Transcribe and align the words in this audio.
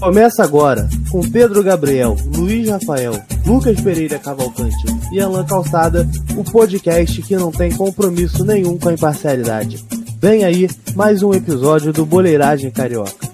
Começa 0.00 0.44
agora 0.44 0.88
com 1.10 1.20
Pedro 1.28 1.60
Gabriel, 1.60 2.14
Luiz 2.36 2.68
Rafael, 2.68 3.14
Lucas 3.44 3.80
Pereira 3.80 4.16
Cavalcante 4.16 4.86
e 5.12 5.20
Alan 5.20 5.44
Calçada, 5.44 6.06
o 6.36 6.44
podcast 6.44 7.20
que 7.22 7.36
não 7.36 7.50
tem 7.50 7.76
compromisso 7.76 8.44
nenhum 8.44 8.78
com 8.78 8.90
a 8.90 8.92
imparcialidade. 8.92 9.84
Vem 10.20 10.44
aí 10.44 10.68
mais 10.94 11.24
um 11.24 11.34
episódio 11.34 11.92
do 11.92 12.06
Boleiragem 12.06 12.70
Carioca. 12.70 13.26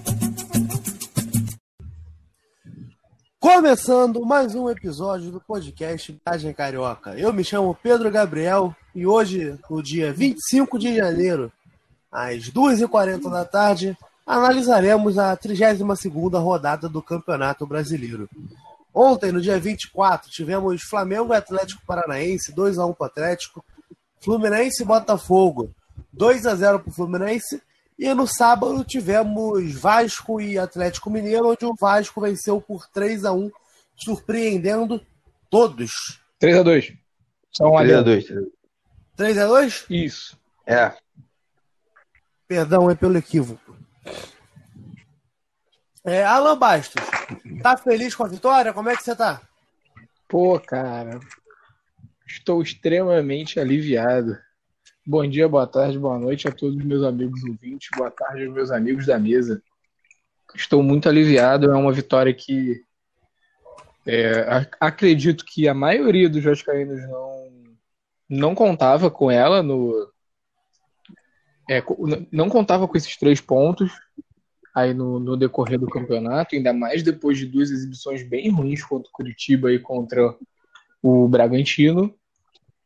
Começando 3.39 4.25
mais 4.25 4.55
um 4.55 4.67
episódio 4.67 5.31
do 5.31 5.39
podcast 5.39 6.11
Boleiragem 6.25 6.51
Carioca. 6.51 7.11
Eu 7.11 7.31
me 7.31 7.43
chamo 7.43 7.77
Pedro 7.81 8.09
Gabriel 8.09 8.75
e 8.95 9.05
hoje, 9.05 9.55
no 9.69 9.83
dia 9.83 10.11
25 10.11 10.79
de 10.79 10.95
janeiro, 10.95 11.51
às 12.11 12.49
2h40 12.49 13.29
da 13.29 13.45
tarde, 13.45 13.95
analisaremos 14.25 15.17
a 15.17 15.37
32ª 15.37 16.41
rodada 16.41 16.89
do 16.89 17.01
Campeonato 17.01 17.65
Brasileiro. 17.67 18.27
Ontem, 18.93 19.31
no 19.31 19.41
dia 19.41 19.59
24, 19.59 20.29
tivemos 20.31 20.81
Flamengo 20.83 21.33
e 21.33 21.37
Atlético 21.37 21.81
Paranaense, 21.85 22.53
2x1 22.53 22.95
para 22.95 23.03
o 23.03 23.05
Atlético, 23.05 23.65
Fluminense 24.21 24.81
e 24.81 24.85
Botafogo, 24.85 25.69
2x0 26.17 26.79
para 26.79 26.89
o 26.89 26.93
Fluminense, 26.93 27.61
e 27.99 28.13
no 28.13 28.25
sábado 28.25 28.83
tivemos 28.83 29.73
Vasco 29.73 30.41
e 30.41 30.57
Atlético 30.57 31.09
Mineiro, 31.09 31.49
onde 31.49 31.65
o 31.65 31.75
Vasco 31.79 32.21
venceu 32.21 32.59
por 32.59 32.87
3x1, 32.93 33.51
surpreendendo 33.95 35.01
todos. 35.49 35.91
3x2. 36.41 36.97
Só 37.51 37.67
um 37.67 37.75
3x2. 37.75 38.47
3x2? 39.17 39.85
Isso. 39.89 40.37
É. 40.65 40.93
Perdão 42.47 42.89
é 42.89 42.95
pelo 42.95 43.17
equívoco. 43.17 43.64
É, 46.03 46.23
Alan 46.23 46.57
Bastos, 46.57 47.03
tá 47.63 47.75
feliz 47.75 48.13
com 48.13 48.23
a 48.23 48.27
vitória? 48.27 48.73
Como 48.73 48.89
é 48.89 48.95
que 48.95 49.03
você 49.03 49.15
tá? 49.15 49.41
Pô, 50.27 50.59
cara, 50.59 51.19
estou 52.27 52.61
extremamente 52.61 53.59
aliviado. 53.59 54.37
Bom 55.05 55.27
dia, 55.27 55.47
boa 55.47 55.67
tarde, 55.67 55.97
boa 55.97 56.19
noite 56.19 56.47
a 56.47 56.51
todos 56.51 56.75
os 56.75 56.83
meus 56.83 57.03
amigos 57.03 57.43
ouvintes, 57.43 57.89
boa 57.95 58.11
tarde 58.11 58.45
aos 58.45 58.53
meus 58.53 58.71
amigos 58.71 59.05
da 59.05 59.19
mesa. 59.19 59.61
Estou 60.55 60.81
muito 60.81 61.09
aliviado, 61.09 61.71
é 61.71 61.75
uma 61.75 61.91
vitória 61.91 62.33
que 62.33 62.83
é, 64.05 64.67
acredito 64.79 65.43
que 65.43 65.67
a 65.67 65.73
maioria 65.73 66.29
dos 66.29 66.43
vascaínos 66.43 67.01
não, 67.09 67.51
não 68.29 68.55
contava 68.55 69.09
com 69.09 69.31
ela 69.31 69.63
no, 69.63 70.07
é, 71.69 71.83
não 72.31 72.49
contava 72.49 72.87
com 72.87 72.97
esses 72.97 73.15
três 73.17 73.41
pontos 73.41 73.91
aí 74.75 74.93
no, 74.93 75.19
no, 75.19 75.37
decorrer 75.37 75.79
do 75.79 75.87
campeonato, 75.87 76.55
ainda 76.55 76.73
mais 76.73 77.01
depois 77.01 77.37
de 77.37 77.45
duas 77.45 77.71
exibições 77.71 78.27
bem 78.27 78.49
ruins 78.49 78.83
contra 78.83 79.09
o 79.09 79.11
Curitiba 79.11 79.71
e 79.71 79.79
contra 79.79 80.35
o 81.01 81.27
Bragantino. 81.27 82.13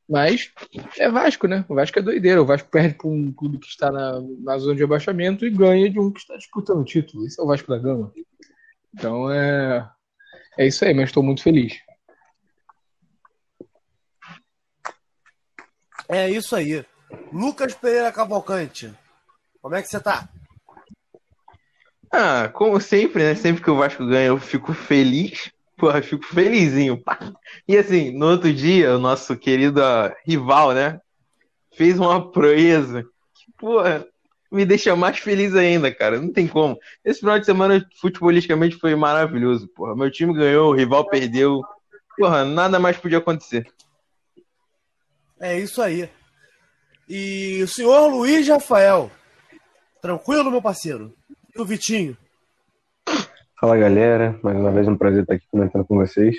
Mas 0.08 0.52
é 0.98 1.10
Vasco, 1.10 1.48
né? 1.48 1.66
O 1.68 1.76
Vasco 1.76 2.00
é 2.00 2.02
doideira. 2.02 2.42
O 2.42 2.46
Vasco 2.46 2.70
perde 2.70 2.96
para 2.96 3.08
um 3.08 3.32
clube 3.32 3.60
que 3.60 3.68
está 3.68 3.92
na, 3.92 4.20
na 4.40 4.58
zona 4.58 4.76
de 4.76 4.84
abaixamento 4.84 5.46
e 5.46 5.52
ganha 5.52 5.90
de 5.90 6.00
um 6.00 6.12
que 6.12 6.20
está 6.20 6.36
disputando 6.36 6.80
o 6.80 6.86
título. 6.86 7.26
Esse 7.26 7.40
é 7.40 7.44
o 7.44 7.48
Vasco 7.48 7.70
da 7.70 7.78
Gama. 7.78 8.12
Então 8.94 9.32
é, 9.32 9.88
é 10.58 10.68
isso 10.68 10.84
aí, 10.84 10.94
mas 10.94 11.10
estou 11.10 11.22
muito 11.22 11.44
feliz. 11.44 11.80
É 16.08 16.28
isso 16.28 16.56
aí. 16.56 16.84
Lucas 17.32 17.74
Pereira 17.76 18.12
Cavalcante, 18.12 18.94
como 19.62 19.76
é 19.76 19.82
que 19.82 19.88
você 19.88 20.00
tá? 20.00 20.28
Ah, 22.12 22.50
como 22.50 22.82
sempre, 22.82 23.24
né? 23.24 23.36
Sempre 23.36 23.64
que 23.64 23.70
o 23.70 23.78
Vasco 23.78 24.06
ganha, 24.06 24.28
eu 24.28 24.40
fico 24.40 24.74
feliz. 24.74 25.52
Porra, 25.78 26.02
fico 26.02 26.26
felizinho. 26.26 27.02
Pá. 27.02 27.18
E 27.68 27.78
assim, 27.78 28.12
no 28.12 28.28
outro 28.32 28.52
dia, 28.54 28.96
o 28.96 29.00
nosso 29.00 29.38
querido 29.38 29.80
rival, 30.26 30.74
né? 30.74 31.00
Fez 31.76 32.00
uma 32.00 32.32
proeza 32.32 33.04
que, 33.04 33.52
porra, 33.58 34.06
me 34.52 34.66
deixa 34.66 34.96
mais 34.96 35.20
feliz 35.20 35.56
ainda, 35.56 35.94
cara. 35.94 36.20
Não 36.20 36.34
tem 36.34 36.48
como. 36.48 36.78
Esse 37.06 37.20
final 37.20 37.40
de 37.40 37.46
semana, 37.46 37.88
futebolisticamente, 38.02 38.78
foi 38.78 38.96
maravilhoso, 38.96 39.68
porra. 39.70 39.96
Meu 39.96 40.12
time 40.12 40.34
ganhou, 40.34 40.72
o 40.72 40.76
rival 40.76 41.08
perdeu. 41.08 41.62
Porra, 42.18 42.44
nada 42.44 42.80
mais 42.80 42.98
podia 42.98 43.20
acontecer. 43.20 43.72
É 45.40 45.58
isso 45.58 45.82
aí. 45.82 46.10
E 47.10 47.64
o 47.64 47.68
senhor 47.68 48.08
Luiz 48.08 48.48
Rafael. 48.48 49.10
Tranquilo, 50.00 50.52
meu 50.52 50.62
parceiro? 50.62 51.12
E 51.56 51.60
o 51.60 51.66
Vitinho? 51.66 52.16
Fala, 53.60 53.76
galera. 53.76 54.40
Mais 54.44 54.56
uma 54.56 54.72
vez 54.72 54.88
um 54.88 54.96
prazer 54.96 55.24
estar 55.24 55.34
aqui 55.34 55.46
comentando 55.50 55.86
com 55.86 55.96
vocês. 55.96 56.38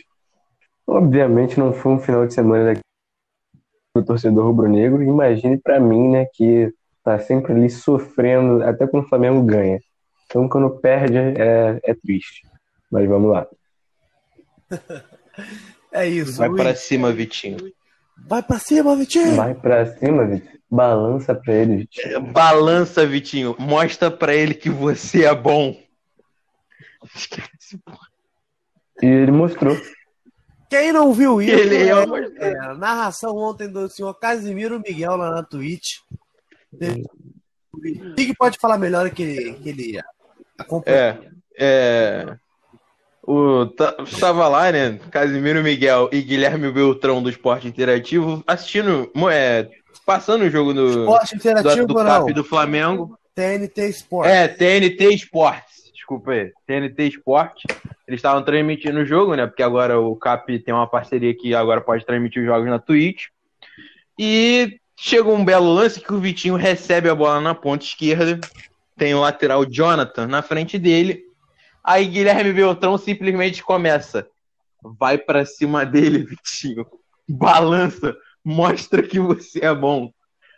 Obviamente 0.87 1.59
não 1.59 1.73
foi 1.73 1.93
um 1.93 1.99
final 1.99 2.25
de 2.25 2.35
semana 2.35 2.79
do 3.97 4.05
torcedor 4.05 4.47
rubro-negro. 4.47 5.03
Imagine 5.03 5.59
para 5.59 5.81
mim, 5.81 6.13
né, 6.13 6.27
que 6.33 6.73
tá 7.03 7.19
sempre 7.19 7.53
ali 7.53 7.69
sofrendo 7.69 8.63
até 8.63 8.87
quando 8.87 9.05
o 9.05 9.09
Flamengo 9.09 9.43
ganha. 9.43 9.81
Então, 10.27 10.49
quando 10.49 10.79
perde, 10.79 11.19
é, 11.19 11.81
é 11.83 11.95
triste. 11.95 12.47
Mas 12.89 13.09
vamos 13.09 13.33
lá. 13.33 13.49
é 15.91 16.07
isso. 16.07 16.39
Vai 16.39 16.51
para 16.51 16.77
cima, 16.77 17.11
Vitinho. 17.11 17.59
Vai 18.27 18.43
pra 18.43 18.59
cima, 18.59 18.97
Vitinho! 18.97 19.37
Vai 19.37 19.55
pra 19.55 19.87
cima, 19.97 20.27
Vitinho. 20.27 20.61
Balança 20.71 21.35
pra 21.35 21.55
ele, 21.55 21.77
Vitinho. 21.79 22.17
É, 22.17 22.21
balança, 22.21 23.07
Vitinho. 23.07 23.57
Mostra 23.59 24.11
pra 24.11 24.35
ele 24.35 24.55
que 24.55 24.71
você 24.71 25.25
é 25.25 25.35
bom. 25.35 25.77
Esquece, 27.15 27.79
porra. 27.85 28.09
E 29.03 29.07
ele 29.07 29.33
mostrou. 29.33 29.77
Quem 30.69 30.93
não 30.93 31.13
viu 31.13 31.43
isso, 31.43 31.53
ele 31.53 31.77
é, 31.77 32.49
é, 32.49 32.59
a 32.61 32.75
narração 32.75 33.37
ontem 33.37 33.69
do 33.69 33.89
senhor 33.89 34.15
Casimiro 34.15 34.79
Miguel 34.79 35.17
lá 35.17 35.33
na 35.33 35.43
Twitch. 35.43 35.99
O 37.73 38.15
que 38.15 38.35
pode 38.37 38.59
falar 38.59 38.79
melhor 38.79 39.11
que, 39.11 39.55
que 39.55 39.69
ele 39.69 40.01
acompanha? 40.57 40.97
É, 40.97 41.19
é, 41.59 42.37
o, 43.31 43.73
estava 44.05 44.49
lá, 44.49 44.73
né? 44.73 44.99
Casimiro 45.09 45.63
Miguel 45.63 46.09
e 46.13 46.21
Guilherme 46.21 46.73
Beltrão 46.73 47.23
do 47.23 47.31
Esporte 47.31 47.69
Interativo 47.69 48.43
assistindo, 48.45 49.09
é, 49.31 49.69
passando 50.05 50.43
o 50.43 50.51
jogo 50.51 50.75
do, 50.75 50.89
Esporte 50.89 51.37
Interativo 51.37 51.87
do, 51.87 51.95
do 51.95 52.05
CAP 52.05 52.33
do 52.33 52.43
Flamengo. 52.43 53.17
TNT 53.33 53.89
Esporte. 53.89 54.29
É, 54.29 54.49
TNT 54.49 55.15
Esportes. 55.15 55.93
Desculpa 55.95 56.33
aí. 56.33 56.53
TNT 56.67 57.05
Esporte. 57.05 57.63
Eles 58.09 58.19
estavam 58.19 58.43
transmitindo 58.43 58.99
o 58.99 59.07
jogo, 59.07 59.37
né? 59.37 59.47
Porque 59.47 59.63
agora 59.63 60.01
o 60.01 60.17
CAP 60.17 60.59
tem 60.59 60.75
uma 60.75 60.89
parceria 60.89 61.33
que 61.33 61.55
agora 61.55 61.81
pode 61.81 62.05
transmitir 62.05 62.43
os 62.43 62.49
jogos 62.49 62.69
na 62.69 62.81
Twitch. 62.81 63.27
E 64.19 64.81
chegou 64.99 65.37
um 65.37 65.45
belo 65.45 65.73
lance 65.73 66.01
que 66.01 66.13
o 66.13 66.19
Vitinho 66.19 66.57
recebe 66.57 67.09
a 67.09 67.15
bola 67.15 67.41
na 67.41 67.55
ponta 67.55 67.85
esquerda. 67.85 68.41
Tem 68.99 69.15
o 69.15 69.21
lateral 69.21 69.65
Jonathan 69.65 70.27
na 70.27 70.43
frente 70.43 70.81
dele 70.81 71.30
Aí 71.83 72.07
Guilherme 72.07 72.53
Beltrão 72.53 72.97
simplesmente 72.99 73.63
começa. 73.63 74.29
Vai 74.83 75.19
para 75.19 75.45
cima 75.45 75.85
dele, 75.85 76.25
Vitinho. 76.25 76.87
Balança. 77.29 78.17
Mostra 78.45 79.03
que 79.03 79.19
você 79.19 79.65
é 79.65 79.75
bom. 79.75 80.11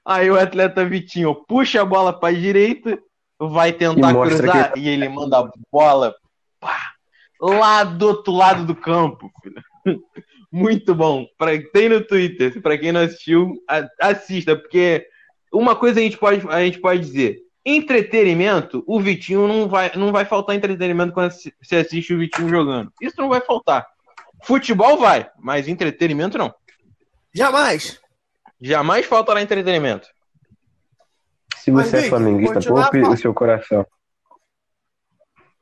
Aí 0.05 0.31
o 0.31 0.39
atleta 0.39 0.85
Vitinho 0.85 1.35
puxa 1.35 1.83
a 1.83 1.85
bola 1.85 2.13
para 2.13 2.31
a 2.31 2.39
direita, 2.39 2.99
vai 3.39 3.73
tentar 3.73 4.11
e 4.11 4.15
cruzar 4.15 4.73
que... 4.73 4.81
e 4.81 4.89
ele 4.89 5.09
manda 5.09 5.39
a 5.39 5.51
bola 5.71 6.15
pá, 6.59 6.93
lá 7.41 7.85
do 7.85 8.09
outro 8.09 8.33
lado 8.33 8.65
do 8.65 8.75
campo. 8.75 9.31
Filho. 9.43 9.63
Muito 10.51 10.95
bom. 10.95 11.27
Pra, 11.39 11.51
tem 11.73 11.89
no 11.89 12.05
Twitter. 12.05 12.61
Para 12.61 12.77
quem 12.77 12.93
não 12.93 13.01
assistiu, 13.01 13.55
assista, 13.99 14.55
porque 14.55 15.07
uma 15.53 15.75
coisa 15.75 15.99
a 15.99 16.03
gente 16.03 16.19
pode, 16.19 16.47
a 16.49 16.61
gente 16.61 16.79
pode 16.79 17.01
dizer 17.01 17.42
Entretenimento, 17.65 18.83
o 18.87 19.01
Vitinho 19.01 19.47
não 19.47 19.69
vai, 19.69 19.93
não 19.95 20.11
vai 20.11 20.25
faltar 20.25 20.57
entretenimento 20.57 21.13
quando 21.13 21.31
você 21.31 21.77
assiste 21.77 22.13
o 22.13 22.19
Vitinho 22.19 22.49
jogando. 22.49 22.93
Isso 23.01 23.15
não 23.19 23.29
vai 23.29 23.41
faltar. 23.41 23.87
Futebol 24.43 24.99
vai, 24.99 25.31
mas 25.39 25.69
entretenimento 25.69 26.37
não. 26.37 26.53
Jamais. 27.33 28.01
Jamais 28.61 29.07
faltará 29.07 29.41
entretenimento. 29.41 30.09
Se 31.57 31.71
você 31.71 31.97
mas, 31.97 32.05
é 32.07 32.09
flamenguista, 32.09 32.61
poupe 32.61 33.01
o 33.03 33.17
seu 33.17 33.33
coração. 33.33 33.87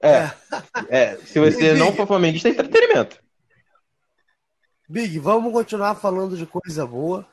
É. 0.03 0.31
é 0.89 1.17
se 1.17 1.39
você 1.39 1.75
não 1.75 1.93
for 1.93 2.07
flamenguista, 2.07 2.49
é 2.49 2.53
entretenimento. 2.53 3.21
Big, 4.89 5.19
vamos 5.19 5.53
continuar 5.53 5.95
falando 5.95 6.37
de 6.37 6.47
coisa 6.47 6.87
boa. 6.87 7.27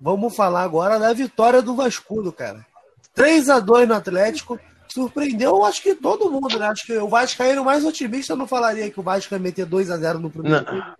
Vamos 0.00 0.34
falar 0.34 0.62
agora 0.62 0.98
da 0.98 1.12
vitória 1.12 1.62
do 1.62 1.76
Vasco, 1.76 2.32
cara. 2.32 2.66
3 3.14 3.50
a 3.50 3.60
2 3.60 3.88
no 3.88 3.94
Atlético. 3.94 4.58
Surpreendeu, 4.88 5.64
acho 5.64 5.82
que 5.82 5.94
todo 5.94 6.30
mundo, 6.30 6.58
né? 6.58 6.66
Acho 6.66 6.86
que 6.86 6.96
o 6.98 7.08
Vascaíno 7.08 7.64
mais 7.64 7.84
otimista 7.84 8.36
não 8.36 8.46
falaria 8.46 8.90
que 8.90 9.00
o 9.00 9.02
Vasco 9.02 9.34
ia 9.34 9.40
meter 9.40 9.66
2 9.66 9.90
a 9.90 9.96
0 9.96 10.18
no 10.18 10.30
primeiro 10.30 10.58
não. 10.58 10.64
tempo. 10.64 10.96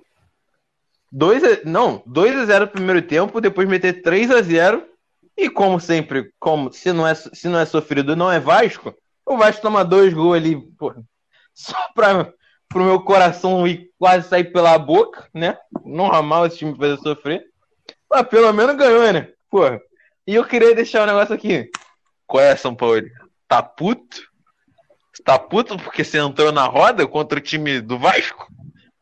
2 1.12 1.44
a, 1.44 1.48
não, 1.64 2.02
2 2.06 2.36
a 2.36 2.44
0 2.46 2.64
no 2.64 2.70
primeiro 2.72 3.02
tempo, 3.02 3.40
depois 3.40 3.68
meter 3.68 4.02
3 4.02 4.32
a 4.32 4.42
0 4.42 4.84
e 5.36 5.48
como 5.48 5.78
sempre, 5.78 6.32
como 6.40 6.72
se 6.72 6.92
não 6.92 7.06
é 7.06 7.14
se 7.14 7.46
não 7.46 7.58
é 7.58 7.64
sofrido, 7.64 8.16
não 8.16 8.32
é 8.32 8.40
Vasco, 8.40 8.92
o 9.24 9.36
Vasco 9.36 9.62
toma 9.62 9.84
dois 9.84 10.12
gols 10.12 10.36
ali, 10.36 10.60
pô, 10.76 10.92
só 11.54 11.76
pra, 11.94 12.32
pro 12.68 12.84
meu 12.84 13.00
coração 13.00 13.66
ir 13.66 13.90
quase 13.98 14.28
sair 14.28 14.52
pela 14.52 14.76
boca, 14.76 15.28
né? 15.32 15.56
Normal 15.84 16.46
esse 16.46 16.58
time 16.58 16.76
fazer 16.76 16.98
sofrer. 16.98 17.44
Mas 18.10 18.26
pelo 18.26 18.52
menos 18.52 18.76
ganhou, 18.76 19.12
né? 19.12 19.28
Porra. 19.48 19.80
E 20.26 20.34
eu 20.34 20.44
queria 20.44 20.74
deixar 20.74 21.04
um 21.04 21.06
negócio 21.06 21.34
aqui. 21.34 21.70
Qual 22.26 22.42
é, 22.42 22.56
São 22.56 22.74
Paulo? 22.74 23.02
Tá 23.48 23.62
puto? 23.62 24.22
Tá 25.24 25.38
puto 25.38 25.76
porque 25.76 26.04
você 26.04 26.18
entrou 26.18 26.50
na 26.50 26.64
roda 26.64 27.06
contra 27.06 27.38
o 27.38 27.42
time 27.42 27.80
do 27.80 27.98
Vasco? 27.98 28.46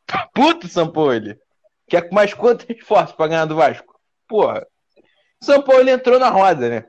Tá 0.06 0.28
puto, 0.34 0.68
São 0.68 0.90
Paulo? 0.90 1.34
Quer 1.88 2.10
mais 2.12 2.34
quanto 2.34 2.70
esforço 2.70 3.16
pra 3.16 3.28
ganhar 3.28 3.44
do 3.44 3.56
Vasco? 3.56 3.98
Porra. 4.28 4.66
São 5.42 5.62
Paulo 5.62 5.88
entrou 5.88 6.18
na 6.18 6.28
roda, 6.28 6.68
né? 6.68 6.84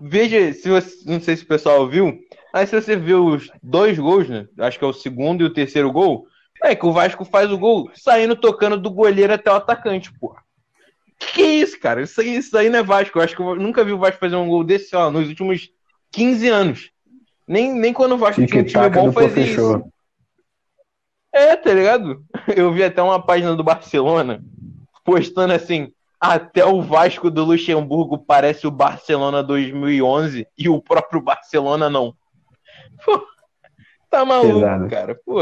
Veja, 0.00 0.52
se 0.52 0.68
você, 0.68 1.10
não 1.10 1.20
sei 1.20 1.36
se 1.36 1.44
o 1.44 1.48
pessoal 1.48 1.88
viu, 1.88 2.18
mas 2.52 2.68
se 2.68 2.80
você 2.80 2.96
viu 2.96 3.24
os 3.26 3.50
dois 3.62 3.98
gols, 3.98 4.28
né? 4.28 4.46
Acho 4.58 4.78
que 4.78 4.84
é 4.84 4.88
o 4.88 4.92
segundo 4.92 5.42
e 5.42 5.46
o 5.46 5.52
terceiro 5.52 5.90
gol, 5.90 6.26
é 6.62 6.74
que 6.74 6.84
o 6.84 6.92
Vasco 6.92 7.24
faz 7.24 7.50
o 7.50 7.58
gol 7.58 7.90
saindo 7.94 8.36
tocando 8.36 8.76
do 8.76 8.90
goleiro 8.90 9.32
até 9.32 9.50
o 9.50 9.54
atacante, 9.54 10.12
porra. 10.18 10.42
Que, 11.18 11.32
que 11.32 11.42
é 11.42 11.54
isso, 11.54 11.78
cara? 11.80 12.02
Isso 12.02 12.20
aí, 12.20 12.36
isso 12.36 12.56
aí 12.56 12.68
não 12.68 12.78
é 12.78 12.82
Vasco. 12.82 13.18
Eu 13.18 13.22
acho 13.22 13.34
que 13.34 13.42
eu 13.42 13.56
nunca 13.56 13.84
vi 13.84 13.92
o 13.92 13.98
Vasco 13.98 14.20
fazer 14.20 14.36
um 14.36 14.48
gol 14.48 14.64
desse, 14.64 14.94
ó, 14.94 15.10
nos 15.10 15.28
últimos 15.28 15.70
15 16.10 16.48
anos. 16.48 16.90
Nem, 17.46 17.72
nem 17.72 17.92
quando 17.92 18.12
o 18.12 18.18
Vasco 18.18 18.44
tinha 18.46 18.62
um 18.62 18.64
time 18.64 18.88
bom 18.90 19.12
fazia 19.12 19.44
isso. 19.44 19.84
É, 21.32 21.54
tá 21.54 21.72
ligado? 21.72 22.24
Eu 22.56 22.72
vi 22.72 22.82
até 22.82 23.02
uma 23.02 23.24
página 23.24 23.54
do 23.54 23.62
Barcelona 23.62 24.42
postando 25.04 25.52
assim: 25.52 25.92
até 26.20 26.64
o 26.64 26.82
Vasco 26.82 27.30
do 27.30 27.44
Luxemburgo 27.44 28.18
parece 28.18 28.66
o 28.66 28.70
Barcelona 28.70 29.42
2011 29.42 30.46
e 30.58 30.68
o 30.68 30.80
próprio 30.80 31.20
Barcelona 31.20 31.88
não. 31.88 32.14
Pô, 33.04 33.26
tá 34.10 34.24
maluco, 34.24 34.60
Pesado. 34.60 34.88
cara. 34.88 35.20
Pô. 35.24 35.40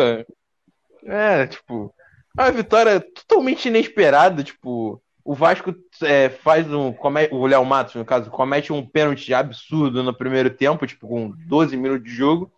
É, 1.06 1.47
tipo, 1.47 1.94
a 2.37 2.50
vitória 2.50 3.00
totalmente 3.00 3.67
inesperada, 3.67 4.43
tipo, 4.43 5.03
o 5.25 5.35
Vasco 5.35 5.75
é, 6.03 6.29
faz 6.29 6.71
um. 6.71 6.93
Come, 6.93 7.29
o 7.32 7.47
Léo 7.47 7.65
Matos, 7.65 7.94
no 7.94 8.05
caso, 8.05 8.31
comete 8.31 8.73
um 8.73 8.85
pênalti 8.85 9.32
absurdo 9.32 10.03
no 10.03 10.12
primeiro 10.12 10.50
tempo, 10.50 10.87
tipo, 10.87 11.09
com 11.09 11.32
12 11.47 11.76
minutos 11.79 12.05
de 12.05 12.15
jogo. 12.15 12.53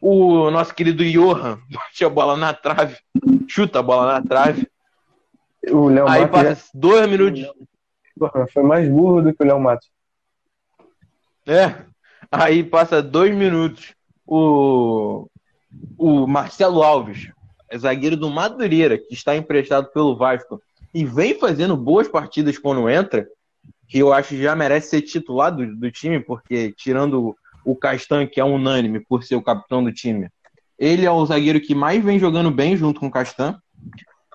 O 0.00 0.50
nosso 0.50 0.74
querido 0.74 1.02
Johan 1.02 1.58
bate 1.72 2.04
a 2.04 2.10
bola 2.10 2.36
na 2.36 2.52
trave, 2.52 2.98
chuta 3.48 3.78
a 3.78 3.82
bola 3.82 4.12
na 4.12 4.22
trave. 4.22 4.68
O 5.70 5.88
Léo 5.88 6.06
Aí 6.06 6.20
Matos 6.20 6.30
passa 6.30 6.54
já... 6.54 6.70
dois 6.74 7.08
minutos. 7.08 7.50
Foi 8.52 8.62
mais 8.62 8.86
burro 8.86 9.22
do 9.22 9.34
que 9.34 9.42
o 9.42 9.46
Léo 9.46 9.58
Matos. 9.58 9.88
É. 11.46 11.74
Aí 12.30 12.62
passa 12.62 13.02
dois 13.02 13.34
minutos. 13.34 13.94
O, 14.26 15.26
o 15.96 16.26
Marcelo 16.26 16.82
Alves, 16.82 17.30
zagueiro 17.74 18.16
do 18.16 18.28
Madureira, 18.28 18.98
que 18.98 19.14
está 19.14 19.34
emprestado 19.34 19.90
pelo 19.90 20.16
Vasco 20.16 20.60
e 20.94 21.04
vem 21.04 21.38
fazendo 21.38 21.76
boas 21.76 22.06
partidas 22.06 22.56
quando 22.56 22.88
entra, 22.88 23.26
que 23.88 23.98
eu 23.98 24.12
acho 24.12 24.30
que 24.30 24.42
já 24.42 24.54
merece 24.54 24.90
ser 24.90 25.02
titular 25.02 25.54
do, 25.54 25.74
do 25.76 25.90
time, 25.90 26.20
porque 26.20 26.72
tirando 26.76 27.36
o 27.64 27.74
Castan, 27.74 28.26
que 28.26 28.40
é 28.40 28.44
unânime 28.44 29.00
por 29.00 29.24
ser 29.24 29.34
o 29.34 29.42
capitão 29.42 29.82
do 29.82 29.92
time, 29.92 30.28
ele 30.78 31.04
é 31.04 31.10
o 31.10 31.26
zagueiro 31.26 31.60
que 31.60 31.74
mais 31.74 32.02
vem 32.02 32.18
jogando 32.18 32.50
bem 32.50 32.76
junto 32.76 33.00
com 33.00 33.06
o 33.06 33.10
Castan. 33.10 33.58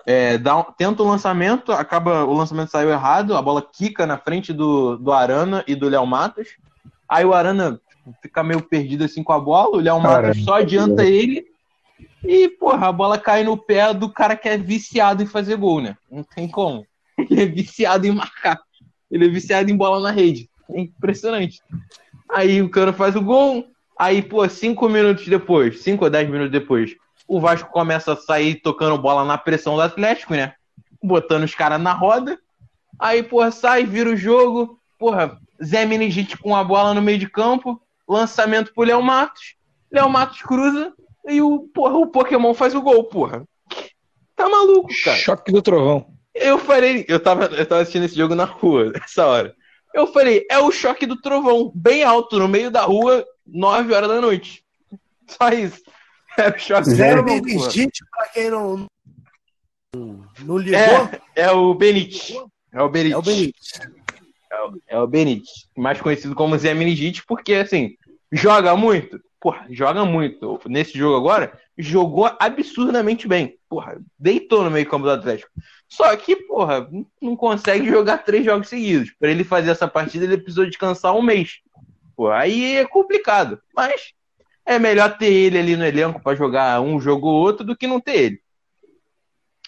É, 0.06 0.38
dá, 0.38 0.62
tenta 0.62 1.02
o 1.02 1.08
lançamento, 1.08 1.72
acaba 1.72 2.24
o 2.24 2.34
lançamento 2.34 2.70
saiu 2.70 2.90
errado, 2.90 3.36
a 3.36 3.42
bola 3.42 3.62
quica 3.62 4.06
na 4.06 4.18
frente 4.18 4.52
do, 4.52 4.96
do 4.96 5.12
Arana 5.12 5.64
e 5.66 5.74
do 5.74 5.88
Léo 5.88 6.06
Matos. 6.06 6.48
Aí 7.08 7.24
o 7.24 7.32
Arana 7.32 7.80
fica 8.22 8.42
meio 8.42 8.62
perdido 8.62 9.04
assim 9.04 9.22
com 9.22 9.32
a 9.32 9.40
bola, 9.40 9.76
o 9.76 9.80
Léo 9.80 10.00
Matos 10.00 10.42
só 10.44 10.54
adianta 10.54 11.04
ele 11.04 11.49
e, 12.24 12.48
porra, 12.48 12.88
a 12.88 12.92
bola 12.92 13.18
cai 13.18 13.42
no 13.42 13.56
pé 13.56 13.92
do 13.94 14.10
cara 14.10 14.36
que 14.36 14.48
é 14.48 14.58
viciado 14.58 15.22
em 15.22 15.26
fazer 15.26 15.56
gol, 15.56 15.80
né? 15.80 15.96
Não 16.10 16.22
tem 16.22 16.48
como. 16.48 16.86
Ele 17.18 17.42
é 17.42 17.46
viciado 17.46 18.06
em 18.06 18.12
marcar. 18.12 18.60
Ele 19.10 19.26
é 19.26 19.28
viciado 19.28 19.70
em 19.70 19.76
bola 19.76 20.00
na 20.00 20.10
rede. 20.10 20.48
É 20.70 20.80
impressionante. 20.80 21.60
Aí 22.28 22.62
o 22.62 22.68
cara 22.68 22.92
faz 22.92 23.16
o 23.16 23.22
gol. 23.22 23.66
Aí, 23.98 24.22
pô, 24.22 24.46
cinco 24.48 24.88
minutos 24.88 25.26
depois, 25.26 25.80
cinco 25.80 26.04
ou 26.04 26.10
dez 26.10 26.28
minutos 26.28 26.50
depois, 26.50 26.96
o 27.28 27.38
Vasco 27.38 27.70
começa 27.70 28.14
a 28.14 28.16
sair 28.16 28.54
tocando 28.56 29.00
bola 29.00 29.24
na 29.24 29.36
pressão 29.36 29.74
do 29.74 29.82
Atlético, 29.82 30.34
né? 30.34 30.54
Botando 31.02 31.44
os 31.44 31.54
caras 31.54 31.80
na 31.80 31.92
roda. 31.92 32.38
Aí, 32.98 33.22
porra, 33.22 33.50
sai, 33.50 33.84
vira 33.84 34.10
o 34.10 34.16
jogo. 34.16 34.78
Porra, 34.98 35.38
Zé 35.62 35.84
Menegite 35.84 36.36
com 36.38 36.54
a 36.56 36.64
bola 36.64 36.94
no 36.94 37.02
meio 37.02 37.18
de 37.18 37.28
campo. 37.28 37.80
Lançamento 38.08 38.72
pro 38.74 38.84
Léo 38.84 39.02
Matos. 39.02 39.54
Léo 39.90 40.08
Matos 40.08 40.40
cruza 40.42 40.92
e 41.28 41.40
o, 41.40 41.68
porra, 41.74 41.96
o 41.96 42.06
Pokémon 42.06 42.54
faz 42.54 42.74
o 42.74 42.82
gol, 42.82 43.04
porra. 43.04 43.44
Tá 44.34 44.48
maluco, 44.48 44.88
cara. 45.04 45.16
Choque 45.16 45.52
do 45.52 45.62
trovão. 45.62 46.06
Eu 46.34 46.58
falei, 46.58 47.04
eu 47.08 47.20
tava, 47.20 47.46
eu 47.46 47.66
tava 47.66 47.82
assistindo 47.82 48.04
esse 48.04 48.16
jogo 48.16 48.34
na 48.34 48.44
rua, 48.44 48.90
nessa 48.94 49.26
hora. 49.26 49.54
Eu 49.92 50.06
falei, 50.06 50.46
é 50.50 50.58
o 50.58 50.70
choque 50.70 51.04
do 51.04 51.20
trovão, 51.20 51.72
bem 51.74 52.02
alto, 52.02 52.38
no 52.38 52.48
meio 52.48 52.70
da 52.70 52.82
rua, 52.82 53.24
9 53.46 53.92
horas 53.92 54.08
da 54.08 54.20
noite. 54.20 54.64
Só 55.26 55.48
isso. 55.50 55.82
É 56.38 56.48
o 56.48 56.58
choque 56.58 56.90
Zero 56.90 57.24
Benedite, 57.24 58.04
pra 58.10 58.28
quem 58.28 58.50
não, 58.50 58.86
não 59.92 60.56
ligou. 60.56 60.78
É, 60.78 61.20
é 61.34 61.50
o 61.50 61.74
Benite. 61.74 62.34
É 62.72 62.80
o 62.80 62.88
Benite. 62.88 63.14
É 63.14 63.18
o 63.18 63.22
Benite. 63.22 63.80
É 64.50 64.62
o, 64.62 64.82
é 64.88 64.98
o 65.00 65.06
Benite. 65.06 65.50
Mais 65.76 66.00
conhecido 66.00 66.34
como 66.34 66.56
Zé 66.56 66.72
Meningite, 66.72 67.24
porque, 67.26 67.54
assim, 67.54 67.96
joga 68.32 68.76
muito? 68.76 69.20
Porra, 69.40 69.66
joga 69.70 70.04
muito. 70.04 70.60
Nesse 70.66 70.98
jogo 70.98 71.16
agora, 71.16 71.58
jogou 71.76 72.30
absurdamente 72.38 73.26
bem. 73.26 73.58
Porra, 73.68 73.98
deitou 74.18 74.62
no 74.62 74.70
meio 74.70 74.86
campo 74.86 75.04
do 75.04 75.10
Atlético. 75.10 75.50
Só 75.88 76.14
que, 76.16 76.36
porra, 76.36 76.88
não 77.20 77.34
consegue 77.34 77.88
jogar 77.88 78.18
três 78.18 78.44
jogos 78.44 78.68
seguidos. 78.68 79.12
Para 79.18 79.30
ele 79.30 79.42
fazer 79.42 79.70
essa 79.70 79.88
partida, 79.88 80.26
ele 80.26 80.36
precisou 80.36 80.66
descansar 80.66 81.16
um 81.16 81.22
mês. 81.22 81.60
Porra, 82.14 82.40
aí 82.40 82.76
é 82.76 82.84
complicado. 82.84 83.60
Mas 83.74 84.12
é 84.66 84.78
melhor 84.78 85.16
ter 85.16 85.32
ele 85.32 85.58
ali 85.58 85.74
no 85.74 85.86
elenco 85.86 86.20
para 86.20 86.36
jogar 86.36 86.80
um 86.82 87.00
jogo 87.00 87.26
ou 87.26 87.40
outro 87.40 87.64
do 87.64 87.76
que 87.76 87.86
não 87.86 87.98
ter 87.98 88.16
ele. 88.16 88.42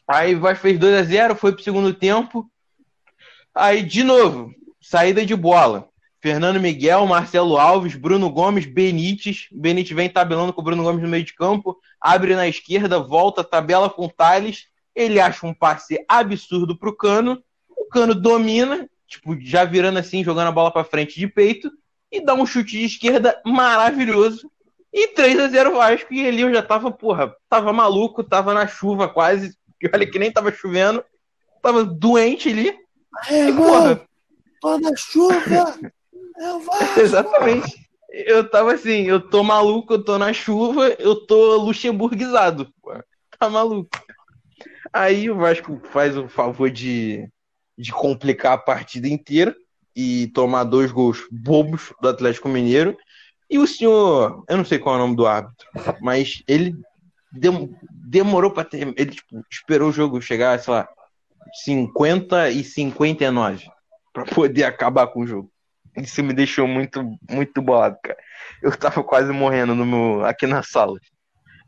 Aí 0.07 0.35
vai 0.35 0.55
fez 0.55 0.79
2 0.79 0.95
a 0.95 1.03
0 1.03 1.35
foi 1.35 1.53
pro 1.53 1.63
segundo 1.63 1.95
tempo. 1.95 2.47
Aí, 3.55 3.83
de 3.83 4.05
novo, 4.05 4.55
saída 4.81 5.25
de 5.25 5.35
bola. 5.35 5.89
Fernando 6.23 6.61
Miguel, 6.61 7.05
Marcelo 7.05 7.59
Alves, 7.59 7.97
Bruno 7.97 8.31
Gomes, 8.31 8.65
Benítez. 8.65 9.49
Benítez 9.51 9.95
vem 9.95 10.09
tabelando 10.09 10.53
com 10.53 10.61
o 10.61 10.65
Bruno 10.65 10.85
Gomes 10.85 11.03
no 11.03 11.09
meio 11.09 11.25
de 11.25 11.35
campo, 11.35 11.77
abre 12.01 12.37
na 12.37 12.47
esquerda, 12.47 13.01
volta, 13.01 13.43
tabela 13.43 13.91
com 13.91 14.07
o 14.07 14.09
Thales. 14.09 14.69
Ele 14.95 15.19
acha 15.19 15.45
um 15.45 15.53
passe 15.53 16.03
absurdo 16.09 16.79
pro 16.79 16.97
Cano. 16.97 17.43
O 17.69 17.87
Cano 17.87 18.15
domina, 18.15 18.89
tipo, 19.09 19.37
já 19.41 19.65
virando 19.65 19.99
assim, 19.99 20.23
jogando 20.23 20.47
a 20.47 20.53
bola 20.53 20.71
para 20.71 20.85
frente 20.85 21.19
de 21.19 21.27
peito, 21.27 21.73
e 22.11 22.25
dá 22.25 22.35
um 22.35 22.47
chute 22.47 22.79
de 22.79 22.85
esquerda 22.85 23.41
maravilhoso. 23.45 24.49
E 24.93 25.09
3 25.09 25.41
a 25.41 25.49
0 25.49 25.75
Vasco. 25.75 26.15
E 26.15 26.25
ali 26.29 26.43
eu 26.43 26.55
já 26.55 26.63
tava, 26.63 26.93
porra, 26.93 27.35
tava 27.49 27.73
maluco, 27.73 28.23
tava 28.23 28.55
na 28.55 28.69
chuva 28.69 29.09
quase. 29.09 29.57
E 29.83 29.91
olha 29.93 30.09
que 30.09 30.21
nem 30.21 30.31
tava 30.31 30.53
chovendo. 30.53 31.05
Tava 31.61 31.83
doente 31.83 32.49
ali. 32.49 32.77
É, 33.29 33.49
e, 33.49 33.53
porra, 33.53 34.07
tô 34.61 34.79
na 34.79 34.95
chuva! 34.95 35.81
Exatamente. 36.99 37.83
Eu 38.11 38.49
tava 38.49 38.75
assim, 38.75 39.05
eu 39.05 39.21
tô 39.21 39.43
maluco, 39.43 39.95
eu 39.95 40.05
tô 40.05 40.19
na 40.19 40.33
chuva, 40.33 40.89
eu 40.99 41.27
tô 41.27 41.57
luxemburguizado. 41.57 42.73
Tá 43.39 43.49
maluco. 43.49 43.89
Aí 44.93 45.31
o 45.31 45.37
Vasco 45.37 45.81
faz 45.91 46.17
o 46.17 46.29
favor 46.29 46.71
de, 46.71 47.27
de 47.79 47.91
complicar 47.91 48.53
a 48.53 48.59
partida 48.59 49.09
inteira 49.09 49.57
e 49.97 50.29
tomar 50.29 50.65
dois 50.65 50.93
gols 50.93 51.27
bobos 51.31 51.93
do 52.01 52.09
Atlético 52.09 52.49
Mineiro. 52.49 52.97
E 53.49 53.59
o 53.59 53.67
senhor, 53.67 54.45
eu 54.49 54.57
não 54.57 54.65
sei 54.65 54.79
qual 54.79 54.95
é 54.95 54.99
o 54.99 55.01
nome 55.01 55.17
do 55.17 55.27
árbitro, 55.27 55.69
mas 56.01 56.43
ele 56.49 56.75
dem, 57.33 57.75
demorou 57.91 58.51
para 58.51 58.65
ter. 58.65 58.95
Ele 58.97 59.11
tipo, 59.11 59.45
esperou 59.51 59.91
o 59.91 59.93
jogo 59.93 60.21
chegar, 60.21 60.59
sei 60.59 60.73
lá, 60.73 60.89
50 61.65 62.51
e 62.51 62.65
59 62.65 63.67
para 64.13 64.25
poder 64.25 64.65
acabar 64.65 65.07
com 65.07 65.21
o 65.21 65.27
jogo. 65.27 65.52
Isso 65.97 66.23
me 66.23 66.33
deixou 66.33 66.67
muito, 66.67 67.03
muito 67.31 67.61
bolado, 67.61 67.99
cara. 68.03 68.19
Eu 68.63 68.77
tava 68.77 69.03
quase 69.05 69.33
morrendo 69.33 69.75
no 69.75 69.85
meu, 69.85 70.25
aqui 70.25 70.47
na 70.47 70.63
sala. 70.63 70.99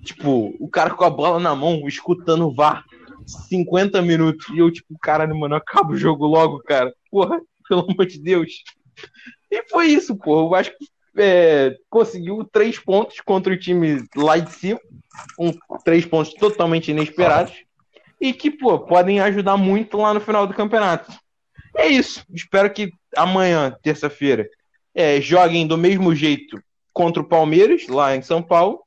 Tipo, 0.02 0.54
o 0.58 0.68
cara 0.68 0.90
com 0.90 1.04
a 1.04 1.10
bola 1.10 1.38
na 1.38 1.54
mão, 1.54 1.86
escutando 1.86 2.46
o 2.46 2.54
VAR 2.54 2.84
50 3.48 4.00
minutos. 4.02 4.48
E 4.50 4.58
eu, 4.58 4.70
tipo, 4.70 4.98
caralho, 5.00 5.36
mano, 5.36 5.54
acaba 5.54 5.92
o 5.92 5.96
jogo 5.96 6.26
logo, 6.26 6.60
cara. 6.60 6.92
Porra, 7.10 7.40
pelo 7.68 7.82
amor 7.90 8.06
de 8.06 8.18
Deus. 8.18 8.62
E 9.50 9.62
foi 9.68 9.86
isso, 9.86 10.16
porra. 10.16 10.42
O 10.42 10.48
Vasco 10.48 10.74
é, 11.16 11.76
conseguiu 11.88 12.44
três 12.44 12.78
pontos 12.78 13.20
contra 13.20 13.52
o 13.52 13.58
time 13.58 14.04
lá 14.16 14.38
de 14.38 14.50
cima. 14.52 14.80
Um, 15.38 15.52
três 15.84 16.04
pontos 16.04 16.34
totalmente 16.34 16.90
inesperados. 16.90 17.54
E 18.20 18.32
que, 18.32 18.50
pô, 18.50 18.78
podem 18.78 19.20
ajudar 19.20 19.56
muito 19.56 19.96
lá 19.96 20.14
no 20.14 20.20
final 20.20 20.46
do 20.46 20.54
campeonato. 20.54 21.12
É 21.76 21.88
isso. 21.88 22.24
Espero 22.32 22.72
que 22.72 22.92
amanhã, 23.16 23.76
terça-feira, 23.82 24.48
é, 24.94 25.20
joguem 25.20 25.66
do 25.66 25.76
mesmo 25.76 26.14
jeito 26.14 26.62
contra 26.92 27.22
o 27.22 27.28
Palmeiras, 27.28 27.86
lá 27.88 28.14
em 28.14 28.22
São 28.22 28.42
Paulo. 28.42 28.82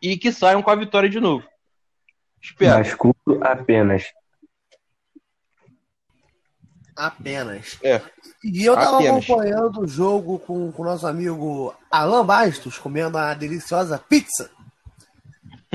e 0.00 0.16
que 0.16 0.32
saiam 0.32 0.62
com 0.62 0.70
a 0.70 0.74
vitória 0.74 1.08
de 1.08 1.20
novo. 1.20 1.46
Espero. 2.40 2.82
Vasco 2.82 3.14
apenas. 3.40 4.04
Apenas. 6.96 7.78
É. 7.82 8.02
E 8.44 8.64
eu 8.64 8.74
tava 8.74 8.96
Apenas. 8.96 9.24
acompanhando 9.24 9.80
o 9.80 9.86
jogo 9.86 10.38
com 10.40 10.72
o 10.76 10.84
nosso 10.84 11.06
amigo 11.06 11.74
Alan 11.90 12.26
Bastos, 12.26 12.78
comendo 12.78 13.16
uma 13.16 13.34
deliciosa 13.34 13.98
pizza. 13.98 14.50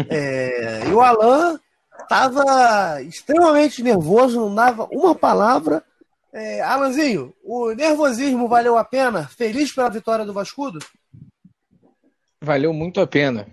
É, 0.09 0.87
e 0.87 0.93
o 0.93 1.01
Alan 1.01 1.59
tava 2.07 3.01
extremamente 3.01 3.81
nervoso, 3.81 4.39
não 4.39 4.53
dava 4.53 4.87
uma 4.91 5.15
palavra. 5.15 5.83
É, 6.33 6.61
Alanzinho, 6.61 7.33
o 7.43 7.71
nervosismo 7.73 8.47
valeu 8.47 8.77
a 8.77 8.83
pena? 8.83 9.27
Feliz 9.27 9.73
pela 9.73 9.89
vitória 9.89 10.25
do 10.25 10.33
Vascudo? 10.33 10.79
Valeu 12.41 12.73
muito 12.73 13.01
a 13.01 13.07
pena. 13.07 13.47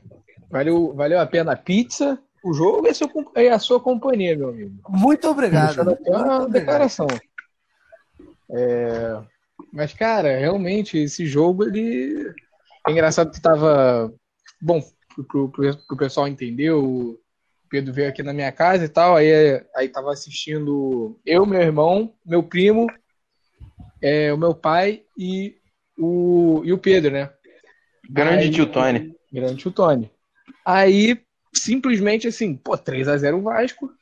Valeu, 0.50 0.94
valeu 0.94 1.20
a 1.20 1.26
pena 1.26 1.52
a 1.52 1.56
pizza, 1.56 2.18
o 2.44 2.52
jogo 2.52 2.86
e 2.86 2.90
a 2.90 2.94
sua, 2.94 3.10
e 3.36 3.48
a 3.48 3.58
sua 3.58 3.80
companhia, 3.80 4.36
meu 4.36 4.50
amigo. 4.50 4.74
Muito 4.88 5.26
obrigado. 5.28 5.80
Até 5.80 5.82
uma 5.82 5.92
Muito 5.92 6.10
obrigado. 6.10 6.50
declaração. 6.50 7.06
É, 8.50 9.20
Mas, 9.72 9.94
cara, 9.94 10.38
realmente, 10.38 10.98
esse 10.98 11.26
jogo, 11.26 11.64
ele. 11.64 12.32
É 12.86 12.92
engraçado 12.92 13.32
que 13.32 13.40
tava. 13.40 14.12
Bom, 14.60 14.82
pro, 15.28 15.48
pro, 15.48 15.76
pro 15.86 15.96
pessoal 15.96 16.28
entender, 16.28 16.70
o 16.72 17.18
Pedro 17.74 17.92
veio 17.92 18.08
aqui 18.08 18.22
na 18.22 18.32
minha 18.32 18.52
casa 18.52 18.84
e 18.84 18.88
tal, 18.88 19.16
aí, 19.16 19.60
aí 19.74 19.88
tava 19.88 20.12
assistindo 20.12 21.18
eu, 21.26 21.44
meu 21.44 21.60
irmão, 21.60 22.14
meu 22.24 22.40
primo, 22.40 22.86
é, 24.00 24.32
o 24.32 24.38
meu 24.38 24.54
pai 24.54 25.02
e 25.18 25.56
o, 25.98 26.62
e 26.64 26.72
o 26.72 26.78
Pedro, 26.78 27.10
né? 27.10 27.32
Grande 28.08 28.44
Aí- 28.44 28.50
tio 28.52 28.66
Tony. 28.66 29.16
Grande 29.32 29.56
tio 29.56 29.72
Tony. 29.72 30.08
Aí, 30.64 31.20
simplesmente 31.52 32.28
assim, 32.28 32.54
pô, 32.54 32.78
3x0 32.78 33.38
o 33.38 33.42
Vasco. 33.42 33.92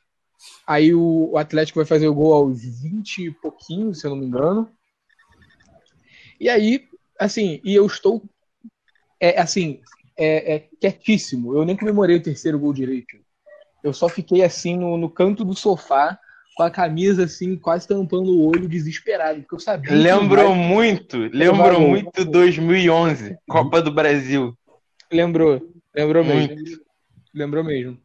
Aí 0.67 0.93
o, 0.93 1.31
o 1.31 1.37
Atlético 1.39 1.79
vai 1.79 1.85
fazer 1.87 2.07
o 2.07 2.13
gol 2.13 2.31
aos 2.31 2.61
20 2.61 3.25
e 3.25 3.31
pouquinho, 3.31 3.95
se 3.95 4.05
eu 4.05 4.11
não 4.11 4.17
me 4.17 4.27
engano. 4.27 4.69
E 6.39 6.47
aí, 6.47 6.87
assim, 7.19 7.59
e 7.63 7.73
eu 7.73 7.87
estou, 7.87 8.21
é, 9.19 9.41
assim, 9.41 9.81
é, 10.15 10.55
é 10.55 10.59
quietíssimo. 10.59 11.55
Eu 11.57 11.65
nem 11.65 11.75
comemorei 11.75 12.17
o 12.17 12.21
terceiro 12.21 12.59
gol 12.59 12.71
direito. 12.71 13.22
Eu 13.83 13.93
só 13.93 14.07
fiquei 14.07 14.43
assim 14.43 14.77
no, 14.77 14.97
no 14.97 15.09
canto 15.09 15.43
do 15.43 15.53
sofá, 15.53 16.17
com 16.55 16.63
a 16.63 16.71
camisa 16.71 17.25
assim, 17.25 17.57
quase 17.57 17.87
tampando 17.87 18.31
o 18.31 18.47
olho, 18.47 18.69
desesperado, 18.69 19.41
porque 19.41 19.55
eu 19.55 19.59
sabia. 19.59 19.93
Lembrou 19.93 20.55
muito, 20.55 21.17
lembrou 21.33 21.81
muito 21.81 22.23
2011, 22.23 23.37
Copa 23.47 23.81
do 23.81 23.91
Brasil. 23.91 24.57
Lembrou, 25.11 25.61
lembrou 25.95 26.23
Muito. 26.23 26.55
mesmo. 26.55 26.83
Lembrou 27.33 27.63
mesmo. 27.63 27.97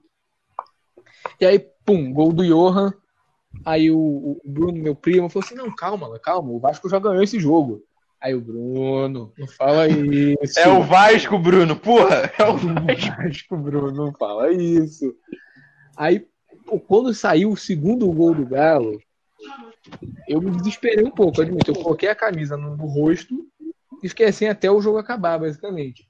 E 1.41 1.47
aí, 1.47 1.59
pum, 1.85 2.13
gol 2.13 2.33
do 2.33 2.45
Johan. 2.45 2.93
Aí 3.65 3.91
o, 3.91 3.99
o 3.99 4.41
Bruno, 4.45 4.79
meu 4.79 4.95
primo, 4.95 5.29
falou 5.29 5.45
assim: 5.45 5.55
não, 5.55 5.75
calma, 5.75 6.19
calma, 6.19 6.51
o 6.51 6.61
Vasco 6.61 6.89
já 6.89 6.99
ganhou 6.99 7.23
esse 7.23 7.41
jogo. 7.41 7.83
Aí 8.21 8.35
o 8.35 8.41
Bruno, 8.41 9.33
não 9.39 9.47
fala 9.47 9.89
isso. 9.89 10.59
É 10.59 10.69
o 10.69 10.83
Vasco, 10.83 11.39
Bruno, 11.39 11.77
porra! 11.77 12.31
É 12.39 12.45
o... 12.45 12.57
Vasco, 13.17 13.57
Bruno, 13.57 13.93
não 13.93 14.13
fala 14.13 14.53
isso. 14.53 15.15
Aí, 15.99 16.25
quando 16.87 17.13
saiu 17.13 17.51
o 17.51 17.57
segundo 17.57 18.11
gol 18.13 18.33
do 18.33 18.47
Galo, 18.47 19.03
eu 20.29 20.41
me 20.41 20.53
desesperei 20.53 21.05
um 21.05 21.11
pouco, 21.11 21.43
admito. 21.43 21.73
Eu 21.73 21.75
coloquei 21.75 22.09
a 22.09 22.15
camisa 22.15 22.57
no, 22.57 22.77
no 22.77 22.87
rosto 22.87 23.35
e 24.01 24.09
fiquei 24.09 24.27
assim 24.27 24.47
até 24.47 24.71
o 24.71 24.81
jogo 24.81 24.99
acabar, 24.99 25.39
basicamente. 25.41 26.07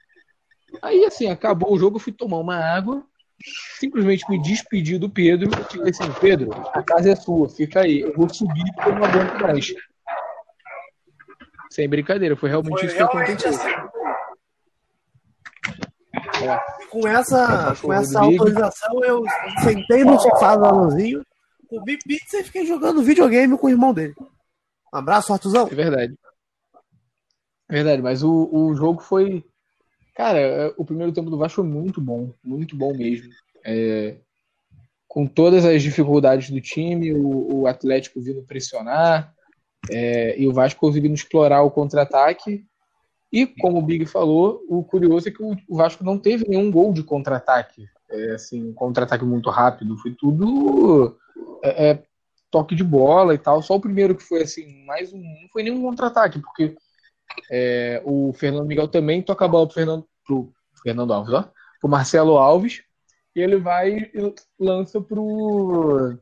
Aí, 0.83 1.07
assim, 1.07 1.31
acabou 1.31 1.73
o 1.73 1.79
jogo, 1.79 1.97
eu 1.97 2.01
fui 2.01 2.13
tomar 2.13 2.37
uma 2.37 2.57
água, 2.57 3.03
simplesmente 3.79 4.29
me 4.29 4.43
despedi 4.43 4.99
do 4.99 5.09
Pedro 5.09 5.49
e 5.49 5.77
falei 5.77 5.91
assim: 5.91 6.13
Pedro, 6.21 6.51
a 6.75 6.83
casa 6.83 7.13
é 7.13 7.17
sua, 7.17 7.49
fica 7.49 7.81
aí. 7.81 8.01
Eu 8.01 8.13
vou 8.15 8.29
subir 8.29 8.71
porque 8.75 8.91
eu 8.91 8.95
não 8.95 9.05
aguento 9.05 9.41
mais. 9.41 9.75
Sem 11.71 11.89
brincadeira, 11.89 12.37
foi 12.37 12.51
realmente 12.51 12.79
Foi 12.79 12.87
isso 12.87 12.95
que 12.95 13.03
realmente 13.03 13.47
aconteceu. 13.47 13.73
assim. 13.73 13.98
Com 16.91 17.07
essa, 17.07 17.77
com 17.81 17.93
essa 17.93 18.21
autorização, 18.21 19.05
eu 19.05 19.25
sentei 19.63 20.05
no 20.05 20.19
sofá 20.19 20.57
do 20.57 20.65
Alanzinho, 20.65 21.23
comi 21.69 21.99
pizza 21.99 22.39
e 22.39 22.45
fiquei 22.45 22.67
jogando 22.67 23.03
videogame 23.03 23.57
com 23.59 23.67
o 23.67 23.71
irmão 23.71 23.93
dele. 23.93 24.15
Um 24.93 24.99
abraço, 24.99 25.33
Artuzão. 25.33 25.69
É 25.71 25.75
verdade. 25.75 26.15
É 27.69 27.75
verdade, 27.75 28.01
mas 28.01 28.23
o, 28.23 28.49
o 28.51 28.75
jogo 28.75 29.03
foi. 29.03 29.45
Cara, 30.15 30.39
é, 30.39 30.75
o 30.77 30.85
primeiro 30.85 31.13
tempo 31.13 31.31
do 31.31 31.37
Vasco 31.37 31.63
foi 31.63 31.71
muito 31.71 32.01
bom, 32.01 32.33
muito 32.43 32.75
bom 32.75 32.97
mesmo. 32.97 33.31
É, 33.65 34.17
com 35.07 35.27
todas 35.27 35.65
as 35.65 35.83
dificuldades 35.83 36.51
do 36.51 36.61
time, 36.61 37.13
o, 37.13 37.61
o 37.61 37.67
Atlético 37.67 38.21
vindo 38.21 38.43
pressionar, 38.43 39.33
é, 39.91 40.39
e 40.41 40.49
o 40.49 40.53
Vasco 40.53 40.81
conseguindo 40.81 41.15
explorar 41.15 41.63
o 41.63 41.71
contra-ataque. 41.71 42.67
E, 43.33 43.47
como 43.47 43.79
o 43.79 43.83
Big 43.83 44.07
falou, 44.07 44.65
o 44.69 44.83
curioso 44.83 45.29
é 45.29 45.31
que 45.31 45.43
o, 45.43 45.57
Vasco 45.69 46.03
não 46.03 46.19
teve 46.19 46.49
nenhum 46.49 46.71
gol 46.71 46.93
de 46.93 47.03
contra-ataque. 47.03 47.87
É, 48.11 48.33
assim, 48.33 48.71
um 48.71 48.73
contra-ataque 48.73 49.25
muito 49.25 49.51
rápido. 49.51 49.99
Foi 49.99 50.15
tudo 50.15 51.19
é, 51.63 51.91
é, 51.91 52.03
toque 52.51 52.75
de 52.75 52.83
bola 52.83 53.35
e 53.35 53.39
tal. 53.39 53.63
Só 53.63 53.77
o 53.77 53.81
primeiro 53.81 54.15
que 54.15 54.23
foi 54.23 54.43
assim, 54.43 54.85
mais 54.87 55.13
um. 55.13 55.19
Não 55.19 55.49
foi 55.53 55.63
nenhum 55.63 55.83
contra-ataque, 55.83 56.39
porque 56.39 56.75
é, 57.51 58.03
o 58.05 58.33
Fernando 58.33 58.67
Miguel 58.67 58.89
também 58.89 59.23
toca 59.23 59.45
a 59.45 59.49
bola 59.49 59.67
pro 59.67 59.75
Fernando, 59.75 60.07
pro 60.27 60.53
Fernando 60.83 61.13
Alves, 61.13 61.35
ó, 61.35 61.51
pro 61.81 61.91
Marcelo 61.91 62.39
Alves, 62.39 62.83
e 63.37 63.41
ele 63.41 63.59
vai 63.59 64.11
e 64.15 64.35
lança 64.59 65.01
pro, 65.01 66.17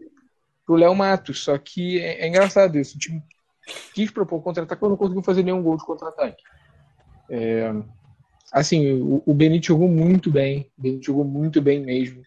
pro 0.64 0.75
Léo 0.75 0.94
Matos. 0.94 1.44
Só 1.44 1.56
que 1.56 2.00
é, 2.00 2.22
é 2.22 2.28
engraçado 2.28 2.76
isso. 2.76 2.96
O 2.96 2.98
time 2.98 3.22
quis 3.94 4.10
propor 4.10 4.42
contra-ataque, 4.42 4.82
mas 4.82 4.90
não 4.90 4.96
conseguiu 4.96 5.22
fazer 5.22 5.44
nenhum 5.44 5.62
gol 5.62 5.76
de 5.76 5.84
contra-ataque. 5.84 6.42
É, 7.30 7.73
assim, 8.52 9.00
o, 9.00 9.23
o 9.26 9.35
Benítez 9.35 9.66
jogou 9.66 9.88
muito 9.88 10.30
bem. 10.30 10.71
O 10.78 10.83
Benítez 10.83 11.06
jogou 11.06 11.25
muito 11.25 11.61
bem 11.61 11.80
mesmo. 11.80 12.23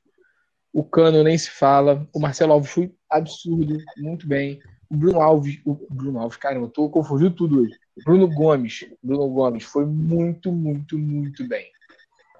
O 0.73 0.83
Cano 0.83 1.23
nem 1.23 1.37
se 1.37 1.49
fala. 1.49 2.07
O 2.13 2.19
Marcelo 2.19 2.53
Alves 2.53 2.71
foi 2.71 2.91
absurdo, 3.09 3.77
muito 3.97 4.27
bem. 4.27 4.59
O 4.89 4.95
Bruno 4.95 5.21
Alves, 5.21 5.59
o 5.65 5.75
Bruno 5.89 6.19
Alves, 6.19 6.37
caramba, 6.37 6.65
eu 6.65 6.71
tô 6.71 6.89
confundindo 6.89 7.31
tudo 7.31 7.61
hoje. 7.61 7.75
Bruno 8.03 8.27
Gomes, 8.27 8.85
Bruno 9.03 9.27
Gomes 9.29 9.63
foi 9.63 9.85
muito, 9.85 10.51
muito, 10.51 10.97
muito 10.97 11.47
bem. 11.47 11.67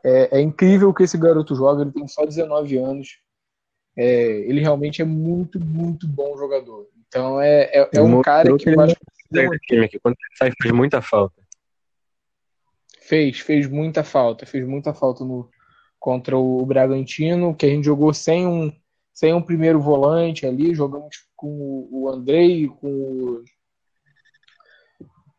É, 0.04 0.40
é 0.40 0.42
incrível 0.42 0.90
o 0.90 0.94
que 0.94 1.04
esse 1.04 1.18
garoto 1.18 1.56
joga, 1.56 1.82
ele 1.82 1.92
tem 1.92 2.08
só 2.08 2.26
19 2.26 2.78
anos. 2.78 3.20
É, 3.98 4.06
ele 4.48 4.62
realmente 4.62 5.02
é 5.02 5.06
muito, 5.06 5.60
muito 5.60 6.08
bom 6.08 6.38
jogador. 6.38 6.88
Então 7.08 7.42
é, 7.42 7.64
é, 7.74 7.90
é 7.94 8.02
um 8.02 8.22
cara 8.22 8.50
que 8.58 8.64
que 8.64 8.70
eu 8.70 8.84
ele 8.84 9.60
time 9.68 9.86
aqui. 9.86 10.00
Quando 10.00 10.16
ele 10.16 10.38
sai, 10.38 10.52
faz 10.62 10.74
muita 10.74 11.02
falta. 11.02 11.39
Fez, 13.10 13.40
fez 13.40 13.68
muita 13.68 14.04
falta, 14.04 14.46
fez 14.46 14.68
muita 14.68 14.94
falta 14.94 15.26
no, 15.26 15.50
contra 16.00 16.38
o 16.38 16.64
Bragantino, 16.64 17.56
que 17.56 17.66
a 17.66 17.70
gente 17.70 17.84
jogou 17.84 18.14
sem 18.14 18.46
um, 18.46 18.72
sem 19.12 19.34
um 19.34 19.42
primeiro 19.42 19.82
volante 19.82 20.46
ali, 20.46 20.76
jogamos 20.76 21.28
com 21.36 21.88
o 21.92 22.08
Andrei, 22.08 22.68
com 22.68 22.88
o, 22.88 23.44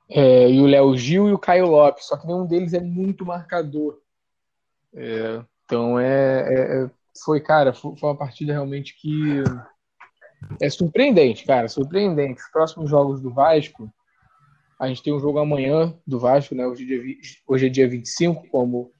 é, 0.08 0.50
e 0.50 0.60
o 0.60 0.66
Léo 0.66 0.96
Gil 0.96 1.28
e 1.28 1.32
o 1.32 1.38
Caio 1.38 1.68
Lopes, 1.68 2.06
só 2.06 2.16
que 2.16 2.26
nenhum 2.26 2.44
deles 2.44 2.74
é 2.74 2.80
muito 2.80 3.24
marcador. 3.24 4.00
É, 4.92 5.40
então 5.64 5.96
é, 5.96 6.40
é- 6.52 6.84
é- 6.84 6.90
foi, 7.24 7.40
cara, 7.40 7.72
foi, 7.72 7.96
foi 7.96 8.08
uma 8.08 8.18
partida 8.18 8.52
realmente 8.52 8.96
que 9.00 9.44
é 10.60 10.68
surpreendente, 10.68 11.44
cara, 11.44 11.68
surpreendente. 11.68 12.40
Os 12.40 12.50
próximos 12.50 12.90
jogos 12.90 13.20
do 13.20 13.32
Vasco, 13.32 13.88
a 14.80 14.88
gente 14.88 15.02
tem 15.02 15.12
um 15.12 15.20
jogo 15.20 15.38
amanhã 15.38 15.94
do 16.06 16.18
Vasco, 16.18 16.54
né? 16.54 16.66
Hoje 16.66 16.84
é 16.84 16.86
dia, 16.86 17.16
hoje 17.46 17.66
é 17.66 17.68
dia 17.68 17.86
25, 17.86 18.48
como 18.48 18.90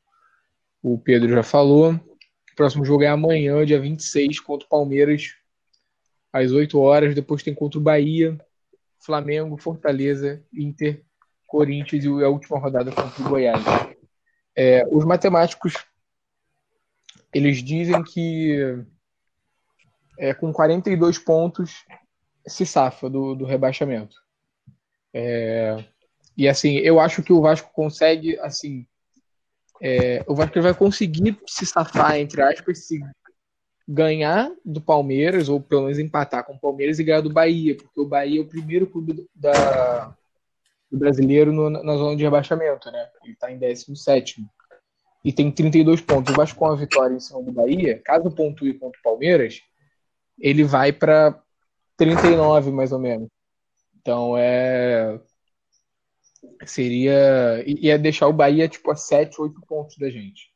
o 0.82 0.98
Pedro 0.98 1.30
já 1.30 1.42
falou. 1.42 1.94
O 1.94 2.54
próximo 2.54 2.84
jogo 2.84 3.02
é 3.02 3.06
amanhã, 3.06 3.64
dia 3.64 3.80
26, 3.80 4.40
contra 4.40 4.66
o 4.66 4.68
Palmeiras, 4.68 5.30
às 6.30 6.52
8 6.52 6.78
horas. 6.78 7.14
Depois 7.14 7.42
tem 7.42 7.54
contra 7.54 7.78
o 7.78 7.82
Bahia, 7.82 8.38
Flamengo, 8.98 9.56
Fortaleza, 9.56 10.44
Inter, 10.52 11.02
Corinthians 11.46 12.04
e 12.04 12.08
a 12.08 12.28
última 12.28 12.58
rodada 12.58 12.92
contra 12.92 13.22
o 13.22 13.28
Goiás. 13.30 13.64
É, 14.54 14.86
os 14.86 15.06
matemáticos, 15.06 15.72
eles 17.32 17.62
dizem 17.62 18.02
que 18.02 18.84
é, 20.18 20.34
com 20.34 20.52
42 20.52 21.18
pontos 21.18 21.86
se 22.46 22.66
safa 22.66 23.08
do, 23.08 23.34
do 23.34 23.46
rebaixamento. 23.46 24.14
É, 25.12 25.84
e 26.36 26.48
assim, 26.48 26.76
eu 26.76 27.00
acho 27.00 27.22
que 27.22 27.32
o 27.32 27.40
Vasco 27.40 27.70
consegue, 27.72 28.38
assim, 28.40 28.86
é, 29.80 30.24
o 30.26 30.34
Vasco 30.34 30.60
vai 30.60 30.74
conseguir 30.74 31.38
se 31.46 31.66
safar, 31.66 32.16
entre 32.18 32.42
aspas, 32.42 32.86
se 32.86 33.00
ganhar 33.88 34.50
do 34.64 34.80
Palmeiras, 34.80 35.48
ou 35.48 35.60
pelo 35.60 35.82
menos 35.82 35.98
empatar 35.98 36.44
com 36.44 36.54
o 36.54 36.60
Palmeiras 36.60 36.98
e 36.98 37.04
ganhar 37.04 37.20
do 37.22 37.32
Bahia, 37.32 37.76
porque 37.76 38.00
o 38.00 38.06
Bahia 38.06 38.38
é 38.40 38.42
o 38.42 38.48
primeiro 38.48 38.86
clube 38.86 39.26
da, 39.34 40.14
do 40.90 40.98
brasileiro 40.98 41.52
no- 41.52 41.70
na 41.70 41.96
zona 41.96 42.16
de 42.16 42.22
rebaixamento, 42.22 42.90
né? 42.90 43.08
Ele 43.24 43.32
está 43.32 43.50
em 43.50 43.58
17. 43.58 44.44
e 45.22 45.32
tem 45.32 45.50
32 45.50 46.00
pontos. 46.00 46.32
O 46.32 46.36
Vasco 46.36 46.58
com 46.58 46.66
a 46.66 46.74
vitória 46.74 47.14
em 47.14 47.20
cima 47.20 47.42
do 47.42 47.52
Bahia, 47.52 48.00
caso 48.02 48.30
pontue 48.30 48.72
contra 48.78 48.98
o 48.98 49.02
Palmeiras, 49.02 49.60
ele 50.38 50.64
vai 50.64 50.92
para 50.92 51.38
39 51.96 52.70
mais 52.70 52.90
ou 52.90 52.98
menos. 52.98 53.28
Então 54.00 54.36
é 54.36 55.20
seria 56.64 57.62
ia 57.66 57.98
deixar 57.98 58.28
o 58.28 58.32
Bahia 58.32 58.68
tipo 58.68 58.90
a 58.90 58.96
7, 58.96 59.40
8 59.40 59.60
pontos 59.62 59.96
da 59.98 60.08
gente. 60.08 60.50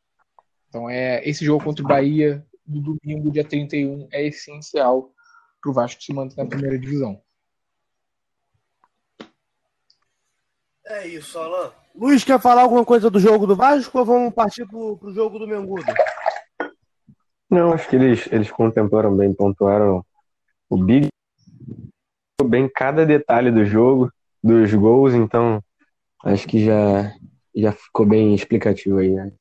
Então 0.69 0.89
é 0.89 1.27
esse 1.29 1.45
jogo 1.45 1.63
contra 1.63 1.85
o 1.85 1.89
Bahia 1.89 2.45
do 2.67 2.81
domingo, 2.81 3.31
dia 3.31 3.45
31, 3.45 4.09
é 4.11 4.27
essencial 4.27 5.13
para 5.61 5.71
o 5.71 5.75
Vasco 5.75 6.03
se 6.03 6.13
manter 6.13 6.37
na 6.37 6.49
primeira 6.49 6.79
divisão. 6.79 7.23
É 10.87 11.07
isso, 11.07 11.39
Alan. 11.39 11.73
Luiz, 11.95 12.25
quer 12.25 12.41
falar 12.41 12.63
alguma 12.63 12.85
coisa 12.85 13.11
do 13.11 13.21
jogo 13.21 13.47
do 13.47 13.57
Vasco 13.57 13.99
ou 13.99 14.05
vamos 14.05 14.35
partir 14.35 14.67
pro, 14.67 14.97
pro 14.99 15.15
jogo 15.15 15.39
do 15.39 15.47
Mengudo? 15.47 15.85
Não, 17.49 17.73
acho 17.73 17.89
que 17.89 17.97
eles, 17.97 18.27
eles 18.33 18.51
contemplaram 18.51 19.17
bem, 19.17 19.33
pontuaram 19.33 20.05
o 20.69 20.77
Big 20.77 21.09
bem 22.49 22.69
cada 22.69 23.05
detalhe 23.05 23.51
do 23.51 23.65
jogo, 23.65 24.13
dos 24.43 24.73
gols, 24.75 25.15
então 25.15 25.63
acho 26.25 26.47
que 26.47 26.65
já, 26.65 27.13
já 27.55 27.73
ficou 27.73 28.07
bem 28.07 28.35
explicativo 28.35 28.99
aí 28.99 29.11
né, 29.11 29.33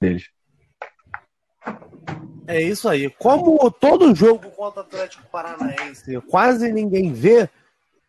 deles. 0.00 0.28
É 2.46 2.60
isso 2.60 2.88
aí. 2.88 3.08
Como 3.10 3.70
todo 3.70 4.14
jogo 4.14 4.50
contra 4.50 4.82
o 4.82 4.84
Atlético 4.84 5.22
Paranaense 5.30 6.20
quase 6.22 6.72
ninguém 6.72 7.12
vê, 7.12 7.48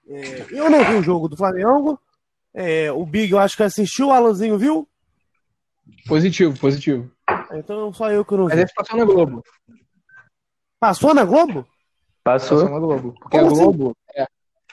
é, 0.08 0.46
eu 0.50 0.70
não 0.70 0.84
vi 0.84 0.96
o 0.96 1.04
jogo 1.04 1.30
do 1.30 1.38
Flamengo. 1.38 2.00
É, 2.54 2.92
o 2.92 3.06
Big 3.06 3.32
eu 3.32 3.40
acho 3.40 3.56
que 3.56 3.64
assistiu, 3.64 4.08
o 4.08 4.12
Alanzinho 4.12 4.58
viu? 4.58 4.88
Positivo, 6.08 6.58
positivo. 6.60 7.12
Então 7.54 7.94
só 7.94 8.12
eu 8.12 8.26
que 8.26 8.36
não 8.36 8.48
vi. 8.48 8.56
Mas 8.56 8.64
esse 8.64 8.74
passou 8.74 8.98
na 8.98 9.06
Globo. 9.06 9.44
Passou 10.80 11.14
na 11.14 11.24
Globo? 11.24 11.68
Passou, 12.24 12.60
passou 12.60 12.74
na 12.74 12.80
Globo. 12.80 13.14
Porque 13.20 13.38
Como 13.38 13.50
a 13.50 13.54
assim? 13.54 13.64
Globo, 13.64 13.98
assim? 14.10 14.22
é, 14.22 14.28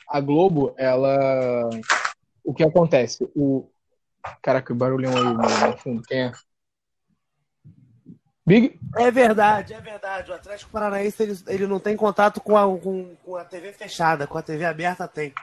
a 0.09 0.21
Globo, 0.21 0.75
ela. 0.76 1.71
O 2.45 2.55
que 2.55 2.62
acontece? 2.62 3.31
O. 3.35 3.69
Caraca, 4.43 4.73
o 4.73 4.76
barulhão 4.76 5.17
aí 5.17 5.71
no 5.71 5.78
fundo, 5.78 6.02
quem 6.02 6.25
é? 6.25 6.33
Big? 8.49 8.81
É 8.97 9.11
verdade, 9.11 9.75
é 9.75 9.81
verdade. 9.81 10.31
O 10.31 10.35
Atlético 10.35 10.71
Paranaense 10.71 11.23
ele, 11.23 11.38
ele 11.49 11.67
não 11.67 11.78
tem 11.78 11.97
contato 11.97 12.40
com 12.40 12.57
a, 12.57 12.64
com, 12.78 13.14
com 13.23 13.37
a 13.37 13.45
TV 13.45 13.73
fechada, 13.73 14.26
com 14.26 14.38
a 14.38 14.43
TV 14.43 14.64
aberta 14.64 15.07
tem. 15.07 15.35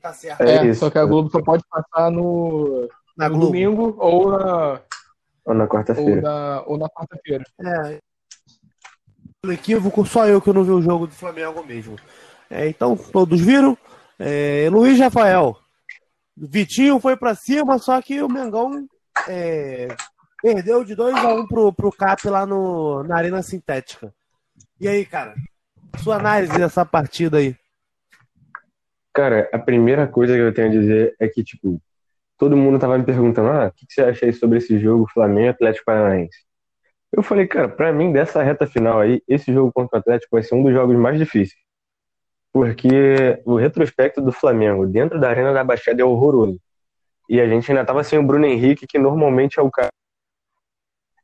Tá 0.00 0.12
certo. 0.12 0.40
É, 0.42 0.66
é 0.66 0.74
só 0.74 0.90
que 0.90 0.98
a 0.98 1.04
Globo 1.04 1.30
só 1.30 1.40
pode 1.40 1.62
passar 1.70 2.10
no, 2.10 2.88
na 3.16 3.28
no 3.28 3.38
domingo 3.38 3.94
ou 3.98 4.32
na. 4.32 4.80
Ou 5.44 5.54
na 5.54 5.68
quarta-feira. 5.68 6.62
Ou 6.66 6.76
na, 6.76 6.84
na 6.84 6.90
quarta-feira. 6.90 7.44
É. 7.60 8.00
Equívoco, 9.50 10.06
só 10.06 10.26
eu 10.28 10.40
que 10.40 10.52
não 10.52 10.62
vi 10.62 10.70
o 10.70 10.82
jogo 10.82 11.06
do 11.06 11.14
Flamengo 11.14 11.64
mesmo. 11.64 11.96
É, 12.48 12.68
então, 12.68 12.96
todos 12.96 13.40
viram. 13.40 13.76
É, 14.18 14.68
Luiz 14.70 14.98
Rafael. 15.00 15.58
Vitinho 16.36 17.00
foi 17.00 17.16
para 17.16 17.34
cima, 17.34 17.78
só 17.78 18.00
que 18.00 18.22
o 18.22 18.28
Mengão 18.28 18.86
é, 19.28 19.88
Perdeu 20.42 20.82
de 20.82 20.96
2x1 20.96 21.40
um 21.40 21.46
pro, 21.46 21.72
pro 21.72 21.92
Cap 21.92 22.28
lá 22.28 22.44
no, 22.44 23.04
na 23.04 23.16
Arena 23.16 23.42
Sintética. 23.42 24.12
E 24.80 24.88
aí, 24.88 25.06
cara? 25.06 25.36
Sua 26.02 26.16
análise 26.16 26.58
dessa 26.58 26.84
partida 26.84 27.38
aí. 27.38 27.54
Cara, 29.14 29.48
a 29.52 29.58
primeira 29.58 30.08
coisa 30.08 30.34
que 30.34 30.40
eu 30.40 30.52
tenho 30.52 30.66
a 30.66 30.70
dizer 30.72 31.14
é 31.20 31.28
que, 31.28 31.44
tipo, 31.44 31.80
todo 32.36 32.56
mundo 32.56 32.78
tava 32.78 32.98
me 32.98 33.04
perguntando, 33.04 33.50
ah, 33.50 33.68
o 33.68 33.72
que, 33.72 33.86
você 33.88 34.02
acha 34.02 34.26
aí 34.26 34.32
sobre 34.32 34.58
esse 34.58 34.76
jogo 34.80 35.08
Flamengo 35.12 35.50
Atlético 35.50 35.84
Paranaense? 35.84 36.38
Eu 37.12 37.22
falei, 37.22 37.46
cara, 37.46 37.68
pra 37.68 37.92
mim, 37.92 38.12
dessa 38.12 38.42
reta 38.42 38.66
final 38.66 39.00
aí, 39.00 39.22
esse 39.28 39.52
jogo 39.52 39.72
contra 39.72 39.98
o 39.98 40.00
Atlético 40.00 40.34
vai 40.36 40.42
ser 40.42 40.54
um 40.54 40.62
dos 40.62 40.72
jogos 40.72 40.96
mais 40.96 41.18
difíceis. 41.18 41.60
Porque 42.52 43.40
o 43.44 43.56
retrospecto 43.56 44.20
do 44.20 44.32
Flamengo 44.32 44.86
dentro 44.86 45.20
da 45.20 45.28
Arena 45.28 45.52
da 45.52 45.64
Baixada 45.64 46.00
é 46.00 46.04
horroroso. 46.04 46.58
E 47.28 47.40
a 47.40 47.46
gente 47.46 47.70
ainda 47.70 47.84
tava 47.84 48.02
sem 48.04 48.18
o 48.18 48.22
Bruno 48.22 48.46
Henrique, 48.46 48.86
que 48.86 48.98
normalmente 48.98 49.58
é 49.58 49.62
o 49.62 49.70
cara 49.70 49.90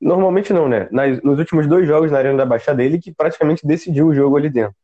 Normalmente 0.01 0.53
não, 0.53 0.69
né? 0.69 0.89
Nas, 0.93 1.21
nos 1.23 1.39
últimos 1.39 1.67
dois 1.67 1.87
jogos 1.87 2.11
na 2.11 2.19
Arena 2.19 2.39
da 2.39 2.47
Baixada, 2.47 2.83
ele 2.85 2.99
que 2.99 3.13
praticamente 3.13 3.67
decidiu 3.67 4.07
o 4.07 4.15
jogo 4.15 4.37
ali 4.37 4.49
dentro. 4.49 4.77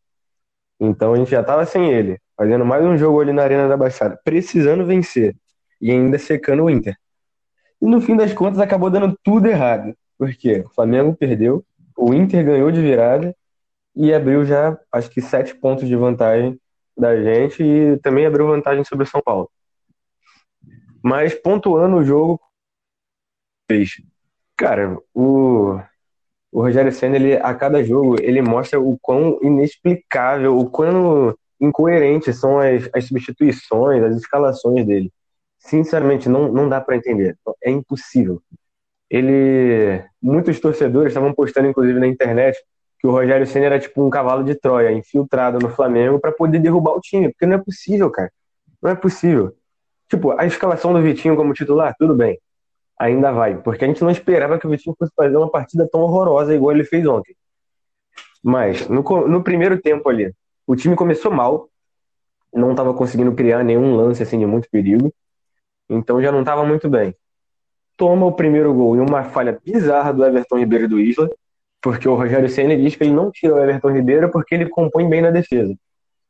Então 0.81 1.14
a 1.14 1.16
gente 1.16 1.31
já 1.31 1.40
estava 1.40 1.64
sem 1.64 1.90
ele, 1.90 2.18
fazendo 2.37 2.64
mais 2.64 2.85
um 2.85 2.98
jogo 2.98 3.20
ali 3.20 3.33
na 3.33 3.42
Arena 3.42 3.68
da 3.68 3.76
Baixada, 3.76 4.18
precisando 4.24 4.85
vencer 4.85 5.37
e 5.81 5.90
ainda 5.90 6.18
secando 6.18 6.64
o 6.64 6.70
Inter. 6.70 6.96
E 7.81 7.87
no 7.87 8.00
fim 8.00 8.16
das 8.16 8.33
contas 8.33 8.59
acabou 8.59 8.90
dando 8.90 9.16
tudo 9.22 9.46
errado, 9.46 9.94
porque 10.18 10.61
o 10.61 10.70
Flamengo 10.70 11.14
perdeu, 11.14 11.64
o 11.96 12.12
Inter 12.12 12.44
ganhou 12.44 12.70
de 12.70 12.81
virada 12.81 13.35
e 13.94 14.12
abriu 14.12 14.44
já, 14.44 14.79
acho 14.90 15.11
que, 15.11 15.20
sete 15.20 15.55
pontos 15.55 15.87
de 15.87 15.96
vantagem 15.96 16.59
da 16.96 17.20
gente 17.22 17.62
e 17.62 17.96
também 17.98 18.27
abriu 18.27 18.46
vantagem 18.46 18.85
sobre 18.85 19.05
o 19.05 19.07
São 19.07 19.20
Paulo. 19.22 19.50
Mas 21.03 21.35
pontuando 21.35 21.96
o 21.96 22.05
jogo, 22.05 22.40
fez 23.70 24.00
Cara, 24.57 24.96
o, 25.12 25.81
o 26.53 26.62
Rogério 26.62 26.92
Senna, 26.92 27.16
ele, 27.16 27.35
a 27.37 27.55
cada 27.55 27.83
jogo, 27.83 28.16
ele 28.22 28.40
mostra 28.40 28.81
o 28.81 28.96
quão 29.00 29.38
inexplicável, 29.42 30.57
o 30.57 30.70
quão 30.70 31.37
incoerentes 31.61 32.38
são 32.38 32.61
as, 32.61 32.88
as 32.94 33.07
substituições, 33.07 34.03
as 34.03 34.16
escalações 34.16 34.87
dele. 34.87 35.12
Sinceramente, 35.59 36.29
não, 36.29 36.53
não 36.53 36.68
dá 36.68 36.81
para 36.81 36.96
entender. 36.96 37.37
É 37.62 37.70
impossível. 37.70 38.40
Ele, 39.14 40.03
muitos 40.20 40.59
torcedores 40.59 41.11
estavam 41.11 41.33
postando, 41.33 41.68
inclusive, 41.68 42.00
na 42.00 42.07
internet, 42.07 42.59
que 42.98 43.07
o 43.07 43.11
Rogério 43.11 43.46
Senna 43.46 43.66
era 43.66 43.79
tipo 43.79 44.05
um 44.05 44.11
cavalo 44.11 44.42
de 44.42 44.55
Troia, 44.55 44.90
infiltrado 44.90 45.59
no 45.59 45.68
Flamengo 45.68 46.18
para 46.18 46.33
poder 46.33 46.59
derrubar 46.59 46.94
o 46.94 47.00
time, 47.00 47.31
porque 47.31 47.46
não 47.46 47.55
é 47.57 47.59
possível, 47.59 48.11
cara. 48.11 48.33
Não 48.83 48.90
é 48.90 48.94
possível. 48.94 49.55
Tipo, 50.09 50.33
a 50.38 50.46
escalação 50.46 50.92
do 50.92 51.00
Vitinho 51.00 51.37
como 51.37 51.53
titular, 51.53 51.94
tudo 51.98 52.14
bem 52.14 52.38
ainda 52.98 53.33
vai, 53.33 53.57
porque 53.61 53.85
a 53.85 53.88
gente 53.88 54.03
não 54.03 54.11
esperava 54.11 54.59
que 54.59 54.66
o 54.66 54.70
Vitinho 54.70 54.96
fosse 54.98 55.12
fazer 55.14 55.37
uma 55.37 55.50
partida 55.50 55.88
tão 55.90 56.00
horrorosa 56.00 56.55
igual 56.55 56.72
ele 56.72 56.85
fez 56.85 57.07
ontem. 57.07 57.37
Mas 58.42 58.88
no, 58.88 59.03
no 59.27 59.42
primeiro 59.42 59.81
tempo 59.81 60.09
ali, 60.09 60.33
o 60.66 60.77
time 60.77 60.94
começou 60.94 61.31
mal, 61.31 61.68
não 62.53 62.70
estava 62.70 62.94
conseguindo 62.94 63.35
criar 63.35 63.64
nenhum 63.64 63.96
lance 63.96 64.22
assim 64.22 64.38
de 64.38 64.46
muito 64.46 64.68
perigo, 64.70 65.12
então 65.88 66.22
já 66.22 66.31
não 66.31 66.40
estava 66.40 66.64
muito 66.64 66.88
bem. 66.88 67.14
Toma 67.96 68.26
o 68.26 68.33
primeiro 68.33 68.72
gol 68.74 68.96
e 68.96 69.00
uma 69.00 69.24
falha 69.24 69.59
bizarra 69.64 70.12
do 70.12 70.24
Everton 70.24 70.59
Ribeiro 70.59 70.85
e 70.85 70.88
do 70.88 71.00
Isla, 71.00 71.30
porque 71.80 72.09
o 72.09 72.14
Rogério 72.14 72.48
Senna 72.48 72.76
diz 72.76 72.96
que 72.96 73.04
ele 73.04 73.12
não 73.12 73.30
tira 73.30 73.54
o 73.54 73.59
Everton 73.59 73.90
Ribeiro 73.90 74.30
porque 74.30 74.54
ele 74.54 74.68
compõe 74.68 75.09
bem 75.09 75.22
na 75.22 75.30
defesa. 75.30 75.74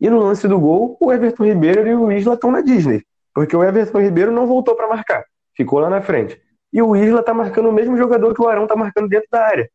E 0.00 0.10
no 0.10 0.18
lance 0.18 0.46
do 0.46 0.58
gol, 0.58 0.96
o 1.00 1.12
Everton 1.12 1.44
Ribeiro 1.44 1.86
e 1.86 1.94
o 1.94 2.12
Isla 2.12 2.34
estão 2.34 2.50
na 2.50 2.60
Disney, 2.60 3.02
porque 3.34 3.56
o 3.56 3.64
Everton 3.64 4.00
Ribeiro 4.00 4.32
não 4.32 4.46
voltou 4.46 4.74
para 4.74 4.88
marcar, 4.88 5.24
ficou 5.56 5.78
lá 5.78 5.88
na 5.88 6.02
frente. 6.02 6.40
E 6.72 6.82
o 6.82 6.96
Isla 6.96 7.22
tá 7.22 7.32
marcando 7.32 7.68
o 7.68 7.72
mesmo 7.72 7.96
jogador 7.96 8.34
que 8.34 8.42
o 8.42 8.48
Arão 8.48 8.66
tá 8.66 8.74
marcando 8.74 9.08
dentro 9.08 9.28
da 9.30 9.46
área. 9.46 9.70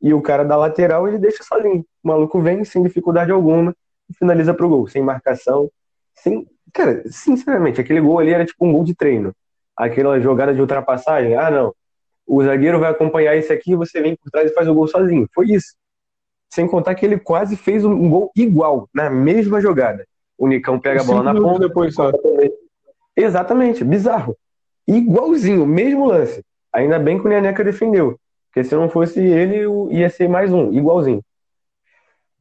E 0.00 0.14
o 0.14 0.22
cara 0.22 0.44
da 0.44 0.56
lateral 0.56 1.08
ele 1.08 1.18
deixa 1.18 1.42
sozinho. 1.42 1.84
O 2.02 2.08
maluco 2.08 2.40
vem 2.40 2.64
sem 2.64 2.82
dificuldade 2.82 3.32
alguma 3.32 3.74
e 4.08 4.14
finaliza 4.14 4.54
pro 4.54 4.68
gol, 4.68 4.86
sem 4.86 5.02
marcação. 5.02 5.68
Sem... 6.14 6.46
Cara, 6.72 7.02
sinceramente, 7.10 7.80
aquele 7.80 8.00
gol 8.00 8.20
ali 8.20 8.32
era 8.32 8.44
tipo 8.44 8.64
um 8.64 8.72
gol 8.72 8.84
de 8.84 8.94
treino. 8.94 9.34
Aquela 9.76 10.20
jogada 10.20 10.54
de 10.54 10.60
ultrapassagem, 10.60 11.34
ah 11.34 11.50
não, 11.50 11.74
o 12.26 12.42
zagueiro 12.42 12.80
vai 12.80 12.90
acompanhar 12.90 13.36
esse 13.36 13.52
aqui, 13.52 13.74
você 13.74 14.00
vem 14.00 14.16
por 14.16 14.30
trás 14.30 14.50
e 14.50 14.54
faz 14.54 14.68
o 14.68 14.74
gol 14.74 14.88
sozinho. 14.88 15.28
Foi 15.34 15.46
isso. 15.46 15.74
Sem 16.50 16.66
contar 16.66 16.94
que 16.94 17.04
ele 17.04 17.18
quase 17.18 17.56
fez 17.56 17.84
um 17.84 18.08
gol 18.08 18.30
igual, 18.36 18.88
na 18.94 19.10
mesma 19.10 19.60
jogada. 19.60 20.06
O 20.38 20.48
Nicão 20.48 20.78
pega 20.78 21.00
a 21.00 21.04
bola 21.04 21.22
na 21.22 21.34
ponta. 21.34 21.68
depois 21.68 21.94
só. 21.94 22.10
Exatamente, 23.16 23.84
bizarro. 23.84 24.36
Igualzinho, 24.86 25.66
mesmo 25.66 26.06
lance. 26.06 26.44
Ainda 26.72 26.98
bem 26.98 27.18
que 27.18 27.26
o 27.26 27.28
Neneca 27.28 27.62
defendeu. 27.62 28.18
Porque 28.46 28.68
se 28.68 28.74
não 28.74 28.88
fosse 28.88 29.20
ele, 29.20 29.64
ia 29.90 30.08
ser 30.08 30.28
mais 30.28 30.52
um, 30.52 30.72
igualzinho. 30.72 31.22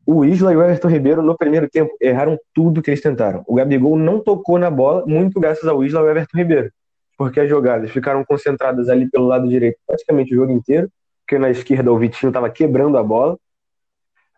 O 0.06 0.26
Isla 0.26 0.52
e 0.52 0.58
o 0.58 0.62
Everton 0.62 0.90
Ribeiro, 0.90 1.22
no 1.22 1.38
primeiro 1.38 1.70
tempo, 1.70 1.96
erraram 2.00 2.38
tudo 2.54 2.82
que 2.82 2.90
eles 2.90 3.02
tentaram. 3.02 3.44
O 3.48 3.56
Gabigol 3.56 3.96
não 3.96 4.20
tocou 4.20 4.60
na 4.60 4.70
bola, 4.70 5.06
muito 5.06 5.40
graças 5.40 5.66
ao 5.68 5.84
Isla 5.84 6.02
e 6.02 6.04
ao 6.04 6.10
Everton 6.10 6.38
Ribeiro. 6.38 6.72
Porque 7.18 7.40
as 7.40 7.50
jogadas 7.50 7.92
ficaram 7.92 8.24
concentradas 8.26 8.90
ali 8.90 9.10
pelo 9.10 9.28
lado 9.28 9.48
direito 9.48 9.78
praticamente 9.86 10.34
o 10.34 10.38
jogo 10.38 10.52
inteiro. 10.52 10.90
Porque 11.22 11.38
na 11.38 11.50
esquerda 11.50 11.92
o 11.92 11.98
Vitinho 11.98 12.30
estava 12.30 12.50
quebrando 12.50 12.98
a 12.98 13.04
bola. 13.04 13.38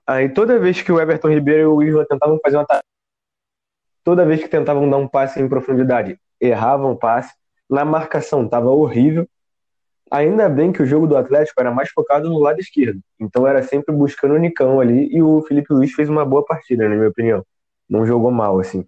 Aí 0.05 0.29
toda 0.29 0.59
vez 0.59 0.81
que 0.81 0.91
o 0.91 0.99
Everton 0.99 1.29
Ribeiro 1.29 1.61
e 1.61 1.65
o 1.65 1.83
Isla 1.83 2.05
tentavam 2.05 2.39
fazer 2.43 2.57
uma 2.57 2.65
toda 4.03 4.23
vez 4.23 4.39
que 4.39 4.47
tentavam 4.47 4.87
dar 4.87 4.97
um 4.97 5.07
passe 5.07 5.41
em 5.41 5.49
profundidade, 5.49 6.19
erravam 6.39 6.91
o 6.91 6.95
passe 6.95 7.33
na 7.69 7.83
marcação 7.83 8.45
estava 8.45 8.69
horrível. 8.69 9.27
Ainda 10.11 10.47
bem 10.47 10.71
que 10.71 10.81
o 10.81 10.85
jogo 10.85 11.07
do 11.07 11.17
Atlético 11.17 11.59
era 11.59 11.71
mais 11.71 11.89
focado 11.89 12.29
no 12.29 12.39
lado 12.39 12.59
esquerdo. 12.59 13.01
Então 13.19 13.47
era 13.47 13.63
sempre 13.63 13.93
buscando 13.93 14.35
o 14.35 14.37
Nicão 14.37 14.79
ali 14.79 15.09
e 15.11 15.21
o 15.21 15.41
Felipe 15.41 15.73
Luiz 15.73 15.91
fez 15.93 16.07
uma 16.09 16.23
boa 16.23 16.45
partida, 16.45 16.87
na 16.87 16.95
minha 16.95 17.09
opinião. 17.09 17.43
Não 17.89 18.05
jogou 18.05 18.31
mal, 18.31 18.59
assim. 18.59 18.87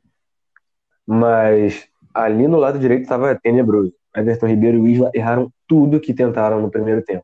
Mas 1.06 1.88
ali 2.18 2.48
no 2.48 2.58
lado 2.58 2.80
direito 2.80 3.04
estava 3.04 3.36
tenebroso. 3.36 3.94
Everton 4.16 4.48
Ribeiro 4.48 4.88
e 4.88 4.94
Isla 4.94 5.12
erraram 5.14 5.52
tudo 5.68 6.00
que 6.00 6.14
tentaram 6.14 6.60
no 6.60 6.72
primeiro 6.72 7.04
tempo. 7.04 7.24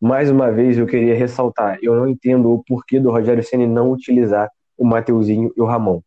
Mais 0.00 0.30
uma 0.30 0.50
vez 0.50 0.78
eu 0.78 0.86
queria 0.86 1.14
ressaltar, 1.14 1.78
eu 1.82 1.94
não 1.94 2.08
entendo 2.08 2.50
o 2.50 2.62
porquê 2.64 2.98
do 2.98 3.10
Rogério 3.10 3.42
Ceni 3.42 3.66
não 3.66 3.90
utilizar 3.90 4.48
o 4.78 4.84
Mateuzinho 4.84 5.52
e 5.56 5.60
o 5.60 5.66
Ramon. 5.66 6.00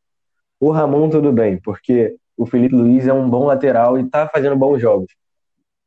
O 0.59 0.71
Ramon 0.71 1.09
tudo 1.09 1.31
bem, 1.31 1.57
porque 1.57 2.15
o 2.37 2.45
Felipe 2.45 2.73
Luiz 2.73 3.05
é 3.05 3.13
um 3.13 3.29
bom 3.29 3.45
lateral 3.45 3.99
e 3.99 4.09
tá 4.09 4.27
fazendo 4.27 4.55
bons 4.55 4.79
jogos. 4.79 5.13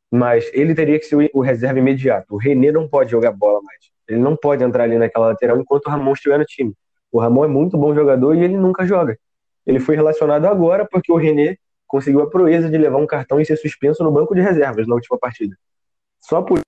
Mas 0.09 0.49
ele 0.53 0.73
teria 0.73 0.99
que 0.99 1.05
ser 1.05 1.29
o 1.33 1.41
reserva 1.41 1.79
imediato. 1.79 2.27
O 2.29 2.37
René 2.37 2.71
não 2.71 2.87
pode 2.87 3.11
jogar 3.11 3.31
bola 3.31 3.59
mais. 3.61 3.79
Ele 4.07 4.19
não 4.19 4.37
pode 4.37 4.63
entrar 4.63 4.83
ali 4.83 4.97
naquela 4.97 5.27
lateral 5.27 5.59
enquanto 5.59 5.87
o 5.87 5.89
Ramon 5.89 6.13
estiver 6.13 6.37
no 6.37 6.45
time. 6.45 6.73
O 7.11 7.19
Ramon 7.19 7.43
é 7.43 7.47
muito 7.47 7.77
bom 7.77 7.93
jogador 7.93 8.35
e 8.35 8.43
ele 8.43 8.55
nunca 8.55 8.85
joga. 8.85 9.17
Ele 9.65 9.79
foi 9.79 9.95
relacionado 9.95 10.45
agora 10.45 10.87
porque 10.89 11.11
o 11.11 11.17
René 11.17 11.57
conseguiu 11.87 12.21
a 12.21 12.29
proeza 12.29 12.69
de 12.69 12.77
levar 12.77 12.97
um 12.97 13.07
cartão 13.07 13.39
e 13.39 13.45
ser 13.45 13.57
suspenso 13.57 14.03
no 14.03 14.11
banco 14.11 14.35
de 14.35 14.41
reservas 14.41 14.87
na 14.87 14.95
última 14.95 15.17
partida. 15.17 15.57
Só 16.19 16.41
por 16.41 16.59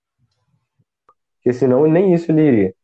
porque 1.47 1.53
senão 1.53 1.87
nem 1.87 2.13
isso 2.13 2.29
ele 2.29 2.41
iria. 2.41 2.75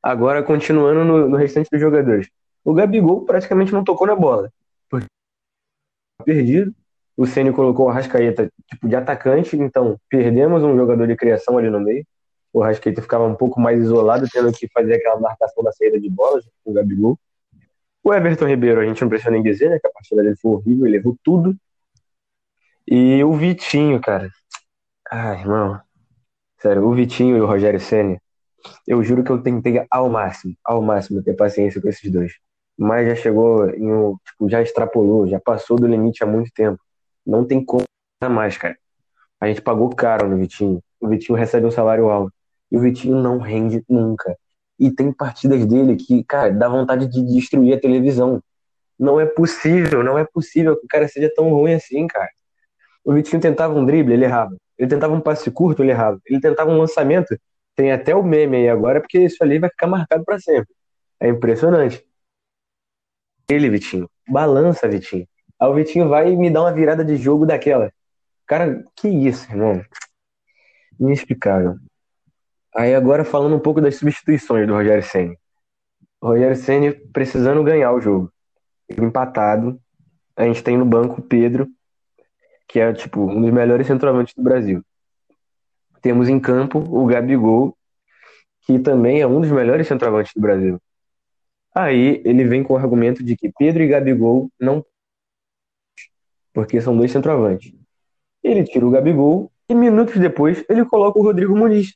Agora, 0.00 0.40
continuando 0.40 1.04
no, 1.04 1.28
no 1.28 1.36
restante 1.36 1.68
dos 1.68 1.80
jogadores. 1.80 2.28
O 2.64 2.72
Gabigol 2.72 3.24
praticamente 3.24 3.72
não 3.72 3.82
tocou 3.82 4.06
na 4.06 4.14
bola. 4.14 4.52
Perdido. 6.24 6.72
O 7.16 7.26
Ceni 7.26 7.52
colocou 7.52 7.86
o 7.86 7.90
Rascaeta 7.90 8.48
tipo, 8.68 8.86
de 8.86 8.94
atacante, 8.94 9.56
então 9.56 9.98
perdemos 10.08 10.62
um 10.62 10.76
jogador 10.76 11.08
de 11.08 11.16
criação 11.16 11.58
ali 11.58 11.68
no 11.68 11.80
meio. 11.80 12.06
O 12.52 12.62
Rascaeta 12.62 13.02
ficava 13.02 13.24
um 13.24 13.34
pouco 13.34 13.60
mais 13.60 13.80
isolado, 13.80 14.28
tendo 14.30 14.52
que 14.52 14.68
fazer 14.68 14.94
aquela 14.94 15.18
marcação 15.18 15.64
da 15.64 15.72
saída 15.72 15.98
de 15.98 16.08
bola 16.08 16.40
com 16.62 16.70
o 16.70 16.74
Gabigol. 16.74 17.18
O 18.06 18.14
Everton 18.14 18.46
Ribeiro, 18.46 18.80
a 18.80 18.86
gente 18.86 19.02
não 19.02 19.08
precisa 19.08 19.32
nem 19.32 19.42
dizer, 19.42 19.68
né? 19.68 19.80
Que 19.80 19.88
a 19.88 19.90
partida 19.90 20.22
dele 20.22 20.36
foi 20.36 20.52
horrível, 20.52 20.86
ele 20.86 20.96
levou 20.98 21.18
tudo. 21.24 21.56
E 22.86 23.24
o 23.24 23.32
Vitinho, 23.32 24.00
cara. 24.00 24.30
Ai, 25.10 25.40
irmão. 25.40 25.80
Sério, 26.62 26.86
o 26.86 26.94
Vitinho 26.94 27.36
e 27.36 27.40
o 27.40 27.46
Rogério 27.46 27.80
Senna, 27.80 28.16
eu 28.86 29.02
juro 29.02 29.24
que 29.24 29.32
eu 29.32 29.42
tentei 29.42 29.84
ao 29.90 30.08
máximo, 30.08 30.54
ao 30.64 30.80
máximo 30.80 31.20
ter 31.20 31.34
paciência 31.34 31.82
com 31.82 31.88
esses 31.88 32.08
dois. 32.08 32.34
Mas 32.78 33.08
já 33.08 33.16
chegou 33.16 33.68
em 33.70 33.92
um, 33.92 34.16
tipo, 34.24 34.48
já 34.48 34.62
extrapolou, 34.62 35.26
já 35.26 35.40
passou 35.40 35.76
do 35.76 35.88
limite 35.88 36.22
há 36.22 36.28
muito 36.28 36.52
tempo. 36.54 36.80
Não 37.26 37.44
tem 37.44 37.64
como 37.64 37.82
mais, 38.30 38.56
cara. 38.56 38.78
A 39.40 39.48
gente 39.48 39.60
pagou 39.60 39.90
caro 39.92 40.28
no 40.28 40.36
Vitinho. 40.36 40.80
O 41.00 41.08
Vitinho 41.08 41.36
recebe 41.36 41.66
um 41.66 41.72
salário 41.72 42.08
alto. 42.08 42.32
E 42.70 42.76
o 42.76 42.80
Vitinho 42.80 43.20
não 43.20 43.38
rende 43.38 43.82
nunca. 43.88 44.38
E 44.78 44.90
tem 44.90 45.12
partidas 45.12 45.64
dele 45.66 45.96
que, 45.96 46.22
cara, 46.24 46.52
dá 46.52 46.68
vontade 46.68 47.06
de 47.06 47.22
destruir 47.22 47.74
a 47.74 47.80
televisão. 47.80 48.42
Não 48.98 49.20
é 49.20 49.26
possível, 49.26 50.02
não 50.02 50.18
é 50.18 50.24
possível 50.24 50.76
que 50.76 50.84
o 50.84 50.88
cara 50.88 51.08
seja 51.08 51.30
tão 51.34 51.50
ruim 51.50 51.74
assim, 51.74 52.06
cara. 52.06 52.30
O 53.04 53.12
Vitinho 53.12 53.40
tentava 53.40 53.74
um 53.74 53.84
drible, 53.84 54.14
ele 54.14 54.24
errava. 54.24 54.56
Ele 54.78 54.88
tentava 54.88 55.14
um 55.14 55.20
passe 55.20 55.50
curto, 55.50 55.82
ele 55.82 55.92
errava. 55.92 56.20
Ele 56.26 56.40
tentava 56.40 56.70
um 56.70 56.78
lançamento, 56.78 57.38
tem 57.74 57.92
até 57.92 58.14
o 58.14 58.22
meme 58.22 58.56
aí 58.56 58.68
agora, 58.68 59.00
porque 59.00 59.18
isso 59.18 59.42
ali 59.42 59.58
vai 59.58 59.70
ficar 59.70 59.86
marcado 59.86 60.24
para 60.24 60.38
sempre. 60.38 60.74
É 61.20 61.28
impressionante. 61.28 62.04
Ele, 63.48 63.70
Vitinho, 63.70 64.10
balança, 64.28 64.88
Vitinho. 64.88 65.26
Aí 65.58 65.68
o 65.68 65.74
Vitinho 65.74 66.08
vai 66.08 66.32
e 66.32 66.36
me 66.36 66.50
dá 66.50 66.62
uma 66.62 66.72
virada 66.72 67.04
de 67.04 67.16
jogo 67.16 67.46
daquela. 67.46 67.92
Cara, 68.46 68.84
que 68.94 69.08
isso, 69.08 69.50
irmão? 69.50 69.82
Inexplicável. 70.98 71.76
Aí 72.76 72.94
agora 72.94 73.24
falando 73.24 73.56
um 73.56 73.60
pouco 73.60 73.80
das 73.80 73.96
substituições 73.96 74.66
do 74.66 74.74
Rogério. 74.74 75.02
O 76.20 76.26
Rogério 76.28 76.56
Senna 76.56 76.94
precisando 77.10 77.64
ganhar 77.64 77.90
o 77.92 78.00
jogo. 78.00 78.30
Empatado. 78.90 79.80
A 80.36 80.44
gente 80.44 80.62
tem 80.62 80.76
no 80.76 80.84
banco 80.84 81.20
o 81.20 81.24
Pedro, 81.24 81.66
que 82.68 82.78
é 82.78 82.92
tipo 82.92 83.22
um 83.22 83.40
dos 83.40 83.50
melhores 83.50 83.86
centroavantes 83.86 84.34
do 84.34 84.42
Brasil. 84.42 84.84
Temos 86.02 86.28
em 86.28 86.38
campo 86.38 86.78
o 86.78 87.06
Gabigol, 87.06 87.74
que 88.66 88.78
também 88.78 89.22
é 89.22 89.26
um 89.26 89.40
dos 89.40 89.50
melhores 89.50 89.88
centroavantes 89.88 90.34
do 90.34 90.42
Brasil. 90.42 90.78
Aí 91.74 92.20
ele 92.26 92.44
vem 92.44 92.62
com 92.62 92.74
o 92.74 92.76
argumento 92.76 93.24
de 93.24 93.36
que 93.36 93.50
Pedro 93.50 93.82
e 93.82 93.88
Gabigol 93.88 94.50
não 94.60 94.84
porque 96.52 96.80
são 96.80 96.96
dois 96.96 97.10
centroavantes. 97.10 97.72
Ele 98.42 98.64
tira 98.64 98.86
o 98.86 98.90
Gabigol 98.90 99.50
e 99.68 99.74
minutos 99.74 100.18
depois 100.18 100.62
ele 100.68 100.84
coloca 100.84 101.18
o 101.18 101.22
Rodrigo 101.22 101.56
Muniz, 101.56 101.94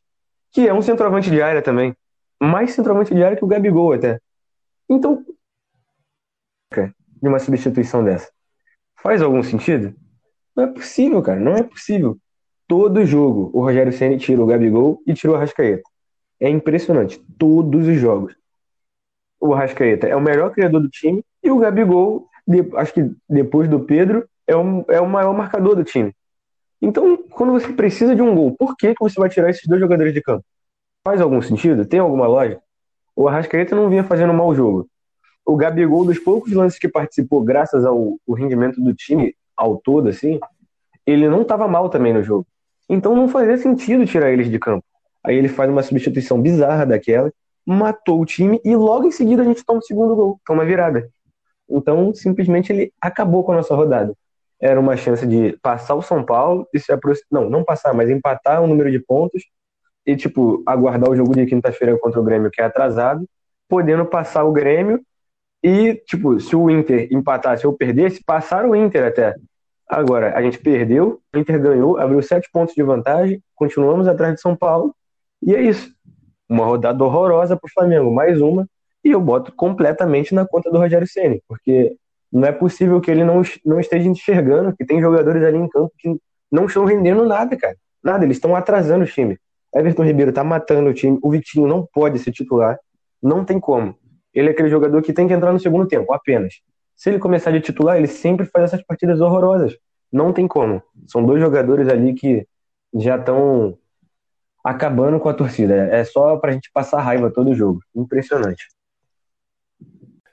que 0.52 0.68
é 0.68 0.74
um 0.74 0.82
centroavante 0.82 1.30
de 1.30 1.40
área 1.40 1.62
também. 1.62 1.94
Mais 2.40 2.72
centroavante 2.72 3.14
de 3.14 3.22
área 3.22 3.36
que 3.36 3.44
o 3.44 3.48
Gabigol 3.48 3.92
até. 3.92 4.20
Então, 4.88 5.24
de 7.20 7.28
uma 7.28 7.38
substituição 7.38 8.02
dessa. 8.02 8.30
Faz 9.02 9.22
algum 9.22 9.42
sentido? 9.42 9.94
Não 10.56 10.64
é 10.64 10.66
possível, 10.66 11.22
cara. 11.22 11.38
Não 11.38 11.54
é 11.54 11.62
possível. 11.62 12.16
Todo 12.66 13.04
jogo 13.04 13.50
o 13.52 13.60
Rogério 13.60 13.92
Ceni 13.92 14.16
tira 14.16 14.42
o 14.42 14.46
Gabigol 14.46 15.02
e 15.06 15.14
tira 15.14 15.32
o 15.32 15.36
Arrascaeta. 15.36 15.82
É 16.38 16.48
impressionante. 16.48 17.18
Todos 17.38 17.86
os 17.86 17.96
jogos. 17.98 18.34
O 19.40 19.54
Arrascaeta 19.54 20.06
é 20.06 20.14
o 20.14 20.20
melhor 20.20 20.50
criador 20.50 20.80
do 20.80 20.88
time 20.88 21.24
e 21.42 21.50
o 21.50 21.58
Gabigol, 21.58 22.28
acho 22.76 22.92
que 22.92 23.10
depois 23.28 23.68
do 23.68 23.80
Pedro, 23.80 24.28
é 24.46 24.54
o, 24.54 24.84
é 24.88 25.00
o 25.00 25.08
maior 25.08 25.34
marcador 25.34 25.74
do 25.74 25.84
time. 25.84 26.14
Então, 26.82 27.18
quando 27.40 27.52
você 27.54 27.72
precisa 27.72 28.14
de 28.14 28.20
um 28.20 28.34
gol, 28.34 28.54
por 28.54 28.76
que, 28.76 28.88
que 28.94 29.00
você 29.02 29.18
vai 29.18 29.30
tirar 29.30 29.48
esses 29.48 29.66
dois 29.66 29.80
jogadores 29.80 30.12
de 30.12 30.20
campo? 30.20 30.44
Faz 31.02 31.22
algum 31.22 31.40
sentido? 31.40 31.86
Tem 31.86 31.98
alguma 31.98 32.26
lógica? 32.26 32.60
O 33.16 33.26
Arrascaeta 33.26 33.74
não 33.74 33.88
vinha 33.88 34.04
fazendo 34.04 34.34
um 34.34 34.36
mau 34.36 34.54
jogo. 34.54 34.86
O 35.42 35.56
Gabigol, 35.56 36.04
dos 36.04 36.18
poucos 36.18 36.52
lances 36.52 36.78
que 36.78 36.86
participou, 36.86 37.42
graças 37.42 37.82
ao, 37.82 38.18
ao 38.28 38.34
rendimento 38.34 38.78
do 38.78 38.92
time, 38.92 39.34
ao 39.56 39.78
todo, 39.78 40.10
assim, 40.10 40.38
ele 41.06 41.30
não 41.30 41.40
estava 41.40 41.66
mal 41.66 41.88
também 41.88 42.12
no 42.12 42.22
jogo. 42.22 42.46
Então 42.90 43.16
não 43.16 43.26
fazia 43.26 43.56
sentido 43.56 44.04
tirar 44.04 44.30
eles 44.30 44.50
de 44.50 44.58
campo. 44.58 44.84
Aí 45.24 45.34
ele 45.34 45.48
faz 45.48 45.70
uma 45.70 45.82
substituição 45.82 46.42
bizarra 46.42 46.84
daquela, 46.84 47.32
matou 47.64 48.20
o 48.20 48.26
time 48.26 48.60
e 48.62 48.76
logo 48.76 49.06
em 49.06 49.10
seguida 49.10 49.40
a 49.40 49.46
gente 49.46 49.64
toma 49.64 49.78
o 49.78 49.82
segundo 49.82 50.14
gol, 50.14 50.38
toma 50.44 50.62
virada. 50.66 51.08
Então, 51.70 52.12
simplesmente 52.12 52.70
ele 52.70 52.92
acabou 53.00 53.42
com 53.42 53.52
a 53.52 53.56
nossa 53.56 53.74
rodada. 53.74 54.14
Era 54.60 54.78
uma 54.78 54.96
chance 54.96 55.26
de 55.26 55.56
passar 55.62 55.94
o 55.94 56.02
São 56.02 56.24
Paulo 56.24 56.68
e 56.72 56.78
se 56.78 56.92
aproximar. 56.92 57.26
Não, 57.30 57.48
não 57.50 57.64
passar, 57.64 57.94
mas 57.94 58.10
empatar 58.10 58.62
o 58.62 58.66
número 58.66 58.90
de 58.90 58.98
pontos 58.98 59.42
e, 60.06 60.16
tipo, 60.16 60.62
aguardar 60.66 61.10
o 61.10 61.16
jogo 61.16 61.34
de 61.34 61.46
quinta-feira 61.46 61.98
contra 61.98 62.20
o 62.20 62.24
Grêmio, 62.24 62.50
que 62.50 62.60
é 62.60 62.64
atrasado, 62.64 63.26
podendo 63.68 64.04
passar 64.04 64.44
o 64.44 64.52
Grêmio 64.52 65.00
e, 65.62 65.94
tipo, 66.06 66.40
se 66.40 66.56
o 66.56 66.70
Inter 66.70 67.08
empatasse 67.12 67.66
ou 67.66 67.72
perdesse, 67.72 68.22
passar 68.24 68.64
o 68.66 68.74
Inter 68.74 69.06
até. 69.06 69.34
Agora, 69.88 70.36
a 70.36 70.42
gente 70.42 70.58
perdeu, 70.58 71.20
o 71.34 71.38
Inter 71.38 71.60
ganhou, 71.60 71.98
abriu 71.98 72.22
sete 72.22 72.48
pontos 72.52 72.74
de 72.74 72.82
vantagem, 72.82 73.42
continuamos 73.54 74.06
atrás 74.06 74.34
de 74.34 74.40
São 74.40 74.56
Paulo, 74.56 74.94
e 75.42 75.54
é 75.54 75.60
isso. 75.60 75.92
Uma 76.48 76.64
rodada 76.64 77.02
horrorosa 77.02 77.56
para 77.56 77.66
o 77.66 77.72
Flamengo, 77.72 78.10
mais 78.12 78.40
uma, 78.40 78.66
e 79.04 79.10
eu 79.10 79.20
boto 79.20 79.52
completamente 79.52 80.34
na 80.34 80.46
conta 80.46 80.70
do 80.70 80.78
Rogério 80.78 81.06
Ceni, 81.06 81.42
porque 81.48 81.96
não 82.32 82.46
é 82.46 82.52
possível 82.52 83.00
que 83.00 83.10
ele 83.10 83.24
não, 83.24 83.42
não 83.64 83.80
esteja 83.80 84.08
enxergando 84.08 84.74
que 84.76 84.84
tem 84.84 85.00
jogadores 85.00 85.42
ali 85.42 85.58
em 85.58 85.68
campo 85.68 85.92
que 85.98 86.16
não 86.50 86.66
estão 86.66 86.84
rendendo 86.84 87.24
nada, 87.24 87.56
cara. 87.56 87.76
Nada, 88.02 88.24
eles 88.24 88.36
estão 88.36 88.54
atrasando 88.56 89.04
o 89.04 89.06
time. 89.06 89.38
Everton 89.74 90.04
Ribeiro 90.04 90.32
tá 90.32 90.42
matando 90.42 90.90
o 90.90 90.94
time, 90.94 91.18
o 91.22 91.30
Vitinho 91.30 91.66
não 91.66 91.86
pode 91.92 92.18
ser 92.18 92.32
titular, 92.32 92.78
não 93.22 93.44
tem 93.44 93.60
como. 93.60 93.94
Ele 94.34 94.48
é 94.48 94.50
aquele 94.52 94.68
jogador 94.68 95.00
que 95.02 95.12
tem 95.12 95.28
que 95.28 95.34
entrar 95.34 95.52
no 95.52 95.60
segundo 95.60 95.86
tempo, 95.86 96.12
apenas. 96.12 96.54
Se 96.96 97.10
ele 97.10 97.18
começar 97.18 97.50
de 97.50 97.60
titular, 97.60 97.96
ele 97.96 98.06
sempre 98.06 98.46
faz 98.46 98.66
essas 98.66 98.82
partidas 98.84 99.20
horrorosas. 99.20 99.76
Não 100.12 100.32
tem 100.32 100.46
como. 100.46 100.82
São 101.06 101.24
dois 101.24 101.40
jogadores 101.40 101.88
ali 101.88 102.14
que 102.14 102.46
já 102.94 103.16
estão 103.16 103.78
acabando 104.64 105.18
com 105.20 105.28
a 105.28 105.34
torcida. 105.34 105.74
É 105.74 106.04
só 106.04 106.36
pra 106.36 106.52
gente 106.52 106.70
passar 106.72 107.00
raiva 107.00 107.30
todo 107.30 107.54
jogo. 107.54 107.80
Impressionante. 107.94 108.66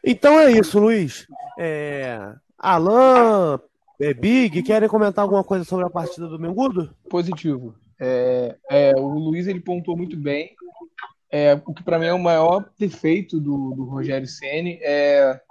Então 0.10 0.40
é 0.40 0.52
isso, 0.52 0.80
Luiz. 0.80 1.28
É... 1.60 2.34
Alan, 2.58 3.60
é 4.00 4.14
Big, 4.14 4.64
querem 4.64 4.88
comentar 4.88 5.22
alguma 5.22 5.44
coisa 5.44 5.66
sobre 5.66 5.86
a 5.86 5.90
partida 5.90 6.28
do 6.28 6.40
Mengudo? 6.40 6.96
Positivo. 7.10 7.76
É, 8.00 8.56
é, 8.70 8.94
o 8.96 9.08
Luiz 9.08 9.48
ele 9.48 9.60
pontuou 9.60 9.98
muito 9.98 10.16
bem. 10.16 10.56
É, 11.30 11.60
o 11.66 11.74
que 11.74 11.84
para 11.84 12.00
mim 12.00 12.06
é 12.06 12.14
o 12.14 12.20
maior 12.20 12.70
defeito 12.80 13.38
do, 13.38 13.74
do 13.76 13.84
Rogério 13.84 14.28
Ceni 14.28 14.80
é 14.82 15.42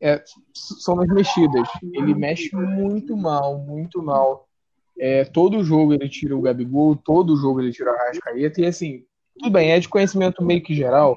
é, 0.00 0.22
são 0.54 1.00
as 1.00 1.08
mexidas. 1.08 1.68
Ele 1.92 2.14
mexe 2.14 2.54
muito 2.54 3.16
mal, 3.16 3.58
muito 3.58 4.00
mal. 4.00 4.46
É, 4.96 5.24
todo 5.24 5.64
jogo 5.64 5.92
ele 5.92 6.08
tira 6.08 6.36
o 6.36 6.40
Gabigol, 6.40 6.94
todo 6.94 7.36
jogo 7.36 7.60
ele 7.60 7.72
tira 7.72 7.90
o 7.90 7.94
Arrascaeta, 7.94 8.60
e 8.60 8.66
assim, 8.66 9.04
tudo 9.36 9.50
bem, 9.52 9.72
é 9.72 9.80
de 9.80 9.88
conhecimento 9.88 10.44
meio 10.44 10.62
que 10.62 10.74
geral 10.74 11.16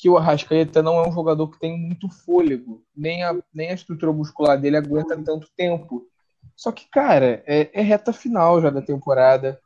que 0.00 0.08
o 0.08 0.16
Arrascaeta 0.16 0.82
não 0.82 0.98
é 0.98 1.08
um 1.08 1.12
jogador 1.12 1.48
que 1.48 1.58
tem 1.58 1.76
muito 1.78 2.08
fôlego, 2.08 2.82
nem 2.96 3.22
a, 3.22 3.36
nem 3.52 3.70
a 3.70 3.74
estrutura 3.74 4.12
muscular 4.12 4.58
dele 4.58 4.76
aguenta 4.76 5.16
tanto 5.22 5.48
tempo. 5.56 6.06
Só 6.56 6.72
que, 6.72 6.88
cara, 6.88 7.42
é, 7.46 7.70
é 7.72 7.82
reta 7.82 8.12
final 8.12 8.60
já 8.60 8.70
da 8.70 8.80
temporada. 8.80 9.60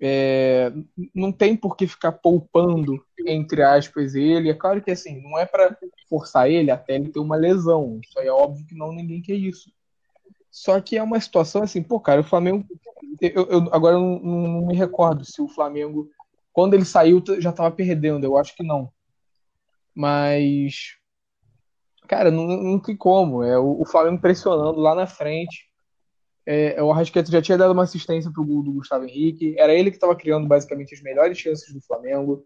É, 0.00 0.72
não 1.14 1.32
tem 1.32 1.56
por 1.56 1.76
que 1.76 1.86
ficar 1.86 2.12
poupando, 2.12 3.04
entre 3.26 3.62
aspas, 3.62 4.14
ele. 4.14 4.50
É 4.50 4.54
claro 4.54 4.82
que 4.82 4.90
assim, 4.90 5.20
não 5.22 5.38
é 5.38 5.46
para 5.46 5.76
forçar 6.08 6.50
ele 6.50 6.70
até 6.70 6.94
ele 6.94 7.10
ter 7.10 7.20
uma 7.20 7.36
lesão. 7.36 8.00
Isso 8.02 8.18
aí 8.18 8.26
é 8.26 8.32
óbvio 8.32 8.66
que 8.66 8.74
não 8.76 8.92
ninguém 8.92 9.22
quer 9.22 9.34
isso. 9.34 9.72
Só 10.50 10.80
que 10.80 10.96
é 10.96 11.02
uma 11.02 11.20
situação 11.20 11.62
assim, 11.62 11.82
pô, 11.82 11.98
cara, 11.98 12.20
o 12.20 12.24
Flamengo 12.24 12.64
eu, 13.20 13.46
eu 13.48 13.58
agora 13.72 13.96
eu 13.96 14.00
não, 14.00 14.18
não, 14.20 14.66
me 14.66 14.74
recordo 14.74 15.24
se 15.24 15.40
o 15.40 15.48
Flamengo, 15.48 16.08
quando 16.52 16.74
ele 16.74 16.84
saiu, 16.84 17.22
já 17.38 17.50
estava 17.50 17.70
perdendo. 17.70 18.24
Eu 18.24 18.36
acho 18.36 18.54
que 18.54 18.62
não. 18.62 18.90
Mas, 19.94 20.96
cara, 22.08 22.30
não, 22.30 22.46
não 22.46 22.78
tem 22.78 22.96
como. 22.96 23.42
É 23.42 23.58
o, 23.58 23.80
o 23.80 23.86
Flamengo 23.86 24.20
pressionando 24.20 24.80
lá 24.80 24.94
na 24.94 25.06
frente. 25.06 25.68
É, 26.46 26.82
o 26.82 26.92
Arrascaeta 26.92 27.30
já 27.30 27.40
tinha 27.40 27.56
dado 27.56 27.72
uma 27.72 27.84
assistência 27.84 28.30
pro 28.30 28.44
gol 28.44 28.62
do 28.62 28.72
Gustavo 28.72 29.04
Henrique. 29.04 29.54
Era 29.58 29.72
ele 29.72 29.90
que 29.90 29.96
estava 29.96 30.14
criando 30.14 30.46
basicamente 30.46 30.94
as 30.94 31.02
melhores 31.02 31.38
chances 31.38 31.72
do 31.72 31.80
Flamengo. 31.80 32.44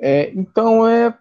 É, 0.00 0.30
então 0.30 0.86
é. 0.86 1.16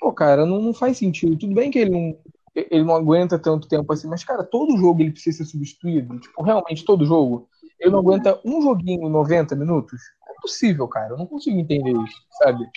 Pô, 0.00 0.12
cara, 0.12 0.46
não, 0.46 0.60
não 0.60 0.74
faz 0.74 0.98
sentido. 0.98 1.36
Tudo 1.36 1.54
bem 1.54 1.70
que 1.70 1.78
ele 1.78 1.90
não, 1.90 2.18
ele 2.54 2.84
não 2.84 2.94
aguenta 2.94 3.38
tanto 3.38 3.68
tempo 3.68 3.92
assim, 3.92 4.08
mas, 4.08 4.24
cara, 4.24 4.44
todo 4.44 4.76
jogo 4.76 5.00
ele 5.00 5.12
precisa 5.12 5.38
ser 5.38 5.44
substituído. 5.44 6.18
Tipo, 6.18 6.42
realmente, 6.42 6.84
todo 6.84 7.06
jogo. 7.06 7.48
Ele 7.78 7.90
não 7.90 8.00
aguenta 8.00 8.40
um 8.44 8.60
joguinho 8.60 9.08
90 9.08 9.54
minutos. 9.54 10.00
É 10.28 10.40
possível, 10.40 10.88
cara. 10.88 11.14
Eu 11.14 11.18
não 11.18 11.26
consigo 11.26 11.58
entender 11.58 11.92
isso, 11.92 12.22
sabe? 12.42 12.68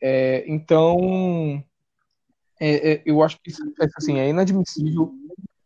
É, 0.00 0.44
então, 0.46 1.62
é, 2.60 2.92
é, 2.92 3.02
eu 3.04 3.22
acho 3.22 3.40
que 3.40 3.52
assim, 3.96 4.18
é 4.18 4.28
inadmissível. 4.28 5.12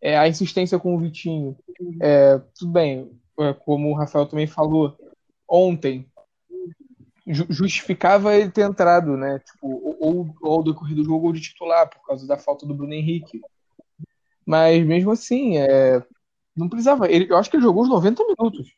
É, 0.01 0.17
a 0.17 0.29
insistência 0.29 0.79
com 0.79 0.95
o 0.95 0.99
Vitinho. 0.99 1.57
É, 2.01 2.39
tudo 2.59 2.73
bem, 2.73 3.11
é, 3.39 3.53
como 3.53 3.91
o 3.91 3.95
Rafael 3.95 4.27
também 4.27 4.47
falou, 4.47 4.97
ontem 5.49 6.07
justificava 7.29 8.37
ele 8.37 8.51
ter 8.51 8.63
entrado, 8.63 9.17
né? 9.17 9.41
Tipo, 9.41 9.97
ou, 10.01 10.35
ou 10.41 10.53
ao 10.59 10.63
decorrer 10.63 10.95
do 10.95 11.05
jogo 11.05 11.27
ou 11.27 11.33
de 11.33 11.41
titular, 11.41 11.89
por 11.89 12.01
causa 12.07 12.27
da 12.27 12.37
falta 12.37 12.65
do 12.65 12.75
Bruno 12.75 12.93
Henrique. 12.93 13.41
Mas 14.45 14.87
mesmo 14.87 15.11
assim, 15.11 15.59
é, 15.59 16.03
não 16.57 16.69
precisava. 16.69 17.11
Ele, 17.11 17.31
eu 17.31 17.37
acho 17.37 17.51
que 17.51 17.57
ele 17.57 17.65
jogou 17.65 17.83
os 17.83 17.89
90 17.89 18.23
minutos. 18.23 18.73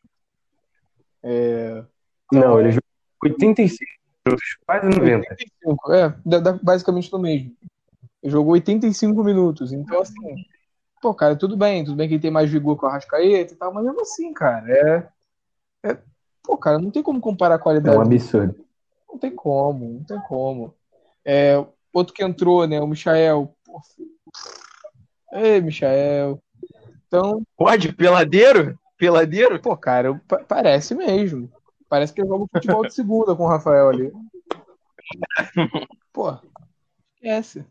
É, 1.22 1.85
não, 2.33 2.59
ele 2.59 2.70
jogou 2.70 2.88
85 3.22 3.79
minutos, 3.79 3.97
quase 4.66 4.86
90. 4.86 5.26
85, 5.30 5.92
é, 5.92 6.14
basicamente 6.62 7.12
no 7.12 7.18
mesmo. 7.18 7.56
Ele 8.22 8.32
jogou 8.32 8.52
85 8.52 9.22
minutos. 9.22 9.72
Então, 9.72 10.00
assim, 10.00 10.44
pô, 11.00 11.14
cara, 11.14 11.36
tudo 11.36 11.56
bem, 11.56 11.84
tudo 11.84 11.96
bem 11.96 12.08
que 12.08 12.14
ele 12.14 12.22
tem 12.22 12.30
mais 12.30 12.50
vigor 12.50 12.76
com 12.76 12.86
a 12.86 12.92
Rascaeta 12.92 13.54
e 13.54 13.56
tal, 13.56 13.72
mas 13.72 13.84
mesmo 13.84 14.00
assim, 14.00 14.32
cara, 14.32 14.66
é, 14.70 15.08
é 15.90 15.98
Pô, 16.48 16.56
cara, 16.56 16.78
não 16.78 16.90
tem 16.90 17.02
como 17.02 17.20
comparar 17.20 17.56
a 17.56 17.58
qualidade. 17.58 17.94
É 17.94 17.98
um 17.98 18.02
absurdo. 18.02 18.64
Não 19.06 19.18
tem 19.18 19.30
como, 19.34 19.98
não 19.98 20.04
tem 20.04 20.18
como. 20.20 20.74
É, 21.22 21.62
outro 21.92 22.14
que 22.14 22.24
entrou, 22.24 22.66
né? 22.66 22.80
O 22.80 22.86
Michael. 22.86 23.54
Pô, 23.66 23.80
Ei, 25.30 25.60
Michael. 25.60 26.42
Então. 27.06 27.42
Pode, 27.54 27.92
peladeiro? 27.92 28.78
Peladeiro? 28.96 29.60
Pô, 29.60 29.76
cara, 29.76 30.18
parece 30.48 30.94
mesmo. 30.94 31.52
Parece 31.88 32.12
que 32.12 32.20
ele 32.20 32.29
joga 32.29 32.46
futebol 32.53 32.87
de 32.87 32.92
segunda 32.92 33.35
com 33.35 33.44
o 33.44 33.48
Rafael 33.48 33.88
ali. 33.88 34.12
Pô, 36.12 36.38
esquece. 37.14 37.64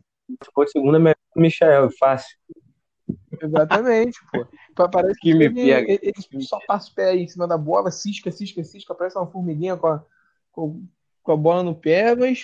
Futebol 0.43 0.65
de 0.65 0.71
segunda 0.71 0.97
é 0.97 0.99
melhor 0.99 1.15
que 1.15 1.39
o 1.39 1.41
Michael, 1.41 1.89
fácil. 1.91 2.36
Exatamente, 3.41 4.19
pô. 4.32 4.89
Parece 4.89 5.13
que, 5.19 5.21
que 5.21 5.30
ele, 5.30 5.69
ele, 5.69 5.99
ele, 6.01 6.41
só 6.41 6.60
passa 6.67 6.91
o 6.91 6.93
pé 6.93 7.12
aí 7.12 7.21
em 7.21 7.27
cima 7.27 7.47
da 7.47 7.58
bola, 7.58 7.89
cisca, 7.89 8.32
cisca, 8.32 8.63
cisca, 8.63 8.93
parece 8.93 9.17
uma 9.17 9.32
formiguinha 9.32 9.77
com 9.77 9.88
a, 9.88 10.03
com, 10.51 10.86
com 11.23 11.32
a 11.32 11.38
bola 11.38 11.63
no 11.63 11.73
pé, 11.73 12.15
mas. 12.15 12.43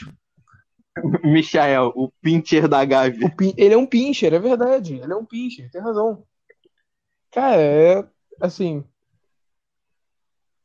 Michael, 1.26 1.92
o 1.96 2.10
pincher 2.22 2.68
da 2.68 2.86
Gavi. 2.86 3.30
Pin... 3.36 3.54
Ele 3.58 3.74
é 3.74 3.78
um 3.78 3.88
pincher, 3.88 4.34
é 4.34 4.40
verdade. 4.40 4.96
Ele 5.02 5.12
é 5.12 5.16
um 5.16 5.26
pincher, 5.26 5.70
tem 5.72 5.82
razão. 5.82 6.24
Cara, 7.32 7.62
é 7.62 8.08
assim. 8.40 8.86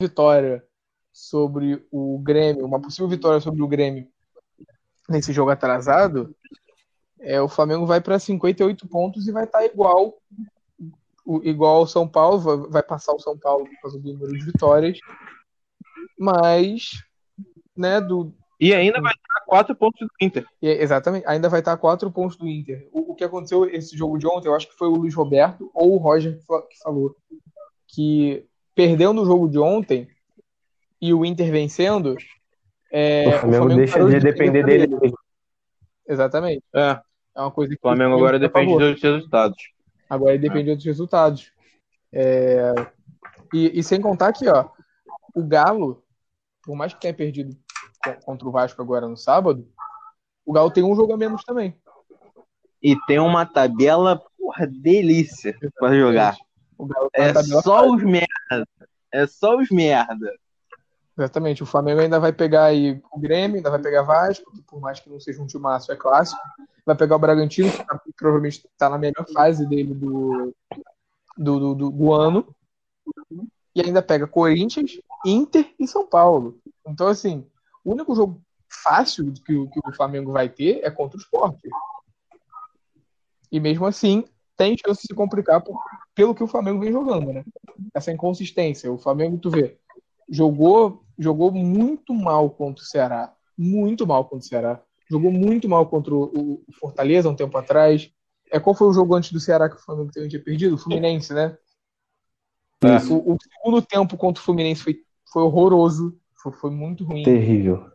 Vitória 0.00 0.67
sobre 1.18 1.84
o 1.90 2.18
Grêmio, 2.20 2.64
uma 2.64 2.80
possível 2.80 3.08
vitória 3.08 3.40
sobre 3.40 3.60
o 3.60 3.68
Grêmio 3.68 4.06
nesse 5.08 5.32
jogo 5.32 5.50
atrasado, 5.50 6.34
é, 7.20 7.40
o 7.40 7.48
Flamengo 7.48 7.84
vai 7.84 8.00
para 8.00 8.18
58 8.18 8.86
pontos 8.86 9.26
e 9.26 9.32
vai 9.32 9.44
estar 9.44 9.58
tá 9.58 9.66
igual 9.66 10.14
igual 11.42 11.76
ao 11.76 11.86
São 11.86 12.08
Paulo, 12.08 12.38
vai, 12.38 12.56
vai 12.70 12.82
passar 12.82 13.12
o 13.12 13.18
São 13.18 13.36
Paulo 13.36 13.66
por 13.66 13.80
causa 13.82 13.98
do 13.98 14.12
número 14.12 14.32
de 14.32 14.44
vitórias, 14.44 14.98
mas 16.18 16.92
né, 17.76 18.00
do 18.00 18.32
e 18.60 18.72
ainda 18.72 19.00
vai 19.00 19.12
estar 19.12 19.34
a 19.36 19.44
4 19.44 19.76
pontos 19.76 20.00
do 20.00 20.24
Inter. 20.24 20.44
E, 20.60 20.68
exatamente, 20.68 21.26
ainda 21.28 21.48
vai 21.48 21.60
estar 21.60 21.72
a 21.72 21.76
4 21.76 22.10
pontos 22.10 22.36
do 22.36 22.48
Inter. 22.48 22.88
O, 22.92 23.12
o, 23.12 23.14
que 23.14 23.22
aconteceu 23.22 23.66
esse 23.66 23.96
jogo 23.96 24.18
de 24.18 24.26
ontem, 24.26 24.48
eu 24.48 24.54
acho 24.54 24.68
que 24.68 24.76
foi 24.76 24.88
o 24.88 24.96
Luiz 24.96 25.14
Roberto 25.14 25.70
ou 25.72 25.94
o 25.94 25.98
Roger 25.98 26.38
que 26.68 26.78
falou 26.82 27.14
que 27.86 28.46
perdeu 28.74 29.12
no 29.12 29.24
jogo 29.24 29.48
de 29.48 29.58
ontem 29.58 30.08
e 31.00 31.14
o 31.14 31.24
Inter 31.24 31.50
vencendo, 31.50 32.16
é, 32.90 33.28
o 33.28 33.40
Flamengo, 33.40 33.64
o 33.64 33.68
Flamengo 33.68 33.76
deixa 33.76 34.04
de, 34.04 34.10
de 34.10 34.20
depender 34.20 34.64
dele. 34.64 34.86
dele. 34.86 35.14
Exatamente. 36.06 36.62
É. 36.74 37.00
É 37.36 37.40
uma 37.40 37.52
coisa 37.52 37.70
que 37.70 37.78
o 37.78 37.80
Flamengo 37.80 38.16
agora 38.16 38.38
depende 38.38 38.76
dos 38.76 39.00
resultados. 39.00 39.58
Agora 40.10 40.34
ele 40.34 40.42
depende 40.42 40.70
é. 40.70 40.74
dos 40.74 40.84
resultados. 40.84 41.52
É... 42.12 42.74
E, 43.54 43.78
e, 43.78 43.82
sem 43.82 44.00
contar 44.00 44.32
que, 44.32 44.48
ó, 44.48 44.68
o 45.34 45.46
Galo, 45.46 46.02
por 46.64 46.74
mais 46.74 46.92
que 46.92 47.00
tenha 47.00 47.14
perdido 47.14 47.56
contra 48.24 48.48
o 48.48 48.50
Vasco 48.50 48.82
agora 48.82 49.06
no 49.06 49.16
sábado, 49.16 49.68
o 50.44 50.52
Galo 50.52 50.70
tem 50.70 50.82
um 50.82 50.96
jogo 50.96 51.12
a 51.12 51.16
menos 51.16 51.44
também. 51.44 51.76
E 52.82 52.96
tem 53.06 53.20
uma 53.20 53.46
tabela, 53.46 54.20
porra, 54.36 54.66
delícia 54.66 55.56
para 55.78 55.96
jogar. 55.96 56.36
É 57.12 57.34
só 57.34 57.88
os 57.88 58.02
merda. 58.02 58.68
É 59.12 59.26
só 59.26 59.56
os 59.56 59.70
merda. 59.70 60.32
Exatamente. 61.18 61.64
O 61.64 61.66
Flamengo 61.66 62.00
ainda 62.00 62.20
vai 62.20 62.32
pegar 62.32 62.66
aí 62.66 63.02
o 63.12 63.18
Grêmio, 63.18 63.56
ainda 63.56 63.70
vai 63.70 63.80
pegar 63.80 64.02
Vasco, 64.02 64.52
que 64.52 64.62
por 64.62 64.80
mais 64.80 65.00
que 65.00 65.10
não 65.10 65.18
seja 65.18 65.42
um 65.42 65.46
timaço, 65.46 65.90
é 65.90 65.96
clássico. 65.96 66.40
Vai 66.86 66.96
pegar 66.96 67.16
o 67.16 67.18
Bragantino, 67.18 67.70
que 67.72 67.84
tá, 67.84 68.00
provavelmente 68.16 68.64
está 68.64 68.88
na 68.88 68.96
melhor 68.96 69.26
fase 69.34 69.66
dele 69.66 69.92
do, 69.94 70.54
do, 71.36 71.58
do, 71.58 71.74
do, 71.74 71.90
do 71.90 72.12
ano. 72.12 72.54
E 73.74 73.82
ainda 73.82 74.00
pega 74.00 74.28
Corinthians, 74.28 75.00
Inter 75.26 75.74
e 75.78 75.88
São 75.88 76.06
Paulo. 76.06 76.60
Então, 76.86 77.08
assim, 77.08 77.44
o 77.84 77.92
único 77.92 78.14
jogo 78.14 78.40
fácil 78.68 79.32
que, 79.32 79.42
que 79.66 79.80
o 79.84 79.92
Flamengo 79.96 80.32
vai 80.32 80.48
ter 80.48 80.80
é 80.84 80.90
contra 80.90 81.18
o 81.18 81.20
Sport. 81.20 81.58
E 83.50 83.58
mesmo 83.58 83.86
assim, 83.86 84.24
tem 84.56 84.76
chance 84.76 85.02
de 85.02 85.08
se 85.08 85.14
complicar 85.14 85.62
por, 85.62 85.80
pelo 86.14 86.34
que 86.34 86.44
o 86.44 86.48
Flamengo 86.48 86.80
vem 86.80 86.92
jogando, 86.92 87.32
né? 87.32 87.44
Essa 87.92 88.12
inconsistência. 88.12 88.92
O 88.92 88.98
Flamengo, 88.98 89.38
tu 89.38 89.50
vê, 89.50 89.78
jogou 90.28 91.04
jogou 91.18 91.50
muito 91.50 92.14
mal 92.14 92.48
contra 92.50 92.82
o 92.82 92.86
Ceará. 92.86 93.34
Muito 93.56 94.06
mal 94.06 94.24
contra 94.24 94.38
o 94.38 94.48
Ceará. 94.48 94.82
Jogou 95.10 95.32
muito 95.32 95.68
mal 95.68 95.86
contra 95.86 96.14
o 96.14 96.62
Fortaleza 96.78 97.28
um 97.28 97.34
tempo 97.34 97.56
atrás. 97.58 98.10
É, 98.50 98.60
qual 98.60 98.74
foi 98.74 98.88
o 98.88 98.92
jogo 98.92 99.14
antes 99.14 99.32
do 99.32 99.40
Ceará 99.40 99.68
que 99.68 99.76
o 99.76 99.80
Flamengo 99.80 100.10
tinha 100.12 100.42
perdido? 100.42 100.76
O 100.76 100.78
Fluminense, 100.78 101.34
né? 101.34 101.56
É. 102.82 102.96
O, 103.12 103.34
o, 103.34 103.36
segundo 103.42 103.82
tempo 103.82 104.16
contra 104.16 104.40
o 104.40 104.44
Fluminense 104.44 104.82
foi, 104.82 104.98
foi 105.32 105.42
horroroso. 105.42 106.16
Foi, 106.40 106.52
foi 106.52 106.70
muito 106.70 107.04
ruim. 107.04 107.24
Terrível. 107.24 107.90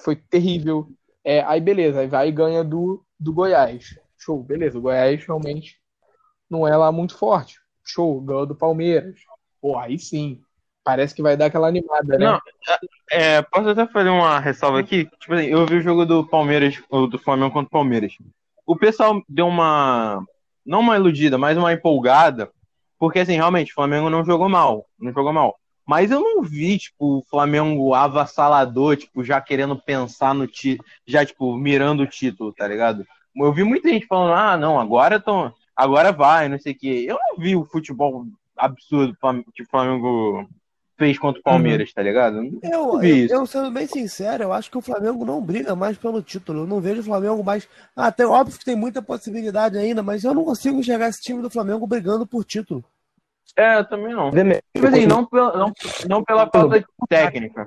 Foi 0.00 0.14
terrível. 0.14 0.88
É, 1.24 1.42
aí 1.42 1.60
beleza, 1.60 2.00
aí 2.00 2.06
vai 2.06 2.28
e 2.28 2.32
ganha 2.32 2.62
do, 2.62 3.04
do 3.18 3.32
Goiás. 3.32 3.98
Show, 4.18 4.42
beleza. 4.42 4.78
O 4.78 4.82
Goiás 4.82 5.24
realmente 5.24 5.80
não 6.48 6.68
é 6.68 6.76
lá 6.76 6.92
muito 6.92 7.16
forte. 7.16 7.58
Show, 7.84 8.20
ganhou 8.20 8.46
do 8.46 8.54
Palmeiras. 8.54 9.20
Pô, 9.60 9.78
aí 9.78 9.98
sim 9.98 10.42
parece 10.84 11.14
que 11.14 11.22
vai 11.22 11.36
dar 11.36 11.46
aquela 11.46 11.68
animada, 11.68 12.18
né? 12.18 12.26
Não, 12.26 12.40
é, 13.10 13.36
é, 13.36 13.42
posso 13.42 13.68
até 13.68 13.86
fazer 13.86 14.08
uma 14.08 14.38
ressalva 14.38 14.80
aqui? 14.80 15.08
Tipo 15.18 15.34
assim, 15.34 15.46
eu 15.46 15.66
vi 15.66 15.76
o 15.76 15.82
jogo 15.82 16.04
do 16.04 16.26
Palmeiras, 16.26 16.80
do 16.90 17.18
Flamengo 17.18 17.52
contra 17.52 17.68
o 17.68 17.70
Palmeiras. 17.70 18.14
O 18.66 18.76
pessoal 18.76 19.22
deu 19.28 19.46
uma. 19.46 20.24
Não 20.64 20.80
uma 20.80 20.96
iludida, 20.96 21.38
mas 21.38 21.56
uma 21.56 21.72
empolgada. 21.72 22.50
Porque, 22.98 23.20
assim, 23.20 23.34
realmente, 23.34 23.72
o 23.72 23.74
Flamengo 23.74 24.10
não 24.10 24.24
jogou 24.24 24.48
mal. 24.48 24.86
Não 24.98 25.12
jogou 25.12 25.32
mal. 25.32 25.56
Mas 25.86 26.10
eu 26.10 26.20
não 26.20 26.42
vi, 26.42 26.78
tipo, 26.78 27.18
o 27.18 27.24
Flamengo 27.28 27.94
avassalador, 27.94 28.96
tipo, 28.96 29.24
já 29.24 29.40
querendo 29.40 29.76
pensar 29.76 30.34
no 30.34 30.46
título, 30.46 30.88
já, 31.06 31.24
tipo, 31.24 31.56
mirando 31.56 32.02
o 32.02 32.06
título, 32.06 32.52
tá 32.52 32.68
ligado? 32.68 33.04
Eu 33.34 33.52
vi 33.52 33.64
muita 33.64 33.88
gente 33.88 34.06
falando, 34.06 34.34
ah, 34.34 34.56
não, 34.56 34.78
agora 34.78 35.18
tão, 35.18 35.52
agora 35.74 36.12
vai, 36.12 36.48
não 36.48 36.58
sei 36.58 36.72
o 36.72 36.78
quê. 36.78 37.06
Eu 37.08 37.16
não 37.16 37.38
vi 37.38 37.56
o 37.56 37.64
futebol 37.64 38.26
absurdo 38.56 39.16
que 39.54 39.62
o 39.62 39.66
Flamengo 39.68 40.46
fez 41.00 41.18
contra 41.18 41.40
o 41.40 41.42
Palmeiras, 41.42 41.88
uhum. 41.88 41.94
tá 41.94 42.02
ligado? 42.02 42.60
Eu, 42.62 43.02
eu, 43.02 43.26
eu, 43.26 43.46
sendo 43.46 43.70
bem 43.70 43.86
sincero, 43.86 44.42
eu 44.42 44.52
acho 44.52 44.70
que 44.70 44.76
o 44.76 44.82
Flamengo 44.82 45.24
não 45.24 45.40
briga 45.40 45.74
mais 45.74 45.96
pelo 45.96 46.22
título. 46.22 46.60
Eu 46.60 46.66
não 46.66 46.78
vejo 46.78 47.00
o 47.00 47.04
Flamengo 47.04 47.42
mais. 47.42 47.66
Ah, 47.96 48.12
tem, 48.12 48.26
óbvio 48.26 48.58
que 48.58 48.64
tem 48.66 48.76
muita 48.76 49.00
possibilidade 49.00 49.78
ainda, 49.78 50.02
mas 50.02 50.24
eu 50.24 50.34
não 50.34 50.44
consigo 50.44 50.78
enxergar 50.78 51.08
esse 51.08 51.22
time 51.22 51.40
do 51.40 51.48
Flamengo 51.48 51.86
brigando 51.86 52.26
por 52.26 52.44
título. 52.44 52.84
É, 53.56 53.82
também 53.82 54.14
não. 54.14 54.30
Tipo 54.30 54.86
assim, 54.86 55.06
não, 55.06 55.24
pela, 55.24 55.56
não, 55.56 55.72
não 56.06 56.22
pela 56.22 56.46
falta 56.46 56.80
de 56.80 56.86
técnica. 57.08 57.66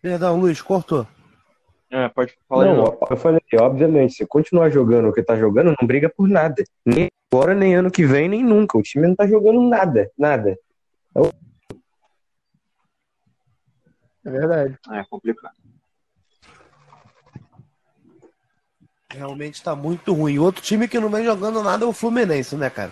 Perdão, 0.00 0.40
Luiz, 0.40 0.62
cortou. 0.62 1.06
É, 1.90 2.08
pode 2.08 2.34
falar 2.48 2.64
não, 2.74 2.98
Eu 3.08 3.16
falei, 3.16 3.40
obviamente, 3.60 4.14
se 4.14 4.26
continuar 4.26 4.70
jogando 4.70 5.08
o 5.08 5.12
que 5.12 5.22
tá 5.22 5.36
jogando, 5.36 5.74
não 5.78 5.86
briga 5.86 6.08
por 6.08 6.26
nada. 6.26 6.64
Nem 6.84 7.08
agora, 7.30 7.54
nem 7.54 7.74
ano 7.74 7.90
que 7.90 8.06
vem, 8.06 8.28
nem 8.28 8.42
nunca. 8.42 8.78
O 8.78 8.82
time 8.82 9.06
não 9.06 9.14
tá 9.14 9.26
jogando 9.26 9.60
nada, 9.60 10.10
nada. 10.18 10.56
É 14.24 14.30
verdade. 14.30 14.78
É 14.90 15.04
complicado. 15.08 15.54
Realmente 19.12 19.62
tá 19.62 19.76
muito 19.76 20.12
ruim. 20.12 20.38
Outro 20.38 20.62
time 20.62 20.88
que 20.88 20.98
não 20.98 21.08
vem 21.08 21.24
jogando 21.24 21.62
nada 21.62 21.84
é 21.84 21.88
o 21.88 21.92
Fluminense, 21.92 22.56
né, 22.56 22.68
cara? 22.68 22.90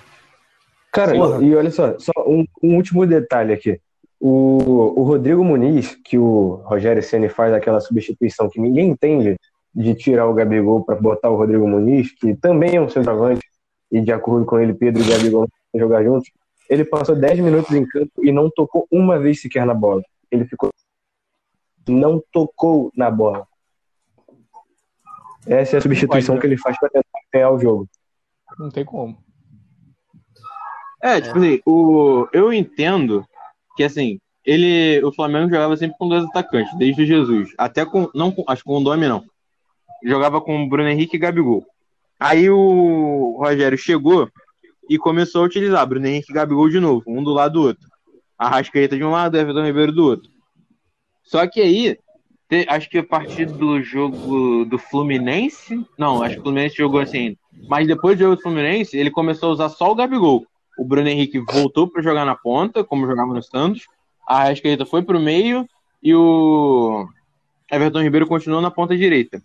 Cara, 0.92 1.14
Porra. 1.14 1.42
e 1.42 1.54
olha 1.54 1.70
só, 1.70 1.98
só 1.98 2.12
um, 2.26 2.44
um 2.62 2.76
último 2.76 3.06
detalhe 3.06 3.52
aqui. 3.52 3.80
O, 4.20 5.00
o 5.00 5.02
Rodrigo 5.02 5.42
Muniz, 5.42 5.96
que 6.04 6.16
o 6.16 6.62
Rogério 6.64 7.02
Ceni 7.02 7.28
faz 7.28 7.52
aquela 7.52 7.80
substituição 7.80 8.48
que 8.48 8.61
ninguém 8.61 8.90
entende 8.90 9.37
de 9.74 9.94
tirar 9.94 10.28
o 10.28 10.35
Gabigol 10.35 10.85
para 10.85 10.94
botar 10.94 11.30
o 11.30 11.37
Rodrigo 11.37 11.66
Muniz, 11.66 12.12
que 12.12 12.37
também 12.37 12.76
é 12.76 12.80
um 12.80 12.88
centroavante, 12.88 13.42
e 13.90 14.00
de 14.00 14.12
acordo 14.12 14.44
com 14.44 14.61
ele, 14.61 14.74
Pedro 14.74 15.02
e 15.02 15.08
Gabigol 15.08 15.48
jogar 15.74 16.04
juntos. 16.04 16.30
Ele 16.72 16.87
passou 16.87 17.14
10 17.14 17.40
minutos 17.40 17.70
em 17.76 17.87
campo 17.87 18.24
e 18.24 18.32
não 18.32 18.48
tocou 18.48 18.88
uma 18.90 19.18
vez 19.18 19.42
sequer 19.42 19.66
na 19.66 19.74
bola. 19.74 20.02
Ele 20.30 20.46
ficou. 20.46 20.70
Não 21.87 22.18
tocou 22.32 22.90
na 22.96 23.11
bola. 23.11 23.46
Essa 25.46 25.76
é 25.76 25.78
a 25.78 25.82
substituição 25.82 26.38
que 26.38 26.46
ele 26.46 26.56
faz 26.56 26.78
para 26.80 26.88
tentar 26.88 27.20
ganhar 27.30 27.50
o 27.50 27.58
jogo. 27.58 27.87
Não 28.58 28.70
tem 28.70 28.87
como. 28.87 29.22
É, 31.02 31.20
tipo 31.20 31.37
assim, 31.37 31.61
o, 31.66 32.26
eu 32.32 32.50
entendo 32.50 33.22
que 33.76 33.85
assim, 33.85 34.18
ele, 34.42 35.04
o 35.04 35.12
Flamengo 35.12 35.50
jogava 35.50 35.76
sempre 35.76 35.98
com 35.98 36.08
dois 36.08 36.24
atacantes, 36.24 36.74
desde 36.78 37.02
o 37.02 37.06
Jesus. 37.06 37.50
Até 37.58 37.85
com, 37.85 38.08
não 38.14 38.32
com, 38.32 38.44
acho 38.48 38.62
que 38.62 38.68
com 38.70 38.78
o 38.78 38.82
Domi 38.82 39.06
não. 39.06 39.22
Jogava 40.02 40.40
com 40.40 40.64
o 40.64 40.68
Bruno 40.70 40.88
Henrique 40.88 41.16
e 41.16 41.20
Gabigol. 41.20 41.66
Aí 42.18 42.48
o 42.48 43.37
Rogério 43.38 43.76
chegou 43.76 44.30
e 44.92 44.98
começou 44.98 45.42
a 45.42 45.46
utilizar 45.46 45.87
Bruno 45.87 46.07
Henrique 46.07 46.31
e 46.31 46.35
Gabigol 46.35 46.68
de 46.68 46.78
novo, 46.78 47.02
um 47.07 47.22
do 47.24 47.33
lado 47.33 47.55
do 47.55 47.62
outro. 47.62 47.88
Arrascaeta 48.38 48.96
de 48.96 49.02
um 49.05 49.11
lado, 49.11 49.38
Everton 49.38 49.64
Ribeiro 49.64 49.92
do 49.92 50.05
outro. 50.05 50.31
Só 51.22 51.46
que 51.46 51.61
aí, 51.61 51.96
te- 52.48 52.66
acho 52.68 52.90
que 52.90 52.98
a 52.98 53.02
partir 53.05 53.46
do 53.46 53.81
jogo 53.83 54.64
do 54.66 54.78
Fluminense, 54.78 55.83
não, 55.96 56.22
acho 56.22 56.35
que 56.35 56.40
o 56.40 56.42
Fluminense 56.44 56.76
jogou 56.76 57.00
assim. 57.00 57.37
Mas 57.68 57.87
depois 57.87 58.16
do 58.18 58.24
jogo 58.24 58.37
do 58.37 58.42
Fluminense, 58.42 58.98
ele 58.98 59.11
começou 59.11 59.48
a 59.48 59.52
usar 59.52 59.68
só 59.70 59.90
o 59.90 59.94
Gabigol. 59.94 60.44
O 60.78 60.85
Bruno 60.85 61.09
Henrique 61.09 61.38
voltou 61.38 61.88
para 61.88 62.02
jogar 62.02 62.24
na 62.24 62.35
ponta, 62.35 62.85
como 62.85 63.07
jogava 63.07 63.33
no 63.33 63.42
Santos. 63.42 63.87
A 64.28 64.38
Arrascaeta 64.42 64.85
foi 64.85 65.02
pro 65.02 65.18
meio 65.20 65.66
e 66.02 66.14
o 66.14 67.07
Everton 67.70 68.02
Ribeiro 68.02 68.26
continuou 68.26 68.61
na 68.61 68.70
ponta 68.70 68.96
direita. 68.96 69.40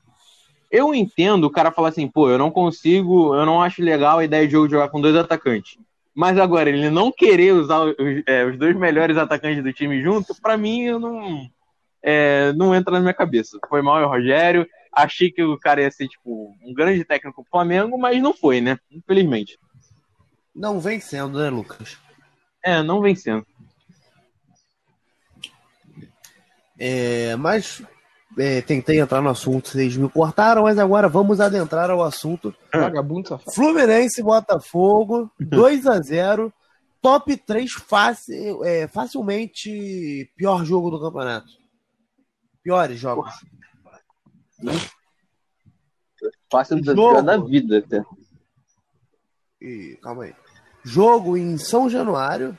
Eu 0.70 0.94
entendo 0.94 1.46
o 1.46 1.50
cara 1.50 1.72
falar 1.72 1.90
assim, 1.90 2.08
pô, 2.08 2.30
eu 2.30 2.38
não 2.38 2.52
consigo, 2.52 3.34
eu 3.36 3.46
não 3.46 3.62
acho 3.62 3.82
legal 3.82 4.20
a 4.20 4.26
ideia 4.26 4.46
de 4.46 4.52
jogo 4.52 4.70
jogar 4.70 4.90
com 4.90 5.02
dois 5.02 5.16
atacantes. 5.16 5.78
Mas 6.14 6.38
agora, 6.38 6.70
ele 6.70 6.90
não 6.90 7.12
querer 7.12 7.54
usar 7.54 7.80
os, 7.80 7.96
é, 8.26 8.44
os 8.44 8.58
dois 8.58 8.76
melhores 8.76 9.18
atacantes 9.18 9.64
do 9.64 9.72
time 9.72 10.02
junto, 10.02 10.34
pra 10.42 10.58
mim, 10.58 10.82
eu 10.82 11.00
não, 11.00 11.48
é, 12.02 12.52
não 12.54 12.74
entra 12.74 12.94
na 12.94 13.00
minha 13.00 13.14
cabeça. 13.14 13.58
Foi 13.70 13.82
mal 13.82 14.04
o 14.04 14.08
Rogério, 14.08 14.68
achei 14.92 15.32
que 15.32 15.44
o 15.44 15.58
cara 15.58 15.82
ia 15.82 15.92
ser, 15.92 16.08
tipo, 16.08 16.56
um 16.64 16.74
grande 16.74 17.06
técnico 17.06 17.44
pro 17.44 17.52
Flamengo, 17.52 17.98
mas 17.98 18.22
não 18.22 18.34
foi, 18.34 18.60
né? 18.60 18.78
Infelizmente. 18.92 19.60
Não 20.56 20.80
vem 20.80 21.00
sendo, 21.00 21.38
né, 21.38 21.50
Lucas? 21.50 21.98
É, 22.66 22.82
não 22.82 23.00
vencendo. 23.00 23.46
É, 26.80 27.36
mas 27.36 27.84
é, 28.38 28.62
tentei 28.62 29.00
entrar 29.00 29.22
no 29.22 29.30
assunto, 29.30 29.70
vocês 29.70 29.98
me 29.98 30.10
cortaram, 30.10 30.64
mas 30.64 30.78
agora 30.78 31.10
vamos 31.10 31.40
adentrar 31.40 31.90
ao 31.90 32.04
assunto. 32.04 32.54
Vagabundo 32.74 33.30
safado. 33.30 33.52
Fluminense 33.52 34.22
e 34.22 34.24
Botafogo, 34.24 35.32
2 35.40 35.88
a 35.88 36.02
0 36.02 36.54
top 37.02 37.38
3 37.38 37.72
fácil, 37.72 38.64
é, 38.64 38.88
facilmente 38.88 40.30
pior 40.36 40.66
jogo 40.66 40.90
do 40.90 41.00
campeonato. 41.00 41.48
Piores 42.64 43.00
jogos. 43.00 43.34
Fácil 46.52 46.82
da, 46.84 46.96
Jogo. 46.96 47.22
da 47.22 47.38
vida 47.38 47.78
até. 47.80 48.04
E, 49.62 49.98
calma 50.02 50.26
aí. 50.26 50.36
Jogo 50.84 51.38
em 51.38 51.58
São 51.58 51.90
Januário. 51.90 52.58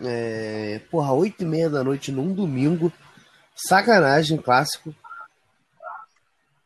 É, 0.00 0.80
porra, 0.90 1.12
8 1.12 1.42
e 1.42 1.46
meia 1.46 1.70
da 1.70 1.82
noite 1.82 2.12
num 2.12 2.32
domingo. 2.32 2.92
Sacanagem, 3.56 4.36
clássico. 4.36 4.94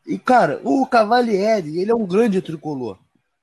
E, 0.05 0.19
cara, 0.19 0.59
o 0.63 0.85
Cavalieri, 0.85 1.79
ele 1.79 1.91
é 1.91 1.95
um 1.95 2.05
grande 2.05 2.41
tricolor. 2.41 2.97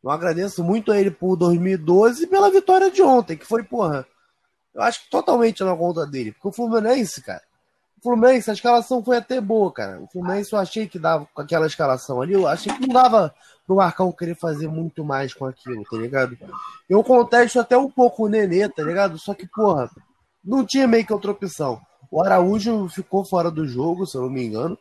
Eu 0.05 0.11
agradeço 0.11 0.63
muito 0.63 0.93
a 0.93 1.01
ele 1.01 1.11
por 1.11 1.35
2012 1.37 2.25
e 2.25 2.27
pela 2.27 2.51
vitória 2.51 2.91
de 2.91 3.03
ontem, 3.03 3.37
que 3.37 3.47
foi, 3.47 3.63
porra, 3.63 4.07
eu 4.75 4.83
acho 4.83 5.03
que 5.03 5.11
totalmente 5.11 5.65
na 5.65 5.75
conta 5.75 6.07
dele. 6.07 6.33
Porque 6.33 6.49
o 6.49 6.53
Fluminense, 6.53 7.23
cara, 7.23 7.43
o 7.99 8.03
Fluminense, 8.03 8.51
a 8.51 8.53
escalação 8.53 9.03
foi 9.03 9.17
até 9.17 9.41
boa, 9.41 9.73
cara. 9.73 10.01
O 10.01 10.07
Fluminense 10.07 10.53
eu 10.53 10.59
achei 10.59 10.87
que 10.87 10.99
dava 10.99 11.27
com 11.35 11.43
aquela 11.43 11.67
escalação 11.67 12.21
ali, 12.21 12.35
eu 12.35 12.47
achei 12.47 12.73
que 12.73 12.87
não 12.87 12.95
dava 12.95 13.35
pro 13.67 13.77
Marcão 13.77 14.13
querer 14.13 14.37
fazer 14.37 14.69
muito 14.69 15.05
mais 15.05 15.35
com 15.35 15.47
aquilo, 15.47 15.83
tá 15.91 15.97
ligado? 15.97 16.39
Eu 16.89 17.03
contesto 17.03 17.59
até 17.59 17.77
um 17.77 17.91
pouco 17.91 18.25
o 18.25 18.29
Nenê, 18.29 18.69
tá 18.69 18.83
ligado? 18.83 19.19
Só 19.19 19.35
que, 19.35 19.49
porra, 19.49 19.91
não 20.45 20.65
tinha 20.65 20.87
meio 20.87 21.05
que 21.05 21.13
outra 21.13 21.33
opção. 21.33 21.81
O 22.11 22.23
Araújo 22.23 22.89
ficou 22.89 23.25
fora 23.25 23.51
do 23.51 23.67
jogo, 23.67 24.07
se 24.07 24.17
eu 24.17 24.23
não 24.23 24.31
me 24.31 24.45
engano. 24.45 24.79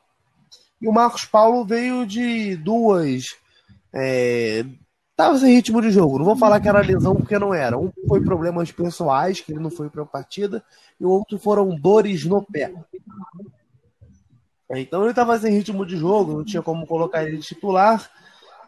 E 0.81 0.87
o 0.87 0.93
Marcos 0.93 1.25
Paulo 1.25 1.65
veio 1.65 2.05
de 2.05 2.55
duas. 2.55 3.35
É... 3.93 4.65
Tava 5.15 5.37
sem 5.39 5.55
ritmo 5.55 5.81
de 5.81 5.89
jogo. 5.89 6.19
Não 6.19 6.25
vou 6.25 6.37
falar 6.37 6.59
que 6.59 6.69
era 6.69 6.79
lesão, 6.79 7.15
porque 7.15 7.39
não 7.39 7.53
era. 7.53 7.77
Um 7.77 7.91
foi 8.07 8.21
problemas 8.21 8.71
pessoais, 8.71 9.41
que 9.41 9.51
ele 9.51 9.59
não 9.59 9.71
foi 9.71 9.89
pra 9.89 10.05
partida, 10.05 10.63
e 10.99 11.05
o 11.05 11.09
outro 11.09 11.39
foram 11.39 11.75
dores 11.75 12.23
no 12.23 12.43
pé. 12.43 12.71
Então 14.69 15.03
ele 15.03 15.13
tava 15.13 15.39
sem 15.39 15.53
ritmo 15.53 15.85
de 15.85 15.97
jogo, 15.97 16.33
não 16.33 16.45
tinha 16.45 16.61
como 16.61 16.85
colocar 16.85 17.23
ele 17.23 17.37
de 17.37 17.47
titular. 17.47 18.09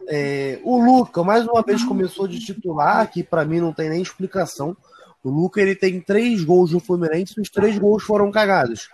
É, 0.08 0.58
o 0.64 0.82
Luca, 0.82 1.22
mais 1.22 1.46
uma 1.46 1.62
vez, 1.62 1.84
começou 1.84 2.26
de 2.26 2.40
titular, 2.40 3.08
que 3.10 3.22
pra 3.22 3.44
mim 3.44 3.60
não 3.60 3.72
tem 3.72 3.88
nem 3.88 4.02
explicação. 4.02 4.76
O 5.22 5.30
Luca 5.30 5.60
ele 5.60 5.74
tem 5.74 6.00
três 6.00 6.42
gols 6.44 6.72
no 6.72 6.80
Fluminense 6.80 7.34
e 7.36 7.40
os 7.40 7.50
três 7.50 7.78
gols 7.78 8.02
foram 8.02 8.30
cagados. 8.30 8.88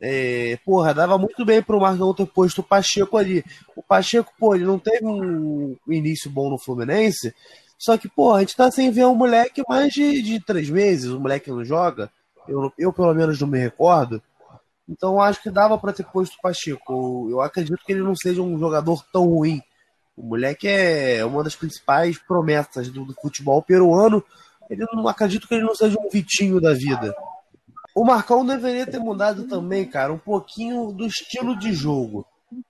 É, 0.00 0.56
porra, 0.64 0.94
dava 0.94 1.18
muito 1.18 1.44
bem 1.44 1.60
pro 1.60 1.80
Marcão 1.80 2.14
ter 2.14 2.26
posto 2.26 2.60
o 2.60 2.64
Pacheco 2.64 3.16
ali. 3.16 3.44
O 3.74 3.82
Pacheco, 3.82 4.32
pô, 4.38 4.54
ele 4.54 4.64
não 4.64 4.78
teve 4.78 5.04
um 5.04 5.76
início 5.88 6.30
bom 6.30 6.48
no 6.48 6.58
Fluminense. 6.58 7.34
Só 7.76 7.96
que, 7.96 8.08
pô, 8.08 8.34
a 8.34 8.40
gente 8.40 8.56
tá 8.56 8.70
sem 8.70 8.90
ver 8.90 9.06
um 9.06 9.14
moleque 9.14 9.62
mais 9.68 9.92
de, 9.92 10.22
de 10.22 10.44
três 10.44 10.70
meses. 10.70 11.10
O 11.10 11.20
moleque 11.20 11.50
não 11.50 11.64
joga. 11.64 12.10
Eu, 12.46 12.72
eu, 12.78 12.92
pelo 12.92 13.14
menos, 13.14 13.40
não 13.40 13.48
me 13.48 13.58
recordo. 13.58 14.22
Então, 14.88 15.20
acho 15.20 15.42
que 15.42 15.50
dava 15.50 15.76
para 15.76 15.92
ter 15.92 16.04
posto 16.04 16.34
o 16.34 16.40
Pacheco. 16.40 17.28
Eu 17.30 17.40
acredito 17.40 17.78
que 17.84 17.92
ele 17.92 18.02
não 18.02 18.16
seja 18.16 18.40
um 18.40 18.58
jogador 18.58 19.04
tão 19.12 19.26
ruim. 19.26 19.60
O 20.16 20.22
moleque 20.22 20.66
é 20.66 21.24
uma 21.24 21.44
das 21.44 21.54
principais 21.54 22.18
promessas 22.18 22.88
do, 22.88 23.04
do 23.04 23.14
futebol 23.14 23.62
peruano. 23.62 24.24
Ele 24.70 24.84
não 24.92 25.08
acredito 25.08 25.46
que 25.48 25.54
ele 25.54 25.64
não 25.64 25.74
seja 25.74 25.98
um 25.98 26.08
Vitinho 26.08 26.60
da 26.60 26.74
vida. 26.74 27.14
O 27.94 28.04
Marcão 28.04 28.44
deveria 28.44 28.86
ter 28.86 28.98
mudado 28.98 29.44
também, 29.48 29.84
cara, 29.84 30.12
um 30.12 30.18
pouquinho 30.18 30.92
do 30.92 31.06
estilo 31.06 31.58
de 31.58 31.72
jogo. 31.72 32.26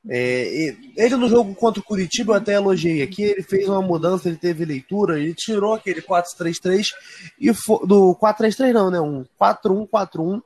É, 0.08 0.74
ele 0.96 1.16
no 1.16 1.28
jogo 1.28 1.54
contra 1.54 1.80
o 1.80 1.84
Curitiba, 1.84 2.32
eu 2.32 2.36
até 2.36 2.54
elogiei 2.54 3.02
aqui, 3.02 3.22
ele 3.22 3.42
fez 3.42 3.68
uma 3.68 3.80
mudança, 3.80 4.28
ele 4.28 4.36
teve 4.36 4.64
leitura, 4.64 5.20
ele 5.20 5.34
tirou 5.34 5.74
aquele 5.74 6.02
4-3-3 6.02 6.86
e 7.38 7.54
foi, 7.54 7.86
do 7.86 8.16
4-3-3 8.16 8.72
não, 8.72 8.90
né? 8.90 9.00
Um 9.00 9.24
4-1-4-1 9.40 10.40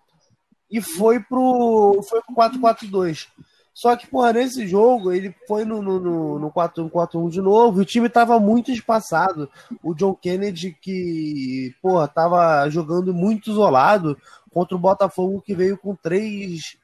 e 0.70 0.80
foi 0.80 1.20
pro, 1.20 2.02
foi 2.08 2.20
pro 2.22 2.34
4-4-2. 2.34 3.26
Só 3.74 3.96
que, 3.96 4.06
porra, 4.06 4.34
nesse 4.34 4.66
jogo, 4.66 5.12
ele 5.12 5.34
foi 5.48 5.64
no, 5.64 5.80
no, 5.80 6.38
no 6.38 6.50
4-1-4-1 6.50 7.30
de 7.30 7.40
novo 7.40 7.80
e 7.80 7.82
o 7.82 7.86
time 7.86 8.08
tava 8.08 8.38
muito 8.38 8.70
espaçado. 8.70 9.50
O 9.82 9.94
John 9.94 10.14
Kennedy, 10.14 10.76
que, 10.80 11.74
porra, 11.80 12.06
tava 12.06 12.68
jogando 12.68 13.14
muito 13.14 13.50
isolado 13.50 14.16
contra 14.52 14.76
o 14.76 14.80
Botafogo, 14.80 15.40
que 15.40 15.54
veio 15.54 15.78
com 15.78 15.94
três 15.94 16.76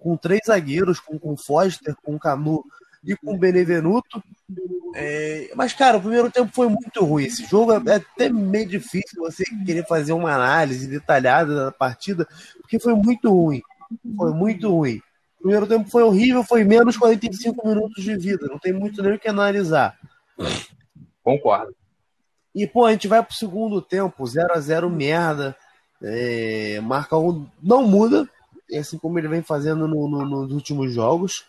com 0.00 0.16
três 0.16 0.40
zagueiros, 0.46 0.98
com, 0.98 1.18
com 1.18 1.36
Foster, 1.36 1.94
com 2.02 2.18
Canu 2.18 2.64
e 3.04 3.14
com 3.16 3.38
Benevenuto. 3.38 4.22
É, 4.94 5.50
mas, 5.54 5.72
cara, 5.72 5.98
o 5.98 6.00
primeiro 6.00 6.30
tempo 6.30 6.50
foi 6.52 6.68
muito 6.68 7.04
ruim. 7.04 7.24
Esse 7.24 7.44
jogo 7.44 7.72
é 7.72 7.96
até 7.96 8.28
meio 8.28 8.66
difícil 8.66 9.20
você 9.22 9.44
querer 9.64 9.86
fazer 9.86 10.12
uma 10.12 10.32
análise 10.32 10.86
detalhada 10.86 11.54
da 11.66 11.72
partida, 11.72 12.26
porque 12.60 12.78
foi 12.78 12.94
muito 12.94 13.30
ruim. 13.30 13.62
Foi 14.16 14.32
muito 14.32 14.70
ruim. 14.70 15.00
O 15.40 15.42
primeiro 15.44 15.66
tempo 15.66 15.88
foi 15.88 16.02
horrível, 16.02 16.44
foi 16.44 16.64
menos 16.64 16.98
45 16.98 17.66
minutos 17.66 18.04
de 18.04 18.14
vida. 18.14 18.46
Não 18.46 18.58
tem 18.58 18.74
muito 18.74 19.02
nem 19.02 19.14
o 19.14 19.18
que 19.18 19.26
analisar. 19.26 19.98
Concordo. 21.24 21.74
E, 22.54 22.66
pô, 22.66 22.84
a 22.84 22.92
gente 22.92 23.08
vai 23.08 23.22
pro 23.22 23.34
segundo 23.34 23.80
tempo, 23.80 24.26
0 24.26 24.52
a 24.52 24.60
0 24.60 24.90
merda. 24.90 25.56
É, 26.02 26.78
Marcão 26.82 27.50
não 27.62 27.86
muda, 27.86 28.28
assim 28.78 28.98
como 28.98 29.18
ele 29.18 29.28
vem 29.28 29.42
fazendo 29.42 29.88
no, 29.88 30.08
no, 30.08 30.26
nos 30.26 30.52
últimos 30.52 30.92
jogos. 30.92 31.46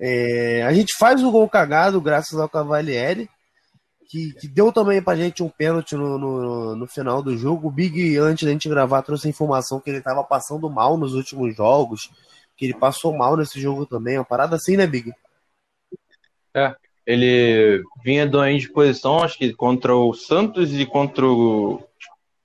É, 0.00 0.62
a 0.62 0.72
gente 0.72 0.96
faz 0.98 1.22
o 1.22 1.30
gol 1.30 1.48
cagado 1.48 2.00
graças 2.00 2.38
ao 2.38 2.48
Cavalieri, 2.48 3.28
que, 4.08 4.32
que 4.34 4.48
deu 4.48 4.72
também 4.72 5.02
pra 5.02 5.16
gente 5.16 5.42
um 5.42 5.48
pênalti 5.48 5.94
no, 5.94 6.18
no, 6.18 6.76
no, 6.76 6.86
final 6.86 7.22
do 7.22 7.36
jogo. 7.36 7.68
O 7.68 7.70
Big, 7.70 8.16
antes 8.16 8.44
da 8.44 8.50
gente 8.50 8.68
gravar, 8.68 9.02
trouxe 9.02 9.26
a 9.26 9.30
informação 9.30 9.78
que 9.78 9.90
ele 9.90 10.00
tava 10.00 10.24
passando 10.24 10.70
mal 10.70 10.96
nos 10.96 11.14
últimos 11.14 11.54
jogos, 11.54 12.10
que 12.56 12.66
ele 12.66 12.74
passou 12.74 13.16
mal 13.16 13.36
nesse 13.36 13.60
jogo 13.60 13.86
também. 13.86 14.18
Uma 14.18 14.24
parada 14.24 14.56
assim, 14.56 14.76
né, 14.76 14.86
Big? 14.86 15.12
É, 16.54 16.74
ele 17.06 17.82
vinha 18.02 18.26
doente 18.26 18.62
de 18.62 18.72
posição, 18.72 19.22
acho 19.22 19.36
que 19.36 19.52
contra 19.52 19.94
o 19.94 20.14
Santos 20.14 20.72
e 20.72 20.86
contra 20.86 21.26
o 21.26 21.82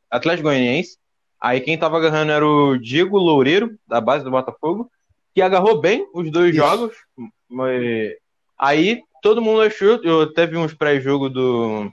Atlético 0.09 0.49
Goianiense. 0.49 0.97
Aí 1.39 1.61
quem 1.61 1.77
tava 1.77 1.97
agarrando 1.97 2.31
era 2.31 2.45
o 2.45 2.77
Diego 2.77 3.17
Loureiro, 3.17 3.77
da 3.87 4.01
base 4.01 4.23
do 4.25 4.31
Botafogo, 4.31 4.91
que 5.33 5.41
agarrou 5.41 5.79
bem 5.79 6.07
os 6.13 6.29
dois 6.31 6.49
Isso. 6.49 6.57
jogos. 6.57 6.95
Mas... 7.47 8.13
Aí 8.57 9.01
todo 9.21 9.41
mundo 9.41 9.61
achou, 9.61 10.01
eu 10.03 10.23
até 10.23 10.45
vi 10.45 10.57
uns 10.57 10.73
pré-jogo 10.73 11.29
do 11.29 11.91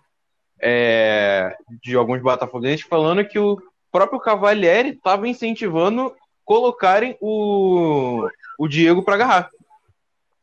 é, 0.60 1.54
de 1.82 1.94
alguns 1.94 2.20
botafoguenses 2.20 2.86
falando 2.86 3.24
que 3.24 3.38
o 3.38 3.60
próprio 3.92 4.20
Cavalieri 4.20 4.90
estava 4.90 5.28
incentivando 5.28 6.14
colocarem 6.47 7.14
o, 7.20 8.26
o 8.59 8.66
Diego 8.66 9.03
para 9.03 9.16
agarrar. 9.16 9.51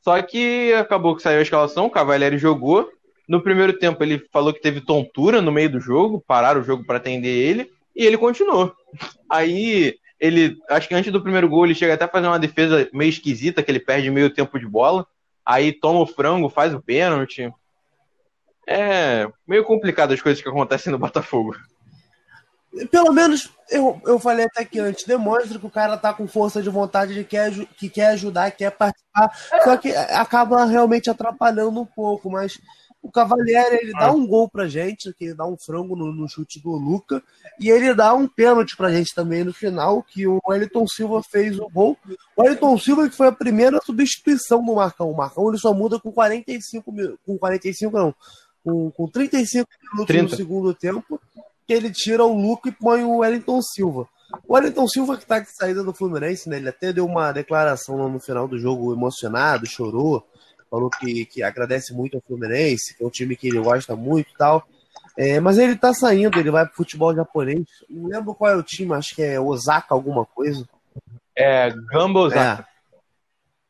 Só 0.03 0.21
que 0.21 0.71
acabou 0.73 1.15
que 1.15 1.23
saiu 1.23 1.39
a 1.39 1.41
escalação, 1.41 1.87
o 1.87 1.89
Cavalieri 1.89 2.37
jogou. 2.37 2.87
No 3.27 3.41
primeiro 3.41 3.73
tempo 3.73 4.03
ele 4.03 4.23
falou 4.31 4.53
que 4.53 4.61
teve 4.61 4.81
tontura 4.81 5.41
no 5.41 5.51
meio 5.51 5.71
do 5.71 5.79
jogo, 5.79 6.23
pararam 6.27 6.61
o 6.61 6.63
jogo 6.63 6.85
para 6.85 6.97
atender 6.97 7.29
ele, 7.29 7.71
e 7.95 8.05
ele 8.05 8.17
continuou. 8.17 8.71
Aí 9.27 9.95
ele, 10.19 10.57
acho 10.69 10.87
que 10.87 10.93
antes 10.93 11.11
do 11.11 11.21
primeiro 11.21 11.49
gol, 11.49 11.65
ele 11.65 11.73
chega 11.73 11.95
até 11.95 12.05
a 12.05 12.09
fazer 12.09 12.27
uma 12.27 12.37
defesa 12.37 12.87
meio 12.93 13.09
esquisita, 13.09 13.63
que 13.63 13.71
ele 13.71 13.79
perde 13.79 14.11
meio 14.11 14.29
tempo 14.29 14.59
de 14.59 14.67
bola 14.67 15.07
aí 15.45 15.71
toma 15.73 15.99
o 15.99 16.07
frango, 16.07 16.49
faz 16.49 16.73
o 16.73 16.81
pênalti. 16.81 17.51
É 18.67 19.27
meio 19.45 19.63
complicado 19.65 20.13
as 20.13 20.21
coisas 20.21 20.41
que 20.41 20.47
acontecem 20.47 20.91
no 20.91 20.97
Botafogo. 20.97 21.55
Pelo 22.89 23.13
menos, 23.13 23.51
eu, 23.69 24.01
eu 24.05 24.17
falei 24.17 24.45
até 24.45 24.65
que 24.65 24.79
antes, 24.79 25.05
demonstra 25.05 25.59
que 25.59 25.65
o 25.65 25.69
cara 25.69 25.95
tá 25.95 26.13
com 26.13 26.27
força 26.27 26.61
de 26.61 26.69
vontade 26.69 27.13
de 27.13 27.23
quer, 27.23 27.51
que 27.77 27.87
quer 27.87 28.07
ajudar, 28.07 28.49
quer 28.51 28.71
participar, 28.71 29.31
só 29.63 29.77
que 29.77 29.95
acaba 29.95 30.65
realmente 30.65 31.09
atrapalhando 31.09 31.81
um 31.81 31.85
pouco, 31.85 32.31
mas 32.31 32.59
o 33.03 33.11
Cavalieri, 33.11 33.79
ele 33.81 33.91
dá 33.91 34.07
ah. 34.07 34.11
um 34.13 34.25
gol 34.25 34.49
pra 34.49 34.65
gente, 34.65 35.13
que 35.13 35.25
ele 35.25 35.33
dá 35.33 35.45
um 35.45 35.57
frango 35.57 35.93
no, 35.93 36.13
no, 36.13 36.27
chute 36.29 36.61
do 36.61 36.71
Luca, 36.71 37.21
e 37.59 37.69
ele 37.69 37.93
dá 37.93 38.13
um 38.13 38.25
pênalti 38.27 38.77
pra 38.77 38.93
gente 38.93 39.13
também 39.13 39.43
no 39.43 39.53
final, 39.53 40.01
que 40.01 40.25
o 40.25 40.39
Wellington 40.47 40.87
Silva 40.87 41.21
fez 41.21 41.59
o 41.59 41.67
gol. 41.69 41.97
O 42.35 42.41
Wellington 42.41 42.77
Silva 42.79 43.09
que 43.09 43.15
foi 43.15 43.27
a 43.27 43.31
primeira 43.33 43.81
substituição 43.85 44.63
do 44.63 44.75
Marcão. 44.75 45.11
O 45.11 45.17
Marcão 45.17 45.49
ele 45.49 45.57
só 45.57 45.73
muda 45.73 45.99
com 45.99 46.13
45 46.13 46.91
minutos, 46.93 47.19
com 47.25 47.37
45 47.37 47.97
não, 47.97 48.15
com, 48.63 48.89
com 48.91 49.07
35 49.09 49.69
minutos 49.91 50.07
30. 50.07 50.23
no 50.23 50.35
segundo 50.37 50.73
tempo, 50.73 51.19
que 51.65 51.73
ele 51.73 51.91
tira 51.91 52.23
o 52.23 52.33
Luca 52.33 52.69
e 52.69 52.71
põe 52.71 53.03
o 53.03 53.17
Wellington 53.17 53.61
Silva. 53.61 54.07
O 54.47 54.53
Wellington 54.53 54.87
Silva 54.87 55.17
que 55.17 55.25
tá 55.25 55.39
de 55.39 55.55
saída 55.55 55.83
do 55.83 55.93
Fluminense, 55.93 56.49
né, 56.49 56.57
ele 56.57 56.69
até 56.69 56.91
deu 56.91 57.05
uma 57.05 57.31
declaração 57.31 58.09
no 58.09 58.19
final 58.19 58.47
do 58.47 58.57
jogo 58.57 58.93
emocionado, 58.93 59.65
chorou, 59.67 60.27
falou 60.69 60.89
que, 60.89 61.25
que 61.25 61.43
agradece 61.43 61.93
muito 61.93 62.15
ao 62.15 62.23
Fluminense, 62.25 62.95
que 62.95 63.03
é 63.03 63.07
um 63.07 63.11
time 63.11 63.35
que 63.35 63.47
ele 63.47 63.59
gosta 63.59 63.95
muito 63.95 64.31
e 64.31 64.37
tal. 64.37 64.67
É, 65.15 65.39
mas 65.39 65.59
ele 65.59 65.75
tá 65.75 65.93
saindo, 65.93 66.39
ele 66.39 66.49
vai 66.49 66.65
pro 66.65 66.75
futebol 66.75 67.13
japonês. 67.15 67.65
Não 67.89 68.09
lembro 68.09 68.33
qual 68.33 68.51
é 68.51 68.55
o 68.55 68.63
time, 68.63 68.93
acho 68.93 69.15
que 69.15 69.21
é 69.21 69.39
Osaka 69.39 69.93
alguma 69.93 70.25
coisa. 70.25 70.67
É, 71.35 71.69
Gamba 71.69 72.21
Osaka. 72.21 72.63
É. 72.63 72.73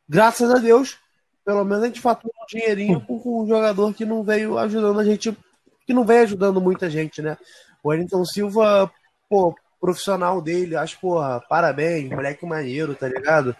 Graças 0.07 0.49
a 0.49 0.57
Deus, 0.57 0.97
pelo 1.43 1.63
menos 1.65 1.83
a 1.83 1.87
gente 1.87 1.99
fatura 1.99 2.33
um 2.41 2.45
dinheirinho 2.45 3.01
com, 3.01 3.19
com 3.19 3.43
um 3.43 3.47
jogador 3.47 3.93
que 3.93 4.05
não 4.05 4.23
veio 4.23 4.57
ajudando 4.57 4.99
a 4.99 5.03
gente, 5.03 5.37
que 5.85 5.93
não 5.93 6.05
veio 6.05 6.23
ajudando 6.23 6.61
muita 6.61 6.89
gente, 6.89 7.21
né? 7.21 7.37
O 7.83 7.89
Wellington 7.89 8.25
Silva, 8.25 8.89
pô, 9.29 9.53
profissional 9.79 10.41
dele, 10.41 10.75
acho, 10.75 10.99
porra, 10.99 11.41
parabéns, 11.49 12.09
moleque 12.09 12.45
maneiro, 12.45 12.95
tá 12.95 13.07
ligado? 13.07 13.55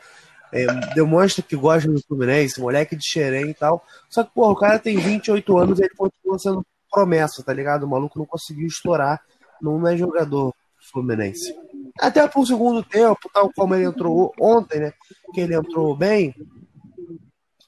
é, 0.54 0.68
demonstra 0.94 1.44
que 1.44 1.56
gosta 1.56 1.90
do 1.90 2.02
Fluminense, 2.04 2.62
moleque 2.62 2.96
de 2.96 3.04
xerém 3.04 3.50
e 3.50 3.54
tal. 3.56 3.84
Só 4.08 4.24
que, 4.24 4.32
porra, 4.32 4.52
o 4.52 4.56
cara 4.56 4.78
tem 4.78 4.96
28 4.98 5.58
anos 5.58 5.80
e 5.80 5.84
ele 5.84 5.96
continua 5.96 6.38
sendo 6.38 6.66
promessa, 6.92 7.42
tá 7.42 7.52
ligado? 7.52 7.84
O 7.84 7.90
maluco 7.90 8.20
não 8.20 8.26
conseguiu 8.26 8.68
estourar, 8.68 9.20
não 9.60 9.86
é 9.88 9.98
jogador 9.98 10.54
Fluminense. 10.92 11.56
Até 12.00 12.28
pro 12.28 12.46
segundo 12.46 12.84
tempo, 12.84 13.32
tal 13.34 13.52
como 13.56 13.74
ele 13.74 13.86
entrou 13.86 14.32
ontem, 14.40 14.80
né? 14.80 14.94
Que 15.34 15.42
ele 15.42 15.56
entrou 15.56 15.96
bem, 15.98 16.36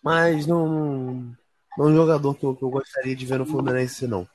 mas 0.03 0.45
não, 0.45 1.33
não 1.75 1.87
é 1.87 1.89
um 1.89 1.95
jogador 1.95 2.35
que 2.35 2.45
eu, 2.45 2.55
que 2.55 2.63
eu 2.63 2.69
gostaria 2.69 3.15
de 3.15 3.25
ver 3.25 3.39
no 3.39 3.47
Fluminense, 3.47 4.05
não. 4.05 4.27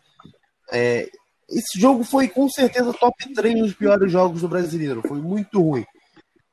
É, 0.73 1.09
esse 1.51 1.81
jogo 1.81 2.05
foi 2.05 2.29
com 2.29 2.49
certeza 2.49 2.93
top 2.93 3.35
3 3.35 3.61
dos 3.61 3.75
piores 3.75 4.11
jogos 4.11 4.41
do 4.41 4.49
brasileiro. 4.49 5.03
Foi 5.07 5.19
muito 5.21 5.61
ruim. 5.61 5.85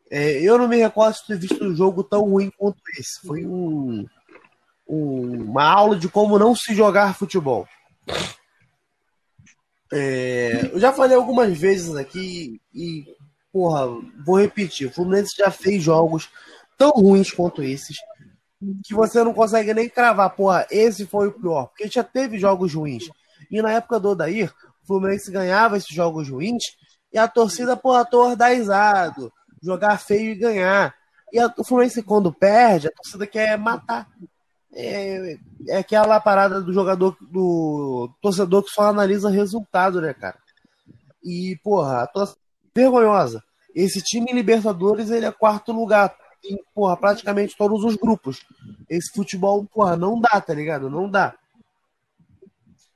É, 0.09 0.41
eu 0.41 0.57
não 0.57 0.67
me 0.67 0.77
recordo 0.77 1.15
de 1.15 1.27
ter 1.27 1.37
visto 1.37 1.63
um 1.63 1.75
jogo 1.75 2.03
tão 2.03 2.21
ruim 2.21 2.51
quanto 2.57 2.79
esse. 2.97 3.19
Foi 3.25 3.45
um, 3.45 4.05
um, 4.87 5.43
uma 5.43 5.63
aula 5.63 5.95
de 5.95 6.09
como 6.09 6.39
não 6.39 6.55
se 6.55 6.73
jogar 6.73 7.15
futebol. 7.15 7.67
É, 9.93 10.69
eu 10.73 10.79
já 10.79 10.91
falei 10.91 11.15
algumas 11.15 11.57
vezes 11.57 11.95
aqui 11.95 12.59
e, 12.73 13.05
porra, 13.51 13.87
vou 14.25 14.39
repetir. 14.39 14.87
O 14.87 14.91
Fluminense 14.93 15.35
já 15.37 15.51
fez 15.51 15.83
jogos 15.83 16.29
tão 16.77 16.91
ruins 16.91 17.31
quanto 17.31 17.61
esses 17.61 17.97
que 18.83 18.93
você 18.93 19.23
não 19.23 19.33
consegue 19.33 19.71
nem 19.73 19.87
cravar, 19.87 20.31
porra, 20.31 20.65
esse 20.71 21.05
foi 21.05 21.27
o 21.27 21.31
pior. 21.31 21.67
Porque 21.67 21.87
já 21.87 22.03
teve 22.03 22.39
jogos 22.39 22.73
ruins. 22.73 23.07
E 23.51 23.61
na 23.61 23.71
época 23.71 23.99
do 23.99 24.09
Odair, 24.09 24.51
Fluminense 24.87 25.31
ganhava 25.31 25.77
esses 25.77 25.93
jogos 25.93 26.29
ruins 26.29 26.63
e 27.13 27.17
a 27.17 27.27
torcida, 27.27 27.75
porra, 27.75 28.05
tordazado 28.05 29.31
jogar 29.61 29.97
feio 29.97 30.31
e 30.31 30.35
ganhar. 30.35 30.95
E 31.31 31.39
a, 31.39 31.53
o 31.57 31.63
Fluminense, 31.63 32.01
quando 32.03 32.31
perde, 32.33 32.87
a 32.87 32.91
torcida 32.91 33.27
quer 33.27 33.57
matar. 33.57 34.07
É, 34.73 35.37
é 35.67 35.77
aquela 35.77 36.19
parada 36.19 36.61
do 36.61 36.71
jogador, 36.71 37.17
do 37.21 38.09
torcedor 38.21 38.63
que 38.63 38.69
só 38.69 38.83
analisa 38.83 39.29
resultado, 39.29 40.01
né, 40.01 40.13
cara? 40.13 40.37
E, 41.23 41.57
porra, 41.63 42.03
a 42.03 42.07
torcida 42.07 42.39
vergonhosa. 42.75 43.43
Esse 43.73 44.01
time 44.01 44.31
Libertadores, 44.31 45.09
ele 45.09 45.25
é 45.25 45.31
quarto 45.31 45.71
lugar 45.71 46.15
em, 46.43 46.57
porra, 46.73 46.95
praticamente 46.95 47.57
todos 47.57 47.83
os 47.83 47.95
grupos. 47.95 48.45
Esse 48.89 49.11
futebol, 49.13 49.65
porra, 49.65 49.97
não 49.97 50.19
dá, 50.19 50.39
tá 50.39 50.53
ligado? 50.53 50.89
Não 50.89 51.09
dá. 51.09 51.33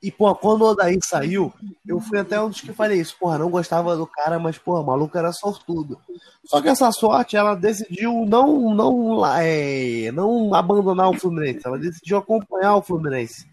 E, 0.01 0.11
pô, 0.11 0.33
quando 0.33 0.63
o 0.63 0.69
Odaí 0.69 0.97
saiu, 1.03 1.53
eu 1.87 1.99
fui 1.99 2.17
até 2.17 2.41
um 2.41 2.49
dos 2.49 2.59
que 2.59 2.73
falei 2.73 2.99
isso. 2.99 3.15
Porra, 3.19 3.37
não 3.37 3.51
gostava 3.51 3.95
do 3.95 4.07
cara, 4.07 4.39
mas, 4.39 4.57
porra, 4.57 4.81
o 4.81 4.85
maluco 4.85 5.15
era 5.15 5.31
sortudo. 5.31 5.99
Só 6.43 6.59
que 6.59 6.69
essa 6.69 6.91
sorte, 6.91 7.37
ela 7.37 7.53
decidiu 7.53 8.25
não, 8.25 8.73
não, 8.73 9.23
é, 9.37 10.11
não 10.11 10.55
abandonar 10.55 11.09
o 11.09 11.19
Fluminense. 11.19 11.61
Ela 11.63 11.77
decidiu 11.77 12.17
acompanhar 12.17 12.75
o 12.75 12.81
Fluminense. 12.81 13.45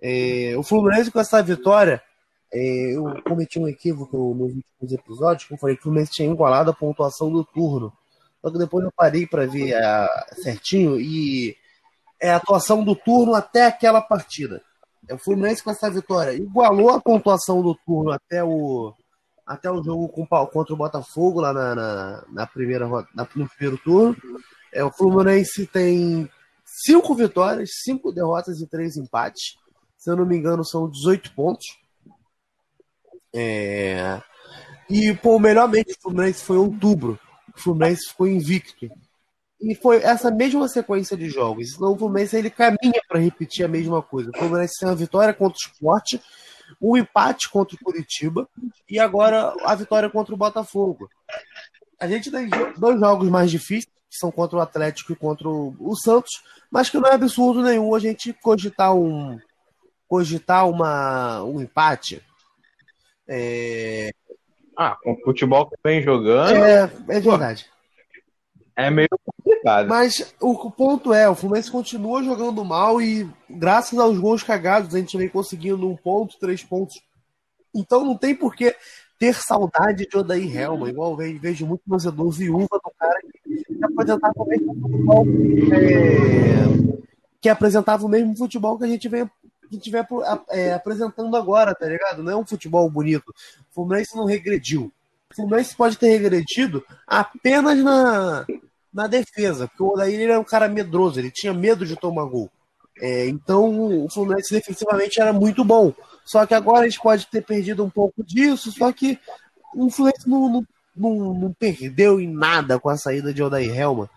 É, 0.00 0.54
o 0.58 0.62
Fluminense, 0.62 1.10
com 1.10 1.20
essa 1.20 1.42
vitória, 1.42 2.02
é, 2.52 2.94
eu 2.94 3.22
cometi 3.22 3.58
um 3.58 3.66
equívoco 3.66 4.34
nos 4.34 4.52
últimos 4.52 4.92
episódios, 4.92 5.48
que 5.48 5.54
eu 5.54 5.58
falei 5.58 5.74
que 5.74 5.80
o 5.80 5.84
Fluminense 5.84 6.12
tinha 6.12 6.30
igualado 6.30 6.70
a 6.70 6.74
pontuação 6.74 7.32
do 7.32 7.42
turno. 7.44 7.90
Só 8.42 8.50
que 8.50 8.58
depois 8.58 8.84
eu 8.84 8.92
parei 8.94 9.26
para 9.26 9.46
ver 9.46 9.74
a, 9.74 10.26
certinho 10.42 11.00
e 11.00 11.56
é 12.20 12.30
a 12.30 12.36
atuação 12.36 12.84
do 12.84 12.94
turno 12.94 13.34
até 13.34 13.66
aquela 13.66 14.02
partida. 14.02 14.62
É, 15.08 15.14
o 15.14 15.18
Fluminense 15.18 15.62
com 15.62 15.70
essa 15.70 15.90
vitória 15.90 16.34
igualou 16.34 16.90
a 16.90 17.00
pontuação 17.00 17.62
do 17.62 17.74
turno 17.74 18.10
até 18.10 18.44
o, 18.44 18.92
até 19.46 19.70
o 19.70 19.82
jogo 19.82 20.08
com, 20.08 20.26
contra 20.26 20.74
o 20.74 20.76
Botafogo 20.76 21.40
lá 21.40 21.52
na, 21.52 21.74
na, 21.74 22.24
na 22.30 22.46
primeira, 22.46 22.86
na, 23.14 23.26
no 23.34 23.48
primeiro 23.48 23.78
turno. 23.78 24.16
É, 24.72 24.84
o 24.84 24.92
Fluminense 24.92 25.66
tem 25.66 26.30
cinco 26.84 27.14
vitórias, 27.14 27.70
cinco 27.82 28.12
derrotas 28.12 28.60
e 28.60 28.66
três 28.66 28.96
empates. 28.96 29.56
Se 29.96 30.10
eu 30.10 30.16
não 30.16 30.26
me 30.26 30.36
engano, 30.36 30.64
são 30.64 30.88
18 30.88 31.34
pontos. 31.34 31.66
É... 33.34 34.22
E 34.88 35.14
pô, 35.14 35.36
o 35.36 35.40
melhor 35.40 35.68
do 35.68 35.76
Fluminense 36.00 36.44
foi 36.44 36.56
outubro. 36.56 37.18
O 37.56 37.60
Fluminense 37.60 38.10
ficou 38.10 38.26
invicto. 38.26 38.88
E 39.60 39.74
foi 39.74 39.96
essa 40.02 40.30
mesma 40.30 40.68
sequência 40.68 41.16
de 41.16 41.28
jogos. 41.28 41.74
Então 41.74 41.92
o 41.92 41.98
Fluminense 41.98 42.36
ele 42.36 42.50
caminha 42.50 43.00
para 43.08 43.18
repetir 43.18 43.64
a 43.64 43.68
mesma 43.68 44.00
coisa. 44.00 44.30
O 44.30 44.38
Fluminense 44.38 44.78
tem 44.78 44.88
uma 44.88 44.94
vitória 44.94 45.34
contra 45.34 45.56
o 45.56 45.72
Sport, 45.72 46.14
um 46.80 46.96
empate 46.96 47.50
contra 47.50 47.74
o 47.74 47.78
Curitiba 47.84 48.48
e 48.88 48.98
agora 48.98 49.54
a 49.64 49.74
vitória 49.74 50.08
contra 50.08 50.34
o 50.34 50.38
Botafogo. 50.38 51.10
A 51.98 52.06
gente 52.06 52.30
tem 52.30 52.48
dois 52.76 53.00
jogos 53.00 53.28
mais 53.28 53.50
difíceis, 53.50 53.86
que 54.08 54.16
são 54.16 54.30
contra 54.30 54.58
o 54.58 54.60
Atlético 54.60 55.12
e 55.12 55.16
contra 55.16 55.48
o 55.48 55.94
Santos, 55.96 56.30
mas 56.70 56.88
que 56.88 56.98
não 56.98 57.08
é 57.08 57.14
absurdo 57.14 57.62
nenhum 57.62 57.94
a 57.94 57.98
gente 57.98 58.32
cogitar 58.32 58.94
um 58.94 59.38
cogitar 60.08 60.68
uma, 60.68 61.42
um 61.44 61.60
empate. 61.60 62.22
É... 63.28 64.10
Ah, 64.76 64.96
com 65.02 65.12
o 65.12 65.20
futebol 65.22 65.68
que 65.68 65.76
vem 65.84 66.02
jogando. 66.02 66.64
É, 66.64 66.90
é 67.08 67.20
verdade. 67.20 67.66
É 68.74 68.90
meio 68.90 69.08
complicado. 69.58 69.88
Mas 69.88 70.34
o 70.40 70.70
ponto 70.70 71.12
é, 71.12 71.28
o 71.28 71.34
Fluminense 71.34 71.70
continua 71.70 72.22
jogando 72.22 72.64
mal 72.64 73.00
e 73.00 73.28
graças 73.48 73.98
aos 73.98 74.18
gols 74.18 74.42
cagados 74.42 74.94
a 74.94 74.98
gente 74.98 75.16
vem 75.16 75.28
conseguindo 75.28 75.88
um 75.88 75.96
ponto, 75.96 76.38
três 76.38 76.62
pontos. 76.62 77.00
Então 77.74 78.04
não 78.04 78.16
tem 78.16 78.34
por 78.34 78.54
que 78.54 78.74
ter 79.18 79.34
saudade 79.34 80.06
de 80.08 80.16
Odair 80.16 80.56
Helma, 80.56 80.88
igual 80.88 81.20
eu 81.20 81.38
vejo 81.38 81.66
muito 81.66 81.82
torcedor 81.88 82.30
viúva 82.30 82.80
do 82.82 82.92
cara 82.98 83.20
que 83.20 83.84
apresentava 83.84 84.34
o 84.36 84.46
mesmo 84.46 84.74
futebol 84.74 85.26
é, 85.74 86.98
que 87.40 87.48
apresentava 87.48 88.06
o 88.06 88.08
mesmo 88.08 88.36
futebol 88.36 88.78
que 88.78 88.84
a 88.84 88.88
gente 88.88 89.08
vem 89.08 89.28
que 89.70 89.92
é, 90.48 90.72
apresentando 90.72 91.36
agora, 91.36 91.74
tá 91.74 91.86
ligado? 91.86 92.22
Não 92.22 92.32
é 92.32 92.36
um 92.36 92.46
futebol 92.46 92.88
bonito. 92.88 93.28
O 93.70 93.74
Fluminense 93.74 94.16
não 94.16 94.24
regrediu. 94.24 94.90
O 95.30 95.36
Fluminense 95.36 95.76
pode 95.76 95.98
ter 95.98 96.08
regredido 96.08 96.82
apenas 97.06 97.78
na, 97.84 98.46
na 98.92 99.06
defesa, 99.06 99.68
porque 99.68 99.82
o 99.82 99.88
Odair 99.88 100.20
era 100.20 100.40
um 100.40 100.44
cara 100.44 100.68
medroso, 100.68 101.18
ele 101.18 101.30
tinha 101.30 101.52
medo 101.52 101.84
de 101.84 101.96
tomar 101.96 102.24
gol. 102.24 102.50
É, 103.00 103.28
então 103.28 104.04
o 104.04 104.10
Fluminense 104.10 104.52
defensivamente 104.52 105.20
era 105.20 105.32
muito 105.32 105.64
bom. 105.64 105.92
Só 106.24 106.44
que 106.44 106.54
agora 106.54 106.80
a 106.80 106.88
gente 106.88 107.00
pode 107.00 107.26
ter 107.26 107.42
perdido 107.44 107.84
um 107.84 107.90
pouco 107.90 108.24
disso, 108.24 108.72
só 108.72 108.92
que 108.92 109.18
o 109.74 109.90
Fluminense 109.90 110.28
não, 110.28 110.48
não, 110.48 110.66
não, 110.96 111.34
não 111.34 111.52
perdeu 111.52 112.20
em 112.20 112.28
nada 112.28 112.78
com 112.78 112.88
a 112.88 112.96
saída 112.96 113.32
de 113.32 113.42
Odair 113.42 113.74
Helma. 113.74 114.10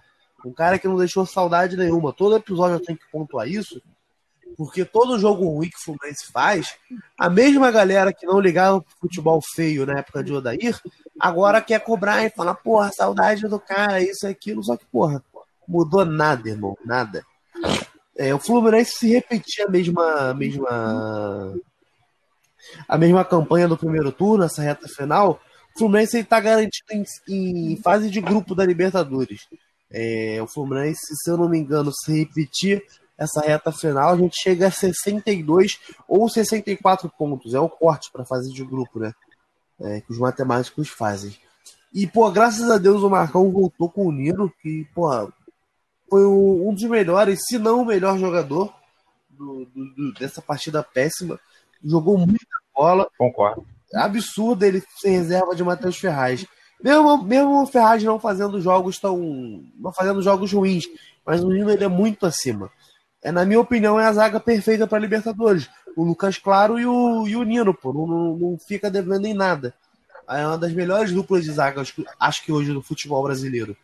Um 0.45 0.51
cara 0.51 0.79
que 0.79 0.87
não 0.87 0.97
deixou 0.97 1.25
saudade 1.25 1.77
nenhuma. 1.77 2.11
Todo 2.11 2.35
episódio 2.35 2.75
eu 2.75 2.83
tenho 2.83 2.97
que 2.97 3.09
pontuar 3.11 3.47
isso, 3.47 3.81
porque 4.57 4.85
todo 4.85 5.19
jogo 5.19 5.45
ruim 5.45 5.69
que 5.69 5.77
o 5.77 5.83
Fluminense 5.83 6.31
faz, 6.31 6.75
a 7.17 7.29
mesma 7.29 7.71
galera 7.71 8.13
que 8.13 8.25
não 8.25 8.39
ligava 8.39 8.81
pro 8.81 8.99
futebol 9.01 9.41
feio 9.55 9.85
na 9.85 9.99
época 9.99 10.23
de 10.23 10.33
Odair, 10.33 10.79
agora 11.19 11.61
quer 11.61 11.79
cobrar 11.79 12.25
e 12.25 12.29
falar, 12.29 12.55
porra, 12.55 12.91
saudade 12.91 13.47
do 13.47 13.59
cara, 13.59 14.01
isso 14.01 14.25
e 14.25 14.29
aquilo, 14.29 14.63
só 14.63 14.77
que, 14.77 14.85
porra, 14.85 15.23
mudou 15.67 16.05
nada, 16.05 16.49
irmão, 16.49 16.77
nada. 16.85 17.25
É, 18.17 18.33
o 18.33 18.39
Fluminense 18.39 18.97
se 18.97 19.09
repetia 19.09 19.65
a 19.65 19.69
mesma, 19.69 20.29
a 20.29 20.33
mesma 20.33 21.55
a 22.87 22.97
mesma 22.97 23.25
campanha 23.25 23.67
do 23.67 23.77
primeiro 23.77 24.11
turno, 24.11 24.43
essa 24.43 24.61
reta 24.61 24.87
final, 24.87 25.41
o 25.75 25.79
Fluminense 25.79 26.19
está 26.19 26.39
garantido 26.39 26.87
em, 26.91 27.03
em, 27.27 27.77
fase 27.77 28.09
de 28.09 28.21
grupo 28.21 28.53
da 28.53 28.65
Libertadores. 28.65 29.41
É, 29.89 30.39
o 30.41 30.47
Fluminense, 30.47 31.01
se 31.01 31.29
eu 31.29 31.37
não 31.37 31.49
me 31.49 31.57
engano, 31.57 31.91
se 31.93 32.19
repetir 32.19 32.83
essa 33.21 33.41
reta 33.41 33.71
final, 33.71 34.09
a 34.09 34.17
gente 34.17 34.41
chega 34.41 34.67
a 34.67 34.71
62 34.71 35.79
ou 36.07 36.27
64 36.27 37.07
pontos. 37.07 37.53
É 37.53 37.59
o 37.59 37.69
corte 37.69 38.11
para 38.11 38.25
fase 38.25 38.51
de 38.51 38.65
grupo, 38.65 38.99
né? 38.99 39.13
É, 39.79 40.01
que 40.01 40.11
os 40.11 40.17
matemáticos 40.17 40.89
fazem. 40.89 41.35
E, 41.93 42.07
pô, 42.07 42.31
graças 42.31 42.69
a 42.71 42.79
Deus 42.79 43.03
o 43.03 43.09
Marcão 43.09 43.51
voltou 43.51 43.89
com 43.89 44.07
o 44.07 44.11
Niro, 44.11 44.51
que, 44.61 44.87
pô, 44.95 45.07
foi 46.09 46.25
um 46.25 46.73
dos 46.73 46.83
melhores, 46.83 47.41
se 47.47 47.59
não 47.59 47.81
o 47.81 47.85
melhor 47.85 48.17
jogador 48.17 48.73
do, 49.29 49.65
do, 49.65 49.85
do, 49.93 50.13
dessa 50.13 50.41
partida 50.41 50.81
péssima. 50.81 51.39
Jogou 51.83 52.17
muita 52.17 52.45
bola. 52.75 53.07
Concordo. 53.17 53.65
Absurdo 53.93 54.65
ele 54.65 54.83
ser 54.97 55.09
reserva 55.09 55.55
de 55.55 55.63
Matheus 55.63 55.97
Ferraz. 55.97 56.45
Mesmo, 56.83 57.23
mesmo 57.23 57.61
o 57.61 57.67
Ferraz 57.67 58.03
não 58.03 58.19
fazendo 58.19 58.59
jogos 58.59 58.97
tão. 58.97 59.17
não 59.75 59.93
fazendo 59.93 60.23
jogos 60.23 60.51
ruins, 60.51 60.85
mas 61.23 61.43
o 61.43 61.49
Nino 61.49 61.69
ele 61.69 61.83
é 61.83 61.87
muito 61.87 62.25
acima. 62.25 62.71
É, 63.23 63.31
na 63.31 63.45
minha 63.45 63.59
opinião, 63.59 63.99
é 63.99 64.05
a 64.05 64.13
zaga 64.13 64.39
perfeita 64.39 64.87
para 64.87 64.99
Libertadores. 64.99 65.69
O 65.95 66.03
Lucas 66.03 66.37
Claro 66.37 66.79
e 66.79 66.85
o, 66.85 67.27
e 67.27 67.35
o 67.35 67.43
Nino, 67.43 67.73
pô, 67.73 67.93
não, 67.93 68.07
não, 68.07 68.37
não 68.37 68.57
fica 68.57 68.89
devendo 68.89 69.25
em 69.25 69.33
nada. 69.33 69.73
É 70.27 70.45
uma 70.47 70.57
das 70.57 70.71
melhores 70.73 71.11
duplas 71.11 71.43
de 71.43 71.51
zaga, 71.51 71.81
acho 71.81 71.93
que, 71.93 72.05
acho 72.19 72.43
que 72.43 72.51
hoje, 72.51 72.71
no 72.71 72.81
futebol 72.81 73.21
brasileiro. 73.21 73.75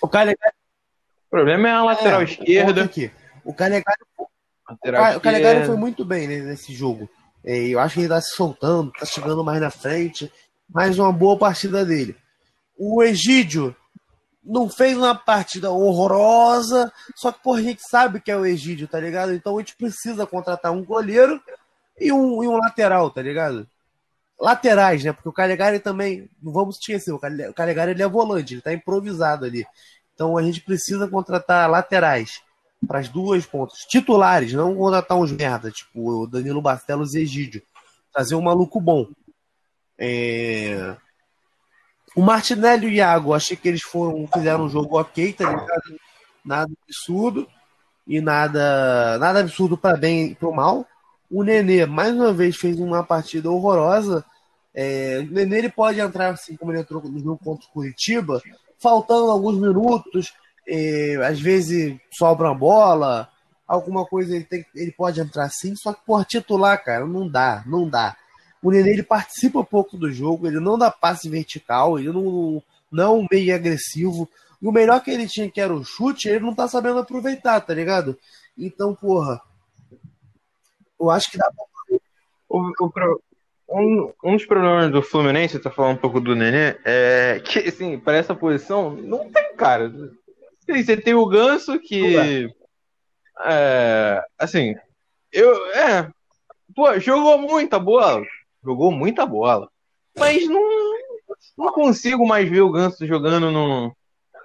O 0.00 0.08
Calegari. 0.08 0.54
O 1.26 1.30
problema 1.30 1.68
é 1.68 1.72
a 1.72 1.84
lateral 1.84 2.22
é, 2.22 2.24
esquerda. 2.24 2.84
Aqui. 2.84 3.10
O 3.44 3.52
Calegari, 3.52 4.00
o 5.16 5.20
Calegari 5.20 5.66
foi 5.66 5.76
muito 5.76 6.04
bem 6.04 6.26
nesse 6.26 6.74
jogo. 6.74 7.08
É, 7.44 7.56
eu 7.68 7.78
acho 7.78 7.94
que 7.94 8.00
ele 8.00 8.08
tá 8.08 8.20
se 8.20 8.34
soltando, 8.34 8.90
tá 8.92 9.04
chegando 9.04 9.44
mais 9.44 9.60
na 9.60 9.70
frente. 9.70 10.32
Mais 10.68 10.98
uma 10.98 11.12
boa 11.12 11.38
partida 11.38 11.84
dele. 11.84 12.16
O 12.76 13.02
Egídio 13.02 13.74
não 14.42 14.68
fez 14.68 14.96
uma 14.96 15.14
partida 15.14 15.70
horrorosa, 15.70 16.92
só 17.14 17.32
que, 17.32 17.42
porra, 17.42 17.60
a 17.60 17.62
gente 17.62 17.82
sabe 17.88 18.20
que 18.20 18.30
é 18.30 18.36
o 18.36 18.46
Egídio, 18.46 18.88
tá 18.88 18.98
ligado? 18.98 19.32
Então 19.32 19.56
a 19.56 19.60
gente 19.60 19.76
precisa 19.76 20.26
contratar 20.26 20.72
um 20.72 20.84
goleiro 20.84 21.40
e 21.98 22.12
um, 22.12 22.42
e 22.42 22.48
um 22.48 22.56
lateral, 22.56 23.10
tá 23.10 23.20
ligado? 23.20 23.66
Laterais, 24.40 25.02
né? 25.04 25.12
Porque 25.12 25.28
o 25.28 25.32
Calegari 25.32 25.80
também, 25.80 26.30
não 26.42 26.52
vamos 26.52 26.76
esquecer, 26.76 27.12
o 27.12 27.18
Calegari 27.18 27.90
ele 27.90 28.02
é 28.02 28.08
volante, 28.08 28.54
ele 28.54 28.62
tá 28.62 28.72
improvisado 28.72 29.44
ali. 29.44 29.66
Então 30.14 30.36
a 30.36 30.42
gente 30.42 30.60
precisa 30.60 31.08
contratar 31.08 31.68
laterais 31.68 32.40
para 32.86 33.00
as 33.00 33.08
duas 33.08 33.44
pontas. 33.44 33.80
Titulares, 33.80 34.52
não 34.52 34.76
contratar 34.76 35.18
uns 35.18 35.32
merda, 35.32 35.70
tipo 35.70 36.22
o 36.22 36.26
Danilo 36.26 36.62
Barcelos 36.62 37.14
e 37.14 37.20
Egídio. 37.20 37.62
Trazer 38.12 38.34
um 38.34 38.42
maluco 38.42 38.80
bom. 38.80 39.08
É... 39.98 40.96
O 42.18 42.20
Martinelli 42.20 42.86
e 42.86 42.88
o 42.88 42.92
Iago, 42.94 43.32
achei 43.32 43.56
que 43.56 43.68
eles 43.68 43.80
foram, 43.80 44.26
fizeram 44.34 44.64
um 44.64 44.68
jogo 44.68 44.98
ok, 44.98 45.32
tá 45.34 45.48
ligado? 45.48 46.00
Nada 46.44 46.72
absurdo. 46.84 47.46
E 48.08 48.20
nada, 48.20 49.16
nada 49.20 49.38
absurdo 49.38 49.78
para 49.78 49.96
bem 49.96 50.32
e 50.32 50.34
para 50.34 50.50
mal. 50.50 50.84
O 51.30 51.44
Nenê, 51.44 51.86
mais 51.86 52.12
uma 52.12 52.32
vez, 52.32 52.56
fez 52.56 52.80
uma 52.80 53.04
partida 53.04 53.48
horrorosa. 53.48 54.24
É, 54.74 55.24
o 55.30 55.32
Nenê 55.32 55.58
ele 55.58 55.68
pode 55.68 56.00
entrar, 56.00 56.30
assim 56.30 56.56
como 56.56 56.72
ele 56.72 56.80
entrou 56.80 57.00
no 57.00 57.20
jogo 57.20 57.38
contra 57.38 57.68
o 57.68 57.70
Curitiba, 57.70 58.42
faltando 58.80 59.30
alguns 59.30 59.56
minutos, 59.56 60.34
é, 60.66 61.14
às 61.24 61.38
vezes 61.38 62.00
sobra 62.10 62.48
uma 62.48 62.54
bola, 62.58 63.28
alguma 63.64 64.04
coisa 64.04 64.34
ele, 64.34 64.44
tem, 64.44 64.66
ele 64.74 64.90
pode 64.90 65.20
entrar 65.20 65.48
sim, 65.50 65.76
só 65.76 65.92
que 65.92 66.00
por 66.04 66.24
titular, 66.24 66.82
cara, 66.82 67.06
não 67.06 67.28
dá, 67.28 67.62
não 67.64 67.88
dá. 67.88 68.16
O 68.62 68.70
Nenê 68.70 68.90
ele 68.90 69.02
participa 69.02 69.62
pouco 69.64 69.96
do 69.96 70.10
jogo, 70.10 70.46
ele 70.46 70.60
não 70.60 70.78
dá 70.78 70.90
passe 70.90 71.28
vertical, 71.28 71.98
ele 71.98 72.10
não, 72.10 72.62
não 72.90 73.22
é 73.22 73.26
meio 73.30 73.54
agressivo. 73.54 74.28
E 74.60 74.66
o 74.66 74.72
melhor 74.72 75.00
que 75.02 75.10
ele 75.10 75.28
tinha, 75.28 75.50
que 75.50 75.60
era 75.60 75.72
o 75.72 75.84
chute, 75.84 76.28
ele 76.28 76.40
não 76.40 76.54
tá 76.54 76.66
sabendo 76.66 76.98
aproveitar, 76.98 77.60
tá 77.60 77.72
ligado? 77.72 78.18
Então, 78.56 78.94
porra, 78.94 79.40
eu 80.98 81.10
acho 81.10 81.30
que 81.30 81.38
dá 81.38 81.50
pra. 81.50 81.98
O, 82.48 82.72
o, 82.80 83.20
um, 83.70 84.12
um 84.24 84.36
dos 84.36 84.46
problemas 84.46 84.90
do 84.90 85.02
Fluminense, 85.02 85.58
tá 85.58 85.70
falando 85.70 85.96
um 85.96 86.00
pouco 86.00 86.20
do 86.20 86.34
Nenê, 86.34 86.76
é 86.84 87.40
que, 87.44 87.58
assim, 87.60 87.98
para 87.98 88.16
essa 88.16 88.34
posição, 88.34 88.90
não 88.90 89.30
tem 89.30 89.54
cara. 89.54 89.92
Você 90.66 90.96
tem 90.96 91.14
o 91.14 91.26
Ganso 91.26 91.78
que. 91.78 92.48
É, 93.44 94.22
assim, 94.38 94.74
eu. 95.32 95.54
É. 95.74 96.10
Pô, 96.74 96.98
jogou 96.98 97.38
muita 97.38 97.78
bola. 97.78 98.22
Jogou 98.64 98.90
muita 98.90 99.24
bola. 99.24 99.68
Mas 100.16 100.48
não, 100.48 100.62
não 101.56 101.72
consigo 101.72 102.26
mais 102.26 102.48
ver 102.48 102.60
o 102.60 102.70
Ganso 102.70 103.06
jogando 103.06 103.50
no, 103.50 103.94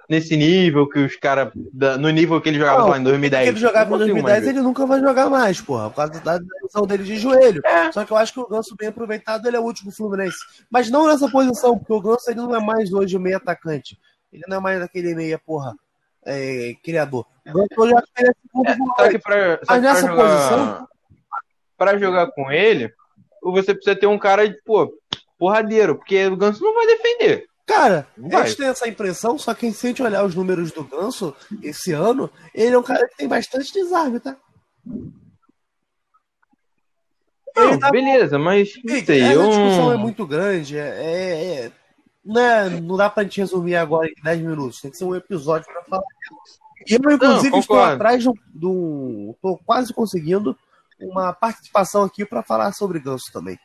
nesse 0.08 0.36
nível 0.36 0.88
que 0.88 1.00
os 1.00 1.16
caras. 1.16 1.52
No 1.98 2.10
nível 2.10 2.40
que 2.40 2.48
ele 2.48 2.58
jogava 2.58 2.86
lá 2.86 2.98
em 2.98 3.02
2010. 3.02 3.48
ele 3.48 3.58
jogava 3.58 3.94
em 3.94 3.98
2010, 3.98 4.46
ele 4.48 4.60
nunca 4.60 4.86
vai 4.86 5.00
jogar 5.00 5.28
mais, 5.28 5.60
porra. 5.60 5.90
Por 5.90 5.96
causa 5.96 6.20
da 6.20 6.38
posição 6.60 6.86
dele 6.86 7.04
de 7.04 7.16
joelho. 7.16 7.60
É. 7.64 7.90
Só 7.92 8.04
que 8.04 8.12
eu 8.12 8.16
acho 8.16 8.32
que 8.32 8.40
o 8.40 8.48
Ganso, 8.48 8.76
bem 8.76 8.88
aproveitado, 8.88 9.46
ele 9.46 9.56
é 9.56 9.60
o 9.60 9.64
último 9.64 9.90
Fluminense. 9.90 10.38
Mas 10.70 10.90
não 10.90 11.06
nessa 11.06 11.28
posição, 11.28 11.76
porque 11.76 11.92
o 11.92 12.00
Ganso 12.00 12.30
ele 12.30 12.40
não 12.40 12.54
é 12.54 12.60
mais 12.60 12.92
hoje 12.92 13.16
o 13.16 13.20
meio 13.20 13.36
atacante. 13.36 13.98
Ele 14.32 14.44
não 14.48 14.58
é 14.58 14.60
mais 14.60 14.82
aquele 14.82 15.14
meia, 15.14 15.38
porra 15.38 15.74
é, 16.24 16.74
criador. 16.82 17.26
É 17.44 17.52
só 17.52 19.08
que 19.08 19.18
pra, 19.18 19.58
só 19.58 19.64
Mas 19.68 19.82
nessa 19.82 20.06
jogar, 20.06 20.16
posição. 20.16 20.88
Pra 21.76 21.98
jogar 21.98 22.26
com 22.32 22.50
ele, 22.50 22.92
você 23.52 23.74
precisa 23.74 23.96
ter 23.96 24.06
um 24.06 24.18
cara 24.18 24.48
de, 24.48 24.60
pô, 24.64 24.92
porradeiro, 25.38 25.96
porque 25.96 26.26
o 26.26 26.36
Ganso 26.36 26.62
não 26.62 26.74
vai 26.74 26.86
defender. 26.86 27.46
Cara, 27.66 28.06
vai. 28.16 28.42
a 28.42 28.44
gente 28.46 28.58
tem 28.58 28.68
essa 28.68 28.88
impressão, 28.88 29.38
só 29.38 29.54
que 29.54 29.70
se 29.72 29.86
a 29.86 29.88
gente 29.88 30.02
olhar 30.02 30.24
os 30.24 30.34
números 30.34 30.70
do 30.70 30.84
Ganso 30.84 31.34
esse 31.62 31.92
ano, 31.92 32.30
ele 32.54 32.74
é 32.74 32.78
um 32.78 32.82
cara 32.82 33.08
que 33.08 33.16
tem 33.16 33.28
bastante 33.28 33.72
desarme, 33.72 34.20
tá? 34.20 34.36
Não, 37.56 37.78
tá... 37.78 37.90
beleza, 37.90 38.38
mas 38.38 38.72
não 38.84 39.04
sei, 39.04 39.20
essa 39.22 39.32
eu... 39.32 39.48
discussão 39.48 39.92
é 39.92 39.96
muito 39.96 40.26
grande, 40.26 40.76
é, 40.76 40.88
é, 40.88 41.54
é 41.66 41.72
não, 42.24 42.40
é, 42.40 42.80
não 42.80 42.96
dá 42.96 43.10
pra 43.10 43.22
gente 43.22 43.40
resumir 43.40 43.76
agora 43.76 44.08
em 44.08 44.22
10 44.22 44.40
minutos. 44.40 44.80
Tem 44.80 44.90
que 44.90 44.96
ser 44.96 45.04
um 45.04 45.14
episódio 45.14 45.66
pra 45.66 45.82
falar. 45.84 46.02
E 46.86 46.94
eu, 46.94 47.12
inclusive, 47.12 47.50
não, 47.50 47.58
estou 47.60 47.82
atrás 47.82 48.24
do, 48.52 49.32
Estou 49.34 49.58
quase 49.64 49.92
conseguindo 49.92 50.56
uma 51.00 51.32
participação 51.32 52.02
aqui 52.02 52.24
para 52.24 52.42
falar 52.42 52.72
sobre 52.72 52.98
Ganso 52.98 53.32
também. 53.32 53.58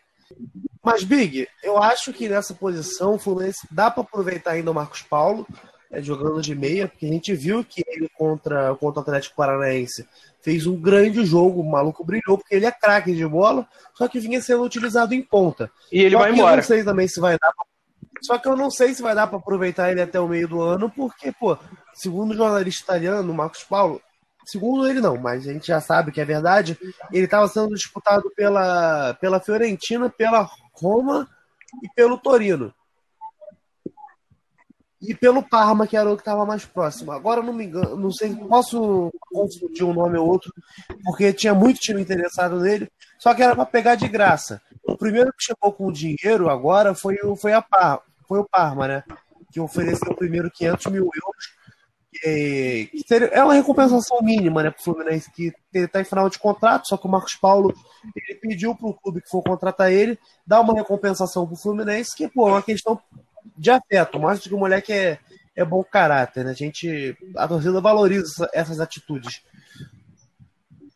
Mas, 0.84 1.04
Big, 1.04 1.48
eu 1.64 1.82
acho 1.82 2.14
que 2.14 2.30
nessa 2.30 2.54
posição 2.54 3.16
o 3.16 3.20
Fluminense 3.20 3.68
dá 3.72 3.90
para 3.92 4.04
aproveitar 4.04 4.52
ainda 4.52 4.72
o 4.72 4.74
Marcos 4.74 5.02
Paulo 5.02 5.46
é, 5.92 6.02
jogando 6.02 6.42
de 6.42 6.54
meia, 6.54 6.88
porque 6.88 7.06
a 7.06 7.10
gente 7.10 7.34
viu 7.34 7.64
que 7.64 7.84
ele 7.88 8.08
contra, 8.16 8.76
contra 8.76 9.00
o 9.00 9.02
Atlético 9.02 9.36
Paranaense 9.36 10.08
fez 10.42 10.66
um 10.68 10.80
grande 10.80 11.26
jogo, 11.26 11.62
o 11.62 11.70
maluco 11.70 12.04
brilhou, 12.04 12.38
porque 12.38 12.56
ele 12.56 12.66
é 12.66 12.72
craque 12.72 13.14
de 13.14 13.26
bola, 13.28 13.68
só 13.94 14.08
que 14.08 14.20
vinha 14.20 14.42
sendo 14.42 14.64
utilizado 14.64 15.14
em 15.14 15.22
ponta. 15.22 15.72
E 15.92 16.02
ele 16.02 16.16
só 16.16 16.20
vai 16.20 16.32
embora. 16.32 16.54
Eu 16.54 16.58
não 16.58 16.64
sei 16.64 16.84
também 16.84 17.08
se 17.08 17.20
vai 17.20 17.38
dar 17.38 17.52
pra 17.52 17.66
Só 18.22 18.38
que 18.38 18.48
eu 18.48 18.56
não 18.56 18.72
sei 18.72 18.94
se 18.94 19.02
vai 19.02 19.16
dar 19.16 19.28
para 19.28 19.38
aproveitar 19.38 19.92
ele 19.92 20.02
até 20.02 20.20
o 20.20 20.28
meio 20.28 20.48
do 20.48 20.62
ano, 20.62 20.90
porque, 20.90 21.32
pô, 21.32 21.58
segundo 21.94 22.32
o 22.32 22.38
jornalista 22.38 22.84
italiano, 22.84 23.34
Marcos 23.34 23.64
Paulo, 23.64 24.02
segundo 24.46 24.88
ele 24.88 25.02
não, 25.02 25.18
mas 25.18 25.48
a 25.48 25.54
gente 25.54 25.68
já 25.68 25.80
sabe 25.80 26.12
que 26.12 26.22
é 26.22 26.26
verdade, 26.26 26.78
ele 27.12 27.26
estava 27.26 27.48
sendo 27.48 27.76
disputado 27.76 28.32
pela, 28.36 29.14
pela 29.16 29.40
Fiorentina, 29.40 30.10
pela 30.10 30.50
Roma 30.74 31.28
e 31.84 31.90
pelo 31.90 32.18
Torino. 32.18 32.74
E 35.02 35.16
pelo 35.16 35.42
Parma, 35.42 35.88
que 35.88 35.96
era 35.96 36.12
o 36.12 36.16
que 36.16 36.22
estava 36.22 36.46
mais 36.46 36.66
próximo. 36.66 37.14
Agora 37.14 37.42
não 37.42 37.54
me 37.54 37.64
engano, 37.66 37.96
não 37.96 38.12
sei, 38.12 38.36
posso 38.36 39.10
confundir 39.32 39.86
um 39.86 39.94
nome 39.94 40.18
ou 40.18 40.28
outro, 40.28 40.52
porque 41.06 41.32
tinha 41.32 41.54
muito 41.54 41.80
time 41.80 42.02
interessado 42.02 42.60
nele, 42.60 42.92
só 43.18 43.34
que 43.34 43.42
era 43.42 43.56
para 43.56 43.66
pegar 43.66 43.96
de 43.96 44.08
graça. 44.10 44.62
O 44.84 44.98
primeiro 44.98 45.32
que 45.32 45.44
chegou 45.44 45.72
com 45.72 45.88
o 45.88 45.94
dinheiro 45.94 46.50
agora 46.50 46.94
foi, 46.94 47.18
foi, 47.38 47.54
a 47.54 47.64
foi 48.28 48.40
o 48.40 48.50
Parma, 48.50 48.88
né? 48.88 49.04
Que 49.52 49.60
ofereceu 49.60 50.12
o 50.12 50.18
primeiro 50.18 50.52
500 50.52 50.92
mil 50.92 51.04
euros 51.04 51.59
é, 52.24 52.88
é 53.32 53.44
uma 53.44 53.54
recompensação 53.54 54.20
mínima 54.22 54.64
né, 54.64 54.72
para 54.72 54.80
o 54.80 54.84
Fluminense, 54.84 55.32
que 55.32 55.54
está 55.74 56.02
em 56.02 56.06
final 56.06 56.30
de 56.30 56.40
contrato, 56.40 56.88
só 56.88 56.98
que 56.98 57.06
o 57.06 57.10
Marcos 57.10 57.36
Paulo 57.36 57.74
ele 58.16 58.40
pediu 58.40 58.76
para 58.76 58.88
o 58.88 58.94
clube 58.94 59.22
que 59.22 59.30
for 59.30 59.44
contratar 59.44 59.92
ele 59.92 60.18
dar 60.46 60.62
uma 60.62 60.74
recompensação 60.74 61.46
para 61.46 61.54
o 61.54 61.58
Fluminense, 61.58 62.16
que 62.16 62.28
pô, 62.28 62.50
é 62.50 62.54
uma 62.54 62.64
questão 62.64 63.00
de 63.58 63.70
afeto, 63.70 64.20
mais 64.20 64.40
do 64.40 64.50
que 64.50 64.56
o 64.56 64.60
moleque 64.60 64.92
é, 64.92 65.20
é 65.56 65.64
bom 65.64 65.84
caráter. 65.84 66.46
Né? 66.46 66.52
A 66.52 66.56
gente, 66.56 67.16
a 67.36 67.48
torcida 67.48 67.80
valoriza 67.80 68.50
essas 68.54 68.80
atitudes. 68.80 69.42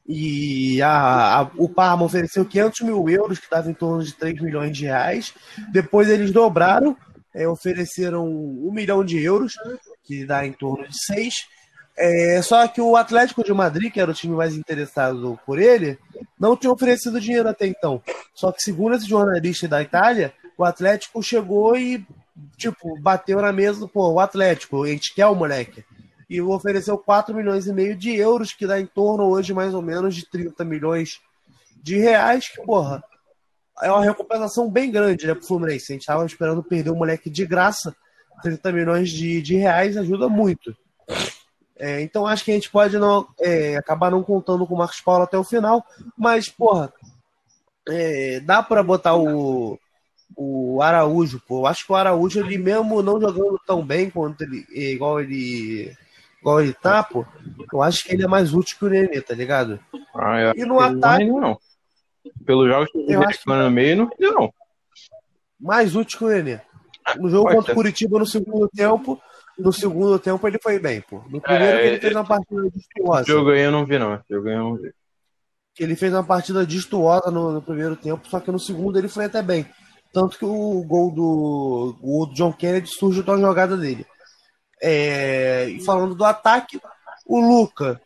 E 0.08 0.82
a, 0.82 1.40
a, 1.40 1.42
o 1.58 1.70
Parma 1.70 2.04
ofereceu 2.04 2.44
500 2.44 2.82
mil 2.82 3.10
euros, 3.10 3.40
que 3.40 3.50
dava 3.50 3.70
em 3.70 3.74
torno 3.74 4.04
de 4.04 4.14
3 4.14 4.42
milhões 4.42 4.76
de 4.76 4.86
reais. 4.86 5.34
Depois 5.72 6.10
eles 6.10 6.32
dobraram, 6.32 6.98
é, 7.34 7.48
ofereceram 7.48 8.28
1 8.28 8.72
milhão 8.74 9.04
de 9.06 9.22
euros 9.22 9.54
que 10.04 10.26
dá 10.26 10.46
em 10.46 10.52
torno 10.52 10.88
de 10.88 10.98
6. 11.06 11.34
É, 11.96 12.42
só 12.42 12.68
que 12.68 12.82
o 12.82 12.96
Atlético 12.96 13.44
de 13.44 13.54
Madrid, 13.54 13.92
que 13.92 14.00
era 14.00 14.10
o 14.10 14.14
time 14.14 14.36
mais 14.36 14.56
interessado 14.56 15.40
por 15.46 15.60
ele, 15.60 15.98
não 16.40 16.58
tinha 16.58 16.72
oferecido 16.72 17.22
dinheiro 17.22 17.48
até 17.48 17.68
então. 17.68 18.02
Só 18.34 18.52
que, 18.52 18.64
segundo 18.64 18.96
esse 18.96 19.08
jornalista 19.08 19.68
da 19.68 19.82
Itália, 19.82 20.34
o 20.58 20.64
Atlético 20.64 21.22
chegou 21.22 21.78
e, 21.78 22.06
tipo, 22.58 23.00
bateu 23.00 23.42
na 23.42 23.52
mesa, 23.52 23.88
pô, 23.88 24.10
o 24.10 24.20
Atlético, 24.20 24.84
a 24.84 24.88
gente 24.88 25.14
quer 25.14 25.28
o 25.28 25.36
moleque. 25.36 25.84
E 26.30 26.42
ofereceu 26.42 26.98
4 26.98 27.36
milhões 27.36 27.68
e 27.68 27.74
meio 27.74 27.96
de 27.96 28.16
euros, 28.16 28.54
que 28.54 28.66
dá 28.66 28.80
em 28.80 28.88
torno 28.88 29.26
hoje 29.26 29.54
mais 29.54 29.74
ou 29.74 29.82
menos 29.82 30.16
de 30.16 30.28
30 30.28 30.66
milhões 30.66 31.20
de 31.82 31.98
reais, 31.98 32.48
que, 32.48 32.64
porra, 32.64 33.04
é 33.82 33.92
uma 33.92 34.04
recompensação 34.04 34.70
bem 34.70 34.90
grande, 34.90 35.28
né, 35.28 35.36
pro 35.36 35.46
Fluminense. 35.46 35.92
A 35.92 35.94
gente 35.94 36.06
tava 36.06 36.26
esperando 36.26 36.64
perder 36.64 36.90
o 36.90 36.96
moleque 36.96 37.30
de 37.30 37.46
graça 37.46 37.96
30 38.42 38.72
milhões 38.72 39.10
de, 39.10 39.42
de 39.42 39.56
reais 39.56 39.98
ajuda 39.98 40.28
muito. 40.28 40.76
É, 41.78 42.02
então 42.02 42.26
acho 42.26 42.46
que 42.46 42.52
a 42.52 42.54
gente 42.54 42.70
pode 42.70 42.98
não, 42.98 43.28
é, 43.40 43.76
acabar 43.76 44.12
não 44.12 44.24
contando 44.24 44.66
com 44.66 44.76
o 44.76 44.78
Marcos 44.78 45.02
Paulo 45.02 45.24
até 45.24 45.38
o 45.38 45.44
final, 45.44 45.86
mas, 46.18 46.48
porra, 46.48 46.94
é, 47.90 48.40
dá 48.40 48.62
para 48.64 48.84
botar 48.84 49.16
o, 49.16 49.78
o 50.36 50.82
Araújo, 50.82 51.42
pô. 51.48 51.62
Eu 51.62 51.68
acho 51.68 51.86
que 51.86 51.92
o 51.92 51.96
Araújo, 51.96 52.40
ele 52.40 52.58
mesmo 52.58 53.02
não 53.02 53.20
jogando 53.20 53.60
tão 53.66 53.86
bem 53.86 54.10
quanto 54.10 54.42
ele, 54.42 54.66
igual 54.72 55.20
ele 55.20 55.96
igual 56.40 56.62
ele 56.62 56.74
tá, 56.74 57.02
pô, 57.02 57.26
eu 57.72 57.82
acho 57.82 58.04
que 58.04 58.14
ele 58.14 58.24
é 58.24 58.28
mais 58.28 58.54
útil 58.54 58.78
que 58.78 58.86
o 58.86 58.90
Nenê, 58.90 59.22
tá 59.22 59.34
ligado? 59.34 59.80
Ah, 60.14 60.54
e 60.56 60.66
no 60.66 60.80
ataque. 60.80 61.26
Não, 61.26 61.40
não. 61.40 61.60
Pelo 62.46 62.68
jogo 62.68 62.86
que 62.92 63.16
acho 63.16 63.44
que... 63.44 63.50
no 63.50 63.72
meio, 63.72 63.96
não, 63.96 64.10
não. 64.20 64.54
Mais 65.60 65.96
útil 65.96 66.20
que 66.20 66.26
o 66.26 66.28
Nenê. 66.28 66.60
No 67.18 67.30
jogo 67.30 67.50
contra 67.50 67.72
o 67.72 67.76
Curitiba, 67.76 68.20
no 68.20 68.26
segundo 68.26 68.68
tempo, 68.70 69.22
no 69.58 69.72
segundo 69.72 70.18
tempo 70.20 70.48
ele 70.48 70.60
foi 70.60 70.80
bem, 70.80 71.02
pô. 71.02 71.24
No 71.30 71.42
primeiro 71.42 71.78
é, 71.78 71.88
ele 71.88 72.00
fez 72.00 72.16
uma 72.16 72.26
partida 72.26 72.70
destruosa. 72.70 73.26
Jogo 73.26 73.52
aí 73.52 73.62
eu 73.62 73.72
não 73.72 73.86
vi, 73.86 74.00
não. 74.00 74.20
Jogo 74.30 74.48
aí 74.48 74.56
eu 74.56 74.60
não 74.60 74.76
vi. 74.76 74.94
Ele 75.80 75.96
fez 75.96 76.14
uma 76.14 76.24
partida 76.24 76.66
destruosa 76.66 77.32
no, 77.32 77.52
no, 77.52 77.62
primeiro 77.62 77.96
tempo, 77.96 78.28
só 78.28 78.40
que 78.40 78.52
no 78.52 78.60
segundo 78.60 78.98
ele 78.98 79.08
foi 79.08 79.26
até 79.26 79.42
bem. 79.42 79.66
Tanto 80.12 80.38
que 80.38 80.46
o 80.46 80.84
gol 80.84 81.12
do, 81.12 81.98
o 82.02 82.26
do 82.28 82.34
John 82.34 82.54
Kennedy 82.54 82.88
surge 82.88 83.24
da 83.24 83.36
jogada 83.38 83.76
dele. 83.76 84.06
É, 84.82 85.68
e 85.70 85.84
falando 85.84 86.14
do 86.14 86.24
ataque, 86.24 86.80
o 87.26 87.40
Luca 87.40 88.00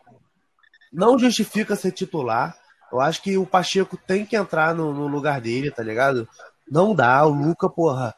não 0.92 1.20
justifica 1.20 1.76
ser 1.76 1.92
titular. 1.92 2.56
Eu 2.92 3.02
acho 3.02 3.22
que 3.22 3.38
o 3.38 3.46
Pacheco 3.46 3.98
tem 3.98 4.26
que 4.26 4.38
entrar 4.38 4.74
no, 4.74 4.94
no 4.94 5.08
lugar 5.08 5.42
dele, 5.42 5.72
tá 5.72 5.84
ligado? 5.84 6.28
Não 6.70 6.96
dá. 6.96 7.26
O 7.26 7.34
Luca, 7.34 7.70
porra, 7.70 8.16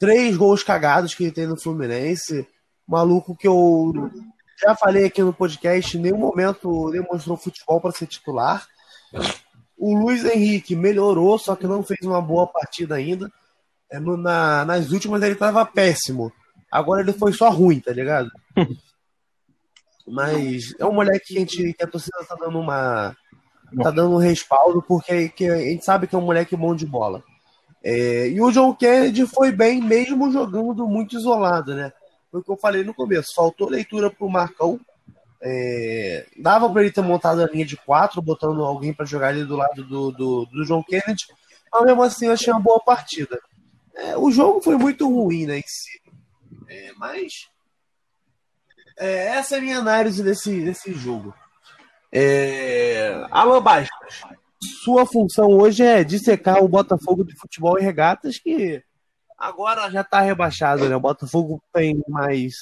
três 0.00 0.36
gols 0.36 0.64
cagados 0.64 1.14
que 1.14 1.24
ele 1.24 1.32
tem 1.32 1.46
no 1.46 1.60
Fluminense. 1.60 2.48
Maluco 2.88 3.36
que 3.36 3.46
eu 3.46 3.92
já 4.60 4.74
falei 4.74 5.04
aqui 5.04 5.22
no 5.22 5.32
podcast, 5.32 5.96
em 5.96 6.00
nenhum 6.00 6.18
momento 6.18 6.90
demonstrou 6.90 7.36
futebol 7.36 7.80
para 7.80 7.92
ser 7.92 8.06
titular. 8.06 8.66
O 9.78 9.96
Luiz 9.96 10.24
Henrique 10.24 10.74
melhorou, 10.74 11.38
só 11.38 11.54
que 11.54 11.66
não 11.66 11.82
fez 11.82 12.00
uma 12.02 12.20
boa 12.20 12.46
partida 12.46 12.96
ainda. 12.96 13.30
É, 13.90 14.00
na, 14.00 14.64
nas 14.64 14.90
últimas 14.90 15.22
ele 15.22 15.34
estava 15.34 15.64
péssimo. 15.64 16.32
Agora 16.70 17.02
ele 17.02 17.12
foi 17.12 17.32
só 17.32 17.50
ruim, 17.50 17.78
tá 17.80 17.92
ligado? 17.92 18.30
Mas 20.06 20.74
é 20.78 20.84
um 20.84 20.92
moleque 20.92 21.26
que 21.26 21.36
a, 21.36 21.40
gente, 21.40 21.72
que 21.74 21.84
a 21.84 21.86
torcida 21.86 22.24
tá 22.28 22.34
dando 22.34 22.58
uma. 22.58 23.16
tá 23.82 23.90
dando 23.90 24.14
um 24.14 24.18
respaldo, 24.18 24.82
porque 24.82 25.28
que 25.28 25.48
a 25.48 25.58
gente 25.58 25.84
sabe 25.84 26.06
que 26.06 26.14
é 26.14 26.18
um 26.18 26.24
moleque 26.24 26.56
bom 26.56 26.74
de 26.74 26.86
bola. 26.86 27.22
É, 27.82 28.28
e 28.28 28.40
o 28.40 28.50
John 28.50 28.74
Kennedy 28.74 29.26
foi 29.26 29.50
bem, 29.50 29.80
mesmo 29.80 30.30
jogando 30.30 30.86
muito 30.86 31.16
isolado, 31.16 31.74
né? 31.74 31.92
Foi 32.30 32.40
o 32.40 32.44
que 32.44 32.50
eu 32.50 32.56
falei 32.56 32.84
no 32.84 32.94
começo. 32.94 33.34
Faltou 33.34 33.68
leitura 33.68 34.10
pro 34.10 34.28
Marcão. 34.28 34.78
É, 35.42 36.26
dava 36.36 36.70
para 36.70 36.82
ele 36.82 36.92
ter 36.92 37.00
montado 37.00 37.42
a 37.42 37.46
linha 37.46 37.64
de 37.64 37.76
quatro, 37.76 38.20
botando 38.20 38.62
alguém 38.62 38.92
para 38.92 39.06
jogar 39.06 39.28
ali 39.28 39.44
do 39.44 39.56
lado 39.56 39.82
do, 39.84 40.12
do, 40.12 40.44
do 40.46 40.64
John 40.66 40.82
Kennedy. 40.82 41.26
Mas 41.72 41.84
mesmo 41.84 42.02
assim, 42.02 42.26
eu 42.26 42.32
achei 42.32 42.52
uma 42.52 42.60
boa 42.60 42.80
partida. 42.80 43.40
É, 43.94 44.16
o 44.16 44.30
jogo 44.30 44.60
foi 44.60 44.76
muito 44.76 45.08
ruim, 45.08 45.46
né, 45.46 45.58
em 45.58 45.64
si. 45.66 46.00
É, 46.68 46.92
mas 46.96 47.48
é, 48.98 49.28
essa 49.28 49.56
é 49.56 49.58
a 49.58 49.62
minha 49.62 49.78
análise 49.78 50.22
desse, 50.22 50.60
desse 50.60 50.92
jogo. 50.92 51.34
É, 52.12 53.26
Alan 53.30 53.62
Bastos, 53.62 54.22
sua 54.62 55.06
função 55.06 55.48
hoje 55.48 55.82
é 55.82 56.04
dissecar 56.04 56.62
o 56.62 56.68
Botafogo 56.68 57.24
de 57.24 57.34
futebol 57.36 57.78
e 57.78 57.82
regatas, 57.82 58.38
que 58.38 58.82
agora 59.38 59.90
já 59.90 60.02
está 60.02 60.20
rebaixado, 60.20 60.88
né? 60.88 60.96
O 60.96 61.00
Botafogo 61.00 61.62
tem 61.72 62.02
mais 62.08 62.54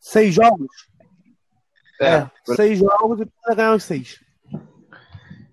seis 0.00 0.34
jogos. 0.34 0.88
É, 2.00 2.14
é 2.14 2.30
seis 2.54 2.78
jogos 2.78 3.20
e 3.20 3.26
precisa 3.26 3.54
ganhar 3.54 3.74
os 3.74 3.84
seis. 3.84 4.20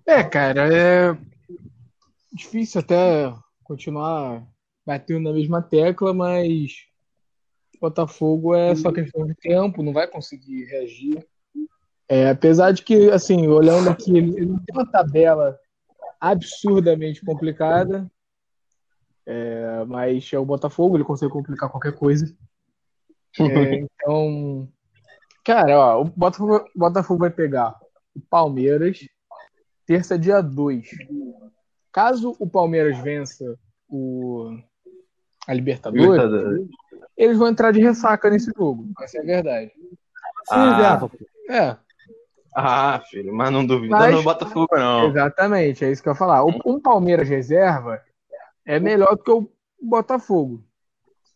É, 0.06 0.24
cara, 0.24 0.72
é 0.72 1.18
difícil 2.32 2.82
até 2.82 3.34
continuar 3.64 4.46
batendo 4.86 5.24
na 5.24 5.34
mesma 5.34 5.62
tecla, 5.62 6.14
mas 6.14 6.74
Botafogo 7.82 8.56
é 8.56 8.76
só 8.76 8.92
questão 8.92 9.26
de 9.26 9.36
tempo, 9.36 9.84
não 9.84 9.94
vai 9.94 10.08
conseguir 10.08 10.66
reagir. 10.66 11.26
É, 12.08 12.30
apesar 12.30 12.72
de 12.72 12.84
que, 12.84 13.10
assim, 13.10 13.48
olhando 13.48 13.90
aqui, 13.90 14.16
ele 14.16 14.46
não 14.46 14.58
tem 14.60 14.76
uma 14.76 14.86
tabela 14.86 15.58
absurdamente 16.20 17.24
complicada, 17.26 18.10
é, 19.26 19.84
mas 19.86 20.32
é 20.32 20.38
o 20.38 20.46
Botafogo, 20.46 20.96
ele 20.96 21.04
consegue 21.04 21.32
complicar 21.32 21.70
qualquer 21.70 21.94
coisa. 21.94 22.26
É, 23.40 23.44
então, 24.02 24.68
cara, 25.44 25.80
ó, 25.80 26.02
o 26.02 26.06
Botafogo, 26.06 26.66
Botafogo 26.76 27.20
vai 27.20 27.32
pegar 27.32 27.76
o 28.16 28.22
Palmeiras, 28.22 29.00
terça, 29.86 30.18
dia 30.18 30.42
2. 30.42 30.88
Caso 31.92 32.36
o 32.40 32.48
Palmeiras 32.48 32.98
vença 33.00 33.58
o, 33.90 34.58
a 35.48 35.54
Libertadores, 35.54 36.06
Libertadores, 36.06 36.68
eles 37.18 37.38
vão 37.38 37.48
entrar 37.48 37.72
de 37.72 37.80
ressaca 37.80 38.30
nesse 38.30 38.52
jogo. 38.56 38.90
Essa 39.02 39.18
é 39.18 39.22
a 39.22 39.26
verdade. 39.26 39.72
Ah, 40.52 41.10
é. 41.50 41.85
Ah, 42.58 43.04
filho, 43.10 43.36
mas 43.36 43.52
não 43.52 43.66
duvida 43.66 43.98
mas, 43.98 44.16
no 44.16 44.24
Botafogo, 44.24 44.70
não. 44.72 45.10
Exatamente, 45.10 45.84
é 45.84 45.92
isso 45.92 46.02
que 46.02 46.08
eu 46.08 46.14
ia 46.14 46.18
falar. 46.18 46.46
Um 46.46 46.80
Palmeiras 46.80 47.28
reserva 47.28 48.02
é 48.66 48.80
melhor 48.80 49.18
do 49.18 49.24
que 49.24 49.32
o 49.32 49.52
Botafogo. 49.82 50.64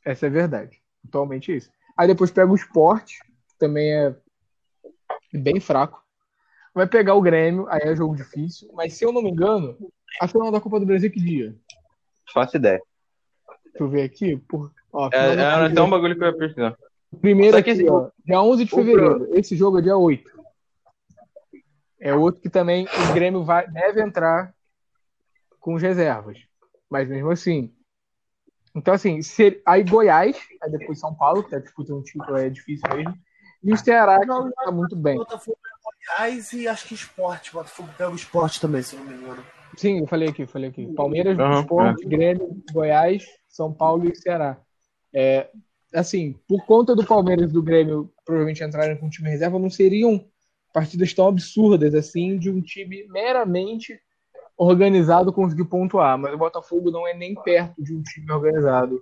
Essa 0.05 0.28
é 0.28 0.30
a 0.30 0.32
verdade. 0.32 0.82
Atualmente 1.05 1.51
é 1.51 1.57
isso. 1.57 1.70
Aí 1.97 2.07
depois 2.07 2.32
pega 2.32 2.49
o 2.49 2.55
esporte, 2.55 3.20
que 3.49 3.57
também 3.59 3.91
é 3.93 4.15
bem 5.34 5.59
fraco. 5.59 6.01
Vai 6.74 6.88
pegar 6.88 7.15
o 7.15 7.22
Grêmio, 7.22 7.67
aí 7.67 7.82
é 7.84 7.95
jogo 7.95 8.15
difícil. 8.15 8.70
Mas 8.74 8.93
se 8.93 9.03
eu 9.03 9.11
não 9.11 9.22
me 9.22 9.30
engano, 9.30 9.78
a 10.22 10.28
final 10.28 10.49
da 10.49 10.61
Copa 10.61 10.80
do 10.80 10.86
Brasil 10.86 11.09
é 11.09 11.11
que 11.11 11.20
dia? 11.20 11.53
Faço 12.34 12.55
ideia. 12.55 12.82
Deixa 13.65 13.84
eu 13.84 13.89
ver 13.89 14.03
aqui. 14.03 14.38
Por... 14.38 14.72
Ó, 14.93 15.09
é, 15.11 15.36
é 15.36 15.41
até 15.41 15.82
um 15.82 15.89
bagulho 15.89 16.15
que 16.17 16.24
eu 16.24 16.28
ia 16.28 16.38
pesquisar. 16.38 16.78
Primeiro 17.20 17.57
aqui, 17.57 17.72
assim, 17.72 17.89
ó, 17.89 18.09
dia 18.24 18.41
11 18.41 18.65
de 18.65 18.72
fevereiro. 18.72 19.28
Esse 19.34 19.57
jogo 19.57 19.80
é 19.80 19.82
dia 19.82 19.97
8. 19.97 20.38
É 21.99 22.13
outro 22.13 22.41
que 22.41 22.49
também 22.49 22.85
o 22.85 23.13
Grêmio 23.13 23.43
vai, 23.43 23.67
deve 23.67 24.01
entrar 24.01 24.53
com 25.59 25.75
as 25.75 25.81
reservas. 25.81 26.37
Mas 26.89 27.07
mesmo 27.07 27.29
assim, 27.29 27.73
Então, 28.75 28.93
assim, 28.93 29.21
ser... 29.21 29.61
aí 29.65 29.83
Goiás, 29.83 30.37
aí 30.61 30.71
depois 30.71 30.99
São 30.99 31.13
Paulo, 31.13 31.43
que 31.43 31.49
tá 31.51 31.59
disputando 31.59 31.97
um 31.99 32.03
título, 32.03 32.37
é 32.37 32.49
difícil 32.49 32.87
mesmo. 32.95 33.17
E 33.61 33.73
o 33.73 33.77
Ceará, 33.77 34.19
que 34.19 34.27
tá 34.27 34.71
muito 34.71 34.95
bem. 34.95 35.17
Botafogo 35.17 35.57
é 35.65 36.21
Goiás 36.21 36.53
e 36.53 36.67
acho 36.67 36.87
que 36.87 36.93
esporte. 36.93 37.51
Botafogo 37.51 37.89
pega 37.97 38.09
o 38.09 38.15
esporte 38.15 38.61
também, 38.61 38.81
se 38.81 38.95
não 38.95 39.03
me 39.03 39.13
engano. 39.13 39.43
Sim, 39.75 39.99
eu 39.99 40.07
falei 40.07 40.29
aqui, 40.29 40.45
falei 40.47 40.69
aqui. 40.69 40.87
Palmeiras, 40.93 41.37
Uhum, 41.37 41.59
Esporte, 41.59 42.05
Grêmio, 42.05 42.63
Goiás, 42.71 43.25
São 43.47 43.73
Paulo 43.73 44.07
e 44.09 44.15
Ceará. 44.15 44.57
É, 45.13 45.49
assim, 45.93 46.35
por 46.47 46.65
conta 46.65 46.95
do 46.95 47.05
Palmeiras 47.05 47.49
e 47.49 47.53
do 47.53 47.61
Grêmio 47.61 48.11
provavelmente 48.25 48.63
entrarem 48.63 48.97
com 48.97 49.09
time 49.09 49.29
reserva, 49.29 49.59
não 49.59 49.69
seriam 49.69 50.25
partidas 50.74 51.13
tão 51.13 51.28
absurdas 51.28 51.93
assim 51.95 52.38
de 52.38 52.49
um 52.49 52.61
time 52.61 53.05
meramente 53.09 53.99
organizado 54.57 55.32
conseguir 55.34 55.65
pontuar. 55.65 56.17
Mas 56.17 56.34
o 56.34 56.38
Botafogo 56.38 56.91
não 56.91 57.07
é 57.07 57.13
nem 57.13 57.34
perto 57.36 57.82
de 57.82 57.95
um 57.95 58.01
time 58.03 58.32
organizado. 58.32 59.01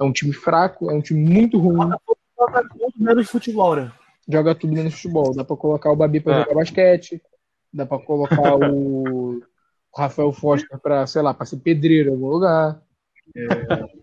É 0.00 0.04
um 0.04 0.12
time 0.12 0.32
fraco, 0.32 0.90
é 0.90 0.94
um 0.94 1.00
time 1.00 1.20
muito 1.28 1.58
ruim, 1.58 1.90
Joga 2.38 2.62
muito 2.74 3.02
menos 3.02 3.28
futebol, 3.30 3.76
né? 3.76 3.92
joga 4.28 4.54
tudo 4.54 4.72
menos 4.72 4.94
futebol. 4.94 5.34
Dá 5.34 5.44
pra 5.44 5.56
colocar 5.56 5.90
o 5.90 5.96
Babi 5.96 6.20
pra 6.20 6.34
É. 6.36 6.38
jogar 6.42 6.54
basquete, 6.54 7.20
dá 7.72 7.84
pra 7.84 7.98
colocar 7.98 8.54
o 8.56 9.40
Rafael 9.96 10.32
Foster 10.32 10.78
pra, 10.78 11.06
sei 11.06 11.20
lá, 11.22 11.34
pra 11.34 11.44
ser 11.44 11.56
pedreiro 11.58 12.10
em 12.10 12.12
algum 12.12 12.28
lugar. 12.28 12.80
É... 13.36 14.00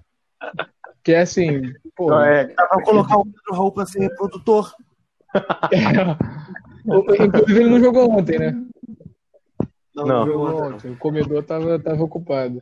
Que 1.04 1.14
é 1.14 1.22
assim, 1.22 1.62
pô, 1.96 2.14
É, 2.20 2.48
Dá 2.54 2.68
pra 2.68 2.84
colocar 2.84 3.18
o 3.18 3.24
Pedro 3.26 3.54
Raul 3.54 3.72
pra 3.72 3.86
ser 3.86 4.14
produtor. 4.16 4.74
Inclusive 6.88 7.60
ele 7.60 7.70
não 7.70 7.80
jogou 7.80 8.12
ontem, 8.12 8.40
né? 8.40 8.64
Não. 9.96 10.26
Jogou 10.26 10.64
ontem. 10.64 10.92
O 10.92 10.98
comedor 10.98 11.44
tava, 11.44 11.80
tava 11.80 12.04
ocupado. 12.04 12.62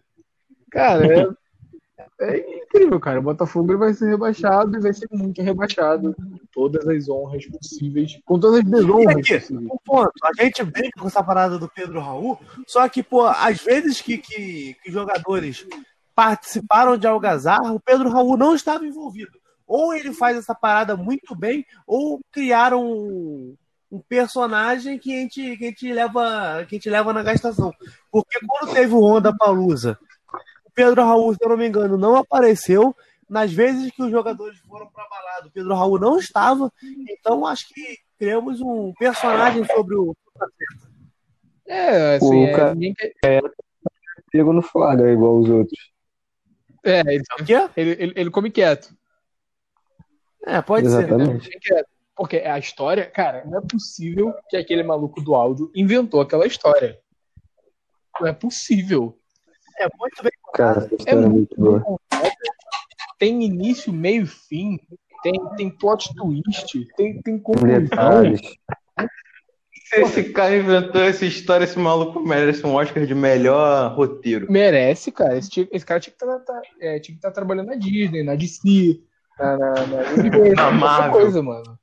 Cara, 0.72 1.36
é, 2.20 2.38
é 2.38 2.58
incrível, 2.58 3.00
cara. 3.00 3.20
O 3.20 3.24
Botafogo 3.24 3.78
vai 3.78 3.94
ser 3.94 4.10
rebaixado 4.10 4.78
e 4.78 4.82
vai 4.82 4.94
ser 4.94 5.08
muito 5.12 5.42
rebaixado. 5.42 6.16
Com 6.16 6.40
todas 6.52 6.88
as 6.88 7.10
honras 7.10 7.46
possíveis. 7.46 8.20
Com 8.26 8.40
todas 8.40 8.60
as 8.60 8.66
desonras 8.66 9.28
E 9.28 9.34
aqui? 9.34 9.54
Um 9.54 9.78
ponto, 9.84 10.12
a 10.24 10.44
gente 10.44 10.64
brinca 10.64 11.00
com 11.00 11.08
essa 11.08 11.24
parada 11.24 11.58
do 11.60 11.70
Pedro 11.70 12.00
Raul, 12.00 12.40
só 12.68 12.88
que, 12.88 13.04
pô, 13.04 13.26
às 13.26 13.62
vezes 13.62 14.02
que, 14.02 14.18
que, 14.18 14.76
que 14.84 14.92
jogadores 14.92 15.68
participaram 16.14 16.98
de 16.98 17.06
algazarra, 17.06 17.74
o 17.74 17.80
Pedro 17.80 18.10
Raul 18.10 18.38
não 18.38 18.56
estava 18.56 18.86
envolvido. 18.86 19.38
Ou 19.68 19.94
ele 19.94 20.14
faz 20.14 20.38
essa 20.38 20.56
parada 20.56 20.96
muito 20.96 21.36
bem, 21.36 21.66
ou 21.86 22.22
criaram 22.32 23.56
um, 23.96 24.00
personagem 24.08 24.98
que 25.00 25.14
a, 25.16 25.22
gente, 25.22 25.58
que, 25.58 25.66
a 25.66 25.68
gente 25.70 25.94
leva, 25.94 26.66
que 26.68 26.76
a 26.76 26.78
gente 26.78 26.90
leva 26.90 27.14
na 27.14 27.24
gastação. 27.24 27.74
Porque 28.12 28.38
quando 28.46 28.74
teve 28.74 28.94
o 28.94 29.00
Honda 29.02 29.36
Palusa, 29.36 29.98
o 30.66 30.72
Pedro 30.74 31.04
Raul, 31.04 31.34
se 31.34 31.40
eu 31.42 31.50
não 31.50 31.58
me 31.58 31.68
engano, 31.68 31.98
não 31.98 32.16
apareceu. 32.16 32.96
Nas 33.28 33.52
vezes 33.52 33.92
que 33.92 34.04
os 34.04 34.12
jogadores 34.12 34.58
foram 34.60 34.88
para 34.88 35.08
balada, 35.10 35.48
o 35.48 35.52
Pedro 35.52 35.74
Raul 35.74 36.00
não 36.00 36.20
estava. 36.20 36.72
Então 37.10 37.46
acho 37.46 37.68
que 37.70 37.98
criamos 38.20 38.62
um 38.62 38.94
personagem 38.94 39.66
sobre 39.66 39.96
o. 39.96 40.16
É, 41.66 42.16
assim, 42.18 42.44
O 42.44 42.48
é, 42.48 42.52
cara- 42.56 42.76
ninguém 42.76 42.94
quer- 42.94 43.42
Pego 44.32 44.52
no 44.54 44.62
flagra 44.62 45.12
igual 45.12 45.38
os 45.40 45.50
outros. 45.50 45.92
é, 46.84 47.00
ele, 47.00 47.24
O 47.40 47.46
quê? 47.46 47.70
ele, 47.78 47.90
ele, 47.92 48.14
ele 48.16 48.30
come 48.30 48.52
quieto. 48.52 48.94
É, 50.46 50.62
pode 50.62 50.88
ser. 50.90 50.98
Exatamente. 51.08 51.50
Come 51.50 51.60
quieto. 51.62 51.88
Porque 52.16 52.38
a 52.38 52.58
história, 52.58 53.06
cara, 53.10 53.44
não 53.46 53.58
é 53.58 53.62
possível 53.62 54.34
que 54.50 54.56
aquele 54.56 54.84
maluco 54.84 55.22
do 55.22 55.36
áudio 55.36 55.70
inventou 55.76 56.22
aquela 56.22 56.48
história. 56.48 56.98
Não 58.20 58.28
é 58.28 58.34
possível. 58.34 59.20
É 59.78 59.88
muito 60.00 60.24
bem 60.24 60.32
Cara, 60.54 60.86
essa 60.86 60.96
história 60.96 61.26
é 61.26 61.28
muito 61.28 61.56
boa. 61.60 61.84
Tem 63.20 63.44
início, 63.44 63.92
meio 63.92 64.24
e 64.24 64.28
fim. 64.28 64.80
Tem, 65.22 65.34
tem 65.58 65.70
plot 65.70 66.14
twist. 66.16 66.88
Tem, 66.96 67.22
tem 67.22 67.38
conclusão. 67.38 68.36
Se 69.88 70.02
esse 70.02 70.24
cara 70.32 70.56
inventou 70.56 71.02
essa 71.02 71.26
história, 71.26 71.66
esse 71.66 71.78
maluco 71.78 72.20
merece 72.22 72.66
um 72.66 72.76
Oscar 72.76 73.06
de 73.06 73.14
melhor 73.14 73.94
roteiro. 73.94 74.50
Merece, 74.50 75.12
cara. 75.12 75.38
Esse, 75.38 75.68
esse 75.72 75.86
cara 75.86 76.00
tinha 76.00 76.14
que 76.14 77.12
estar 77.12 77.32
trabalhando 77.32 77.68
na 77.68 77.76
Disney, 77.76 78.24
na 78.24 78.36
DC, 78.36 79.02
na, 79.38 79.58
na, 79.58 79.74
na 79.74 79.84
Na 79.86 79.92
qualquer 79.92 80.72
Marvel. 80.74 81.12
coisa, 81.12 81.44
mano. 81.44 81.78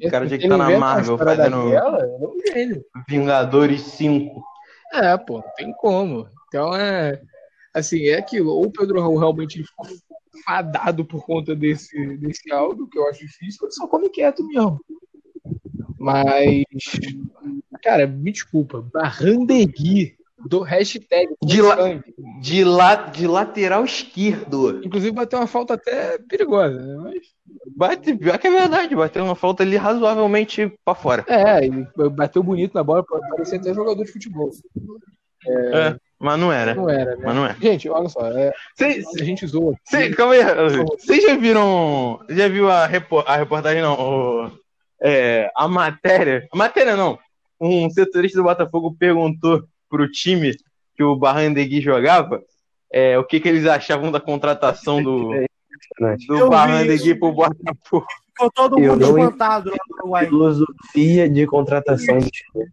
O 0.00 0.10
cara 0.10 0.26
tinha 0.26 0.38
que 0.38 0.44
estar 0.44 0.56
na 0.56 0.64
inventa 0.64 0.78
uma 0.78 0.86
Marvel 0.86 1.18
fazendo 1.18 1.70
daquela. 1.70 2.08
Vingadores 3.08 3.80
5. 3.82 4.42
É, 4.94 5.16
pô, 5.16 5.38
não 5.38 5.54
tem 5.56 5.72
como. 5.72 6.28
Então 6.48 6.74
é. 6.74 7.20
Assim, 7.74 8.06
é 8.08 8.18
aquilo. 8.18 8.50
Ou 8.50 8.66
o 8.66 8.72
Pedro 8.72 9.00
Raul 9.00 9.18
realmente 9.18 9.62
ficou 9.62 9.86
fadado 10.44 11.04
por 11.04 11.24
conta 11.24 11.54
desse, 11.54 12.16
desse 12.16 12.52
áudio, 12.52 12.88
que 12.88 12.98
eu 12.98 13.08
acho 13.08 13.20
difícil, 13.20 13.58
ou 13.62 13.68
ele 13.68 13.74
só 13.74 13.86
come 13.86 14.08
quieto 14.08 14.46
mesmo. 14.46 14.80
Mas. 15.98 16.64
Cara, 17.82 18.06
me 18.06 18.32
desculpa. 18.32 18.82
Barrandegui 18.92 20.16
do 20.46 20.60
hashtag. 20.60 21.34
De 21.42 21.62
la-. 21.62 22.02
De, 22.40 22.64
la... 22.64 22.94
de 22.94 23.26
lateral 23.26 23.84
esquerdo. 23.84 24.84
Inclusive 24.84 25.12
bateu 25.12 25.38
uma 25.38 25.46
falta 25.46 25.74
até 25.74 26.18
perigosa, 26.18 26.78
né? 26.80 26.96
Mas. 26.96 27.31
Bate, 27.82 28.14
pior 28.14 28.38
que 28.38 28.46
é 28.46 28.50
verdade, 28.50 28.94
bateu 28.94 29.24
uma 29.24 29.34
falta 29.34 29.64
ali 29.64 29.76
razoavelmente 29.76 30.72
pra 30.84 30.94
fora. 30.94 31.24
É, 31.28 31.64
ele 31.64 31.84
bateu 32.10 32.40
bonito 32.40 32.74
na 32.74 32.84
bola, 32.84 33.04
parecia 33.04 33.58
até 33.58 33.74
jogador 33.74 34.04
de 34.04 34.12
futebol. 34.12 34.50
É, 35.44 35.96
mas 36.16 36.38
não 36.38 36.52
era. 36.52 36.76
Não 36.76 36.88
era, 36.88 37.16
né? 37.16 37.22
Mas 37.24 37.34
não 37.34 37.44
é. 37.44 37.56
Gente, 37.60 37.88
olha 37.88 38.08
só, 38.08 38.24
é, 38.28 38.52
a 38.80 39.24
gente 39.24 39.44
zoa. 39.48 39.74
cê- 39.84 40.10
calma 40.10 40.34
aí. 40.34 40.42
Vocês 40.96 41.24
já 41.24 41.34
viram. 41.36 42.20
Já 42.28 42.46
viu 42.46 42.70
a, 42.70 42.86
repo- 42.86 43.24
a 43.26 43.36
reportagem, 43.36 43.82
não? 43.82 43.94
o- 43.98 44.50
é, 45.02 45.50
a 45.56 45.66
matéria. 45.66 46.46
A 46.52 46.56
matéria 46.56 46.94
não. 46.94 47.18
Um 47.60 47.90
setorista 47.90 48.38
do 48.38 48.44
Botafogo 48.44 48.94
perguntou 48.96 49.64
pro 49.90 50.08
time 50.08 50.54
que 50.96 51.02
o 51.02 51.16
Barrandegui 51.16 51.80
jogava 51.80 52.40
é, 52.92 53.18
o 53.18 53.24
que, 53.24 53.40
que 53.40 53.48
eles 53.48 53.66
achavam 53.66 54.12
da 54.12 54.20
contratação 54.20 55.02
do, 55.02 55.30
Impressionante. 55.90 56.26
Eu 56.28 56.36
do 56.38 56.44
vi 56.44 56.50
Barrandegui 56.50 57.14
pro 57.14 57.32
Botafogo. 57.32 58.06
Ficou 58.28 58.50
todo 58.52 58.78
Eu 58.78 58.92
mundo 58.92 59.00
não- 59.00 59.18
espantado 59.18 59.70
lá 59.70 59.76
no 59.88 59.96
Uruguai. 59.96 60.26
Filosofia 60.26 61.28
de 61.28 61.46
contratação 61.46 62.18
do 62.18 62.30
time. 62.30 62.66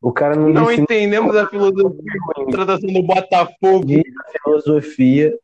O 0.00 0.12
cara 0.12 0.36
não, 0.36 0.48
Não 0.50 0.66
define 0.66 0.82
entendemos 0.82 1.34
a 1.36 1.46
filosofia 1.48 1.90
da 2.04 2.34
contratação 2.44 2.92
do 2.92 3.02
Botafogo. 3.02 3.92
a 4.00 4.38
filosofia 4.42 5.38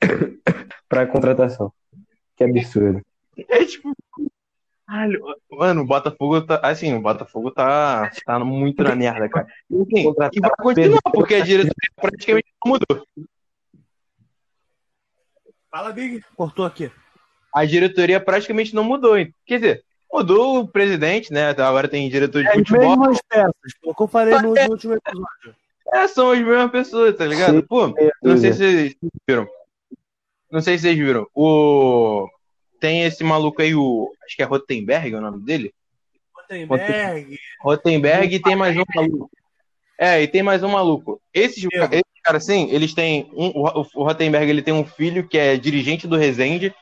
pra 0.88 1.06
contratação. 1.06 1.72
Que 2.36 2.44
absurdo. 2.44 3.00
É 3.48 3.64
tipo. 3.64 3.92
Mano, 5.50 5.82
o 5.82 5.86
Botafogo 5.86 6.40
tá. 6.42 6.60
Assim, 6.62 6.94
o 6.94 7.00
Botafogo 7.02 7.50
tá, 7.50 8.10
tá 8.24 8.38
muito 8.38 8.82
na 8.82 8.94
merda, 8.94 9.28
cara. 9.28 9.46
E, 9.70 9.82
assim, 9.82 10.08
e 10.32 10.40
vai 10.40 10.50
continuar, 10.58 11.00
porque 11.12 11.34
a 11.34 11.40
diretoria 11.44 11.72
praticamente 11.96 12.48
não 12.64 12.72
mudou. 12.72 13.06
Fala, 15.70 15.92
Big. 15.92 16.22
Cortou 16.36 16.64
aqui. 16.64 16.90
A 17.54 17.64
diretoria 17.64 18.20
praticamente 18.20 18.74
não 18.74 18.84
mudou. 18.84 19.16
hein? 19.16 19.34
Quer 19.46 19.60
dizer, 19.60 19.84
mudou 20.12 20.60
o 20.60 20.68
presidente, 20.68 21.32
né? 21.32 21.50
Agora 21.50 21.88
tem 21.88 22.08
diretor 22.08 22.42
de 22.42 22.48
É 22.48 22.52
as 22.52 22.56
futebol. 22.58 22.96
mesmas 22.98 23.20
peças, 23.28 23.52
pô, 23.82 23.94
que 23.94 24.02
eu 24.02 24.08
falei 24.08 24.34
no, 24.40 24.54
no 24.54 24.70
último 24.70 24.94
episódio. 24.94 25.56
É, 25.92 26.06
são 26.06 26.30
as 26.30 26.38
mesmas 26.38 26.70
pessoas, 26.70 27.16
tá 27.16 27.24
ligado? 27.24 27.62
Pô, 27.62 27.88
não 28.22 28.36
sei 28.36 28.52
se 28.52 28.58
vocês 28.58 28.96
viram. 29.26 29.48
Não 30.50 30.60
sei 30.60 30.76
se 30.78 30.82
vocês 30.82 30.96
viram. 30.98 31.26
O. 31.34 32.28
Tem 32.80 33.04
esse 33.04 33.24
maluco 33.24 33.60
aí, 33.62 33.74
o. 33.74 34.12
Acho 34.24 34.36
que 34.36 34.42
é 34.42 34.46
Rotenberg 34.46 35.14
é 35.14 35.18
o 35.18 35.20
nome 35.20 35.42
dele. 35.44 35.72
Rotenberg. 36.34 37.38
Rotenberg 37.60 38.34
e 38.34 38.40
tem 38.42 38.56
mais 38.56 38.76
um 38.76 38.84
maluco. 38.94 39.30
É, 39.98 40.22
e 40.22 40.28
tem 40.28 40.42
mais 40.42 40.62
um 40.62 40.68
maluco. 40.68 41.20
Esses, 41.34 41.64
esses 41.64 42.17
caras, 42.28 42.42
assim, 42.42 42.68
eles 42.70 42.94
têm. 42.94 43.30
Um, 43.32 43.52
o 43.54 44.04
Rotenberg 44.04 44.48
ele 44.50 44.62
tem 44.62 44.74
um 44.74 44.84
filho 44.84 45.26
que 45.26 45.38
é 45.38 45.56
dirigente 45.56 46.06
do 46.06 46.16
Resende, 46.16 46.74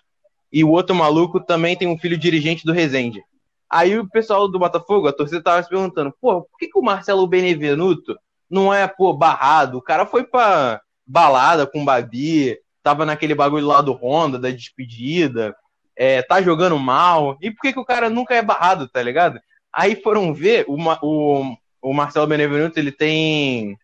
e 0.52 0.64
o 0.64 0.70
outro 0.70 0.94
maluco 0.94 1.40
também 1.40 1.76
tem 1.76 1.88
um 1.88 1.98
filho 1.98 2.18
dirigente 2.18 2.64
do 2.64 2.72
Resende. 2.72 3.22
Aí 3.70 3.98
o 3.98 4.08
pessoal 4.08 4.48
do 4.48 4.58
Botafogo, 4.58 5.08
a 5.08 5.12
torcida 5.12 5.42
tava 5.42 5.62
se 5.62 5.68
perguntando, 5.68 6.14
pô, 6.20 6.42
por 6.42 6.58
que, 6.58 6.68
que 6.68 6.78
o 6.78 6.82
Marcelo 6.82 7.26
Benevenuto 7.26 8.16
não 8.48 8.72
é, 8.72 8.86
pô, 8.86 9.12
barrado? 9.12 9.78
O 9.78 9.82
cara 9.82 10.06
foi 10.06 10.24
pra 10.24 10.80
balada 11.06 11.66
com 11.66 11.82
o 11.82 11.84
Babi, 11.84 12.56
tava 12.82 13.04
naquele 13.04 13.34
bagulho 13.34 13.66
lá 13.66 13.80
do 13.80 13.92
Honda, 13.92 14.38
da 14.38 14.50
despedida, 14.50 15.54
é, 15.96 16.22
tá 16.22 16.40
jogando 16.40 16.78
mal. 16.78 17.36
E 17.40 17.50
por 17.50 17.62
que, 17.62 17.72
que 17.72 17.80
o 17.80 17.84
cara 17.84 18.08
nunca 18.08 18.34
é 18.34 18.42
barrado, 18.42 18.88
tá 18.88 19.02
ligado? 19.02 19.40
Aí 19.72 19.96
foram 19.96 20.32
ver, 20.32 20.64
o, 20.68 20.76
o, 21.02 21.56
o 21.82 21.92
Marcelo 21.92 22.26
Benevenuto, 22.26 22.78
ele 22.78 22.92
tem. 22.92 23.76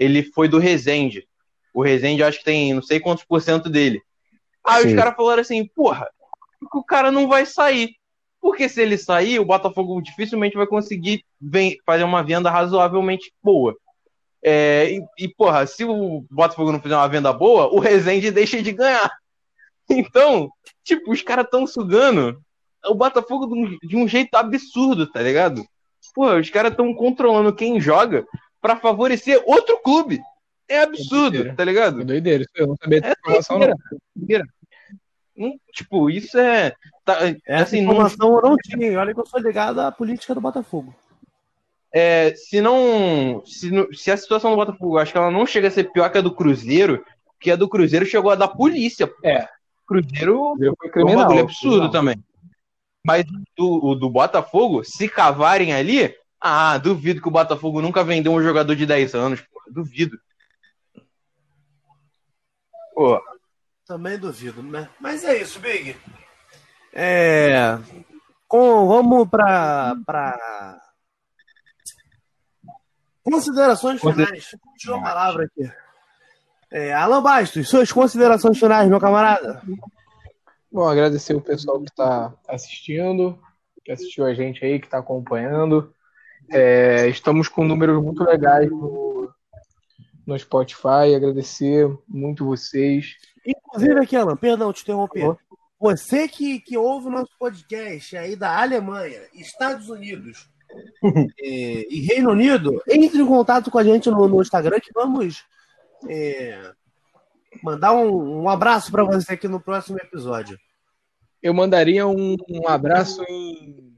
Ele 0.00 0.22
foi 0.22 0.48
do 0.48 0.58
Resende. 0.58 1.28
O 1.74 1.82
Resende, 1.82 2.22
acho 2.22 2.38
que 2.38 2.44
tem 2.44 2.72
não 2.72 2.82
sei 2.82 2.98
quantos 2.98 3.22
por 3.22 3.42
cento 3.42 3.68
dele. 3.68 4.00
Aí 4.64 4.84
os 4.84 4.90
Sim. 4.90 4.96
caras 4.96 5.14
falaram 5.14 5.42
assim, 5.42 5.66
porra, 5.66 6.08
o 6.74 6.82
cara 6.82 7.12
não 7.12 7.28
vai 7.28 7.44
sair. 7.44 7.90
Porque 8.40 8.66
se 8.70 8.80
ele 8.80 8.96
sair, 8.96 9.38
o 9.38 9.44
Botafogo 9.44 10.00
dificilmente 10.00 10.56
vai 10.56 10.66
conseguir 10.66 11.22
fazer 11.84 12.04
uma 12.04 12.22
venda 12.22 12.50
razoavelmente 12.50 13.30
boa. 13.42 13.76
É, 14.42 14.92
e, 14.92 15.24
e, 15.24 15.28
porra, 15.28 15.66
se 15.66 15.84
o 15.84 16.24
Botafogo 16.30 16.72
não 16.72 16.80
fizer 16.80 16.96
uma 16.96 17.08
venda 17.08 17.30
boa, 17.30 17.66
o 17.66 17.78
Rezende 17.78 18.30
deixa 18.32 18.62
de 18.62 18.72
ganhar. 18.72 19.12
Então, 19.90 20.50
tipo, 20.82 21.12
os 21.12 21.20
caras 21.20 21.46
tão 21.50 21.66
sugando 21.66 22.40
o 22.86 22.94
Botafogo 22.94 23.46
de 23.46 23.52
um, 23.52 23.78
de 23.82 23.96
um, 23.96 24.08
jeito 24.08 24.34
absurdo, 24.34 25.06
tá 25.06 25.20
ligado? 25.20 25.62
Pô, 26.14 26.34
os 26.36 26.48
caras 26.48 26.74
tão 26.74 26.94
controlando 26.94 27.54
quem 27.54 27.78
joga 27.78 28.24
para 28.60 28.76
favorecer 28.76 29.42
outro 29.46 29.78
clube. 29.82 30.20
É 30.68 30.82
absurdo, 30.82 31.48
é 31.48 31.52
tá 31.52 31.64
ligado? 31.64 32.02
É 32.02 32.04
doideira, 32.04 32.44
eu 32.54 32.68
não 32.68 32.76
sabia 32.76 33.00
dessa 33.00 33.14
é 33.14 33.20
informação, 33.20 33.58
não. 33.58 33.74
Doideira. 34.14 34.44
Hum, 35.36 35.58
tipo, 35.72 36.10
isso 36.10 36.38
é. 36.38 36.74
Tá, 37.04 37.18
Essa 37.46 37.62
assim, 37.62 37.78
informação 37.80 38.28
não... 38.28 38.36
eu 38.36 38.42
não 38.42 38.56
tinha. 38.56 39.00
Olha 39.00 39.14
que 39.14 39.20
eu 39.20 39.26
sou 39.26 39.40
ligado 39.40 39.80
à 39.80 39.90
política 39.90 40.34
do 40.34 40.40
Botafogo. 40.40 40.94
É, 41.92 42.34
se 42.36 42.60
não. 42.60 43.42
Se, 43.44 43.70
se, 43.92 44.10
a 44.10 44.16
situação 44.16 44.50
do 44.50 44.56
Botafogo, 44.56 44.98
acho 44.98 45.12
que 45.12 45.18
ela 45.18 45.30
não 45.30 45.46
chega 45.46 45.68
a 45.68 45.70
ser 45.70 45.90
pior 45.90 46.08
que 46.10 46.18
a 46.18 46.20
do 46.20 46.34
Cruzeiro, 46.34 47.04
que 47.40 47.50
a 47.50 47.56
do 47.56 47.68
Cruzeiro 47.68 48.06
chegou 48.06 48.30
a 48.30 48.36
dar 48.36 48.48
polícia. 48.48 49.10
É. 49.24 49.48
Cruzeiro 49.86 50.54
foi 50.78 50.90
criminal, 50.90 51.32
um 51.32 51.38
absurdo 51.40 51.90
também. 51.90 52.22
Mas 53.04 53.24
do, 53.56 53.86
o 53.86 53.94
do 53.94 54.10
Botafogo, 54.10 54.84
se 54.84 55.08
cavarem 55.08 55.72
ali, 55.72 56.14
ah, 56.40 56.78
duvido 56.78 57.20
que 57.20 57.28
o 57.28 57.32
Botafogo 57.32 57.82
nunca 57.82 58.02
vendeu 58.02 58.32
um 58.32 58.42
jogador 58.42 58.74
de 58.74 58.86
10 58.86 59.14
anos, 59.14 59.40
porra, 59.42 59.66
duvido. 59.70 60.18
Pô. 62.94 63.20
Também 63.86 64.18
duvido, 64.18 64.62
né? 64.62 64.88
Mas 64.98 65.24
é 65.24 65.40
isso, 65.40 65.60
Big. 65.60 65.96
É. 66.92 67.78
Com, 68.48 68.86
vamos 68.88 69.28
para 69.28 69.94
pra... 70.06 70.80
Considerações 73.22 74.00
finais. 74.00 74.56
Última 74.72 74.98
a 74.98 75.02
palavra 75.02 75.44
aqui. 75.44 75.70
É, 76.70 76.92
Alan 76.92 77.22
Bastos, 77.22 77.68
suas 77.68 77.92
considerações 77.92 78.58
finais, 78.58 78.88
meu 78.88 79.00
camarada. 79.00 79.60
Bom, 80.72 80.88
agradecer 80.88 81.34
o 81.34 81.40
pessoal 81.40 81.80
que 81.80 81.90
está 81.90 82.32
assistindo, 82.48 83.38
que 83.84 83.90
assistiu 83.90 84.24
a 84.24 84.32
gente 84.32 84.64
aí, 84.64 84.78
que 84.78 84.86
está 84.86 84.98
acompanhando. 84.98 85.92
É, 86.50 87.08
estamos 87.08 87.48
com 87.48 87.64
números 87.64 88.02
muito 88.02 88.24
legais 88.24 88.68
no, 88.70 89.32
no 90.26 90.38
Spotify. 90.38 91.14
Agradecer 91.14 91.88
muito 92.08 92.44
vocês. 92.44 93.16
Inclusive 93.46 94.00
aqui, 94.00 94.16
Alan, 94.16 94.36
perdão 94.36 94.72
te 94.72 94.82
interromper. 94.82 95.36
Você 95.78 96.28
que, 96.28 96.60
que 96.60 96.76
ouve 96.76 97.06
o 97.06 97.10
nosso 97.10 97.30
podcast 97.38 98.16
aí 98.16 98.36
da 98.36 98.60
Alemanha, 98.60 99.22
Estados 99.32 99.88
Unidos 99.88 100.50
e, 101.38 101.86
e, 101.90 102.00
Reino 102.02 102.32
Unido, 102.32 102.82
entre 102.86 103.18
em 103.18 103.26
contato 103.26 103.70
com 103.70 103.78
a 103.78 103.84
gente 103.84 104.10
no, 104.10 104.28
no 104.28 104.42
Instagram 104.42 104.78
que 104.78 104.92
vamos 104.92 105.42
é, 106.06 106.72
mandar 107.62 107.94
um, 107.94 108.42
um 108.42 108.48
abraço 108.48 108.90
para 108.90 109.04
você 109.04 109.32
aqui 109.32 109.48
no 109.48 109.60
próximo 109.60 109.98
episódio. 109.98 110.58
Eu 111.42 111.54
mandaria 111.54 112.06
um, 112.06 112.36
um 112.50 112.68
abraço 112.68 113.24
em, 113.26 113.89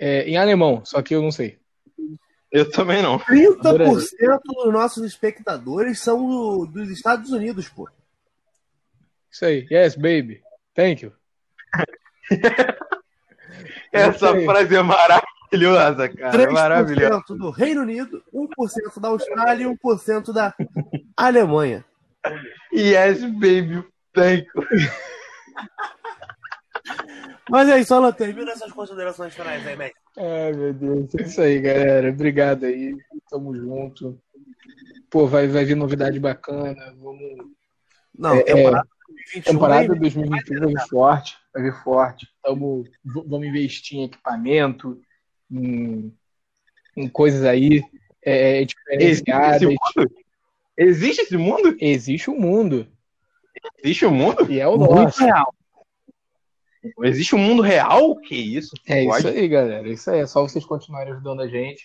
é, 0.00 0.22
em 0.22 0.38
alemão, 0.38 0.82
só 0.82 1.02
que 1.02 1.14
eu 1.14 1.20
não 1.20 1.30
sei. 1.30 1.58
Eu 2.50 2.70
também 2.70 3.02
não. 3.02 3.18
30% 3.18 4.40
dos 4.42 4.72
nossos 4.72 5.04
espectadores 5.04 6.00
são 6.00 6.26
do, 6.26 6.64
dos 6.66 6.88
Estados 6.90 7.30
Unidos, 7.30 7.68
pô. 7.68 7.86
Isso 9.30 9.44
aí. 9.44 9.66
Yes, 9.70 9.94
baby. 9.94 10.42
Thank 10.74 11.04
you. 11.04 11.12
Essa 13.92 14.40
frase 14.42 14.74
é 14.74 14.82
maravilhosa, 14.82 16.08
cara. 16.08 16.32
3% 16.32 16.50
maravilhosa. 16.50 17.22
do 17.28 17.50
Reino 17.50 17.82
Unido, 17.82 18.24
1% 18.34 19.00
da 19.00 19.08
Austrália 19.08 19.64
e 19.64 19.68
1% 19.68 20.32
da 20.32 20.54
Alemanha. 21.16 21.84
Yes, 22.72 23.20
baby. 23.20 23.84
Thank 24.14 24.46
you. 24.54 24.64
Mas 27.50 27.68
é 27.68 27.80
isso, 27.80 27.94
Alan, 27.94 28.12
termina 28.12 28.52
essas 28.52 28.72
considerações 28.72 29.34
finais 29.34 29.66
aí, 29.66 29.76
Mac. 29.76 29.92
Ai, 30.16 30.52
meu 30.52 30.72
Deus. 30.72 31.14
É 31.14 31.22
isso 31.22 31.40
aí, 31.40 31.60
galera. 31.60 32.10
Obrigado 32.10 32.64
aí. 32.64 32.96
Tamo 33.28 33.54
junto. 33.54 34.20
Pô, 35.10 35.26
vai, 35.26 35.48
vai 35.48 35.64
vir 35.64 35.76
novidade 35.76 36.18
bacana. 36.20 36.94
Vamos. 36.98 37.50
Não, 38.16 38.34
é, 38.34 38.42
temporada, 38.42 38.88
é, 39.34 39.40
temporada 39.40 39.94
2021 39.94 40.60
vai 40.60 40.68
vir 40.68 40.88
forte. 40.88 41.36
Vai 41.52 41.62
vir 41.64 41.82
forte. 41.82 42.28
Tamo, 42.42 42.84
vamos 43.04 43.46
investir 43.46 43.98
em 43.98 44.04
equipamento, 44.04 45.00
em, 45.50 46.14
em 46.96 47.08
coisas 47.08 47.44
aí 47.44 47.82
é, 48.22 48.64
diferenciadas. 48.64 49.62
Existe 50.76 51.22
esse 51.22 51.36
mundo? 51.36 51.76
Existe 51.80 52.30
o 52.30 52.34
um 52.34 52.40
mundo. 52.40 52.86
Existe 53.82 54.06
o 54.06 54.08
um 54.08 54.14
mundo? 54.14 54.50
E 54.50 54.60
é 54.60 54.68
o 54.68 54.76
nosso. 54.76 55.22
real. 55.22 55.54
Existe 57.02 57.34
um 57.34 57.38
mundo 57.38 57.62
real? 57.62 58.16
Que 58.16 58.34
isso? 58.34 58.74
É 58.86 59.04
Pode? 59.04 59.18
isso 59.18 59.28
aí, 59.28 59.48
galera. 59.48 59.88
Isso 59.88 60.10
aí. 60.10 60.20
É 60.20 60.26
só 60.26 60.42
vocês 60.42 60.64
continuarem 60.64 61.12
ajudando 61.12 61.42
a 61.42 61.48
gente. 61.48 61.84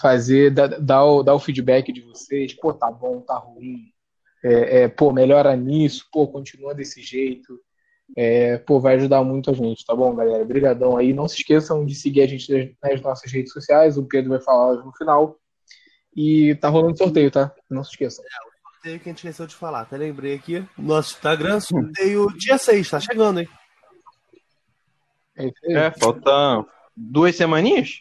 Fazer, 0.00 0.50
dar, 0.50 0.68
dar, 0.80 1.04
o, 1.04 1.22
dar 1.22 1.34
o 1.34 1.40
feedback 1.40 1.92
de 1.92 2.02
vocês. 2.02 2.52
Pô, 2.54 2.72
tá 2.72 2.90
bom, 2.90 3.20
tá 3.20 3.36
ruim. 3.36 3.92
É, 4.44 4.82
é, 4.82 4.88
pô, 4.88 5.12
melhora 5.12 5.56
nisso. 5.56 6.06
Pô, 6.12 6.28
continua 6.28 6.74
desse 6.74 7.02
jeito. 7.02 7.58
É, 8.16 8.58
pô, 8.58 8.80
vai 8.80 8.94
ajudar 8.94 9.22
muito 9.22 9.50
a 9.50 9.52
gente, 9.52 9.84
tá 9.84 9.94
bom, 9.94 10.14
galera? 10.14 10.42
Obrigadão 10.42 10.96
aí. 10.96 11.12
Não 11.12 11.28
se 11.28 11.36
esqueçam 11.36 11.84
de 11.84 11.94
seguir 11.94 12.22
a 12.22 12.26
gente 12.26 12.76
nas 12.82 13.00
nossas 13.00 13.30
redes 13.30 13.52
sociais. 13.52 13.98
O 13.98 14.06
Pedro 14.06 14.30
vai 14.30 14.40
falar 14.40 14.84
no 14.84 14.92
final. 14.92 15.36
E 16.14 16.54
tá 16.56 16.68
rolando 16.68 16.96
sorteio, 16.96 17.30
tá? 17.30 17.52
Não 17.68 17.84
se 17.84 17.90
esqueçam. 17.90 18.24
É, 18.24 18.28
o 18.28 18.72
sorteio 18.72 19.00
que 19.00 19.08
a 19.08 19.12
gente 19.12 19.18
esqueceu 19.18 19.46
de 19.46 19.54
falar. 19.54 19.82
Até 19.82 19.96
lembrei 19.96 20.34
aqui. 20.34 20.64
Nosso 20.76 21.14
Instagram, 21.14 21.60
sorteio 21.60 22.26
dia 22.36 22.58
6, 22.58 22.90
tá 22.90 23.00
chegando, 23.00 23.40
hein? 23.40 23.48
É, 25.38 25.72
é 25.72 25.90
falta 25.92 26.66
duas 26.96 27.36
semaninhas? 27.36 28.00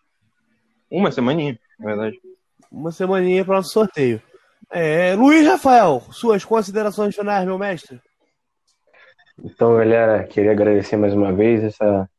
Uma 0.90 1.12
semaninha, 1.12 1.60
na 1.80 1.86
verdade. 1.86 2.20
Uma 2.72 2.92
semaninha 2.92 3.46
para 3.46 3.54
o 3.54 3.58
nosso 3.58 3.70
sorteio. 3.70 4.22
É, 4.72 5.16
Luiz 5.16 5.48
Rafael, 5.48 6.02
suas 6.12 6.44
considerações 6.44 7.16
finais, 7.16 7.46
meu 7.46 7.58
mestre? 7.58 8.02
Então, 9.44 9.78
galera, 9.78 10.24
queria 10.24 10.52
agradecer 10.52 10.98
mais 10.98 11.14
uma 11.14 11.32
vez 11.32 11.64
essa 11.64 12.10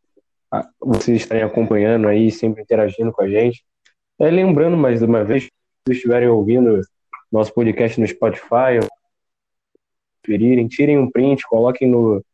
a, 0.50 0.66
vocês 0.80 1.20
estarem 1.20 1.42
acompanhando 1.42 2.08
aí, 2.08 2.30
sempre 2.30 2.62
interagindo 2.62 3.12
com 3.12 3.22
a 3.22 3.28
gente. 3.28 3.64
É, 4.18 4.30
lembrando 4.30 4.76
mais 4.76 5.02
uma 5.02 5.24
vez, 5.24 5.44
se 5.44 5.50
vocês 5.86 5.98
estiverem 5.98 6.28
ouvindo 6.28 6.80
nosso 7.30 7.52
podcast 7.52 8.00
no 8.00 8.06
Spotify, 8.06 8.80
preferirem, 10.22 10.68
tirem 10.68 10.98
um 10.98 11.10
print, 11.10 11.42
coloquem 11.48 11.88
no, 11.88 12.24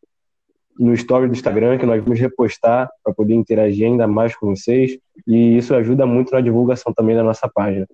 no 0.79 0.93
story 0.95 1.29
do 1.29 1.35
Instagram, 1.35 1.79
que 1.79 1.87
nós 1.87 2.03
vamos 2.03 2.19
repostar 2.19 2.91
para 3.03 3.15
poder 3.15 3.35
interagir 3.35 3.87
ainda 3.87 4.07
mais 4.07 4.35
com 4.37 4.55
vocês. 4.55 4.99
E 5.27 5.57
isso 5.57 5.75
ajuda 5.75 6.07
muito 6.07 6.33
na 6.33 6.41
divulgação 6.41 6.93
também 6.93 7.15
da 7.15 7.23
nossa 7.23 7.49
página. 7.49 7.87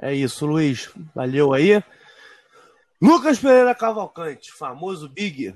É 0.00 0.12
isso, 0.12 0.46
Luiz. 0.46 0.92
Valeu 1.14 1.52
aí. 1.52 1.82
Lucas 3.00 3.38
Pereira 3.38 3.74
Cavalcante, 3.74 4.52
famoso 4.52 5.08
Big. 5.08 5.54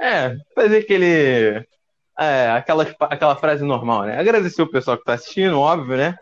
É, 0.00 0.36
fazer 0.54 0.78
aquele. 0.78 1.66
É, 2.18 2.50
aquela, 2.50 2.84
aquela 3.00 3.36
frase 3.36 3.64
normal, 3.64 4.04
né? 4.04 4.18
Agradecer 4.18 4.62
o 4.62 4.70
pessoal 4.70 4.96
que 4.96 5.02
está 5.02 5.14
assistindo, 5.14 5.58
óbvio, 5.58 5.96
né? 5.96 6.16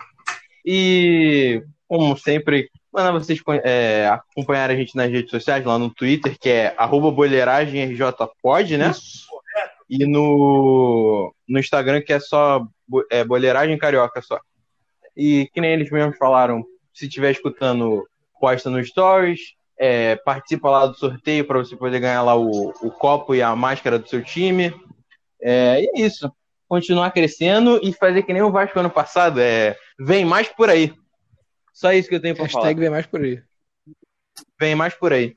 E, 0.64 1.62
como 1.86 2.16
sempre, 2.16 2.70
Mandar 2.92 3.12
vocês 3.12 3.40
é, 3.64 4.06
acompanhar 4.06 4.70
a 4.70 4.76
gente 4.76 4.94
nas 4.94 5.10
redes 5.10 5.30
sociais, 5.30 5.64
lá 5.64 5.78
no 5.78 5.88
Twitter, 5.88 6.38
que 6.38 6.48
é 6.48 6.76
boleiragemrjpod, 7.14 8.76
né? 8.76 8.90
Isso. 8.90 9.26
E 9.88 10.06
no, 10.06 11.34
no 11.48 11.58
Instagram, 11.58 12.02
que 12.02 12.12
é 12.12 12.20
só 12.20 12.66
é, 13.10 13.24
boleiragem 13.24 13.78
carioca 13.78 14.20
só. 14.20 14.38
E 15.16 15.48
que 15.52 15.60
nem 15.60 15.72
eles 15.72 15.90
mesmos 15.90 16.16
falaram, 16.16 16.64
se 16.92 17.06
estiver 17.06 17.30
escutando, 17.30 18.06
posta 18.40 18.68
no 18.70 18.82
Stories, 18.84 19.40
é, 19.78 20.16
participa 20.16 20.70
lá 20.70 20.86
do 20.86 20.94
sorteio 20.94 21.44
para 21.44 21.58
você 21.58 21.76
poder 21.76 22.00
ganhar 22.00 22.22
lá 22.22 22.36
o, 22.36 22.70
o 22.82 22.90
copo 22.90 23.34
e 23.34 23.42
a 23.42 23.54
máscara 23.56 23.98
do 23.98 24.08
seu 24.08 24.22
time. 24.22 24.74
É, 25.40 25.82
e 25.82 25.90
é 25.94 26.00
isso. 26.06 26.30
Continuar 26.68 27.10
crescendo 27.10 27.80
e 27.82 27.92
fazer 27.92 28.22
que 28.22 28.32
nem 28.32 28.42
o 28.42 28.50
Vasco 28.50 28.78
ano 28.78 28.90
passado. 28.90 29.40
É, 29.40 29.76
vem 29.98 30.24
mais 30.24 30.48
por 30.48 30.70
aí. 30.70 30.94
Só 31.72 31.92
isso 31.92 32.08
que 32.08 32.14
eu 32.14 32.20
tenho 32.20 32.34
pra 32.34 32.44
Hashtag 32.44 32.62
falar. 32.62 32.74
vem 32.74 32.90
mais 32.90 33.06
por 33.06 33.20
aí. 33.22 33.42
Vem 34.58 34.74
mais 34.74 34.94
por 34.94 35.12
aí. 35.12 35.36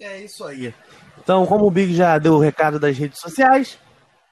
É 0.00 0.20
isso 0.20 0.44
aí. 0.44 0.72
Então, 1.18 1.46
como 1.46 1.66
o 1.66 1.70
Big 1.70 1.94
já 1.94 2.18
deu 2.18 2.34
o 2.34 2.40
recado 2.40 2.78
das 2.78 2.96
redes 2.96 3.18
sociais, 3.18 3.78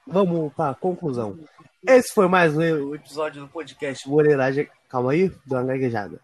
vamos 0.06 0.52
para 0.54 0.70
a 0.70 0.74
conclusão. 0.74 1.38
Esse 1.86 2.12
foi 2.14 2.28
mais 2.28 2.56
um 2.56 2.94
episódio 2.94 3.42
do 3.42 3.48
podcast 3.48 4.08
Boleiragem. 4.08 4.68
Calma 4.88 5.12
aí, 5.12 5.32
deu 5.44 5.58
uma 5.58 5.64
gaguejada. 5.66 6.20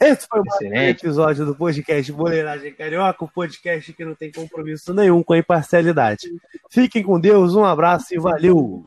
Esse 0.00 0.26
foi 0.26 0.42
mais 0.44 0.72
um 0.72 0.88
episódio 0.88 1.46
do 1.46 1.54
podcast 1.54 2.10
Boleiragem 2.12 2.74
Carioca, 2.74 3.24
o 3.24 3.26
um 3.26 3.30
podcast 3.30 3.92
que 3.92 4.04
não 4.04 4.14
tem 4.14 4.30
compromisso 4.32 4.92
nenhum 4.92 5.22
com 5.22 5.32
a 5.32 5.38
imparcialidade. 5.38 6.28
Fiquem 6.70 7.02
com 7.02 7.20
Deus, 7.20 7.54
um 7.54 7.64
abraço 7.64 8.14
e 8.14 8.18
valeu! 8.18 8.86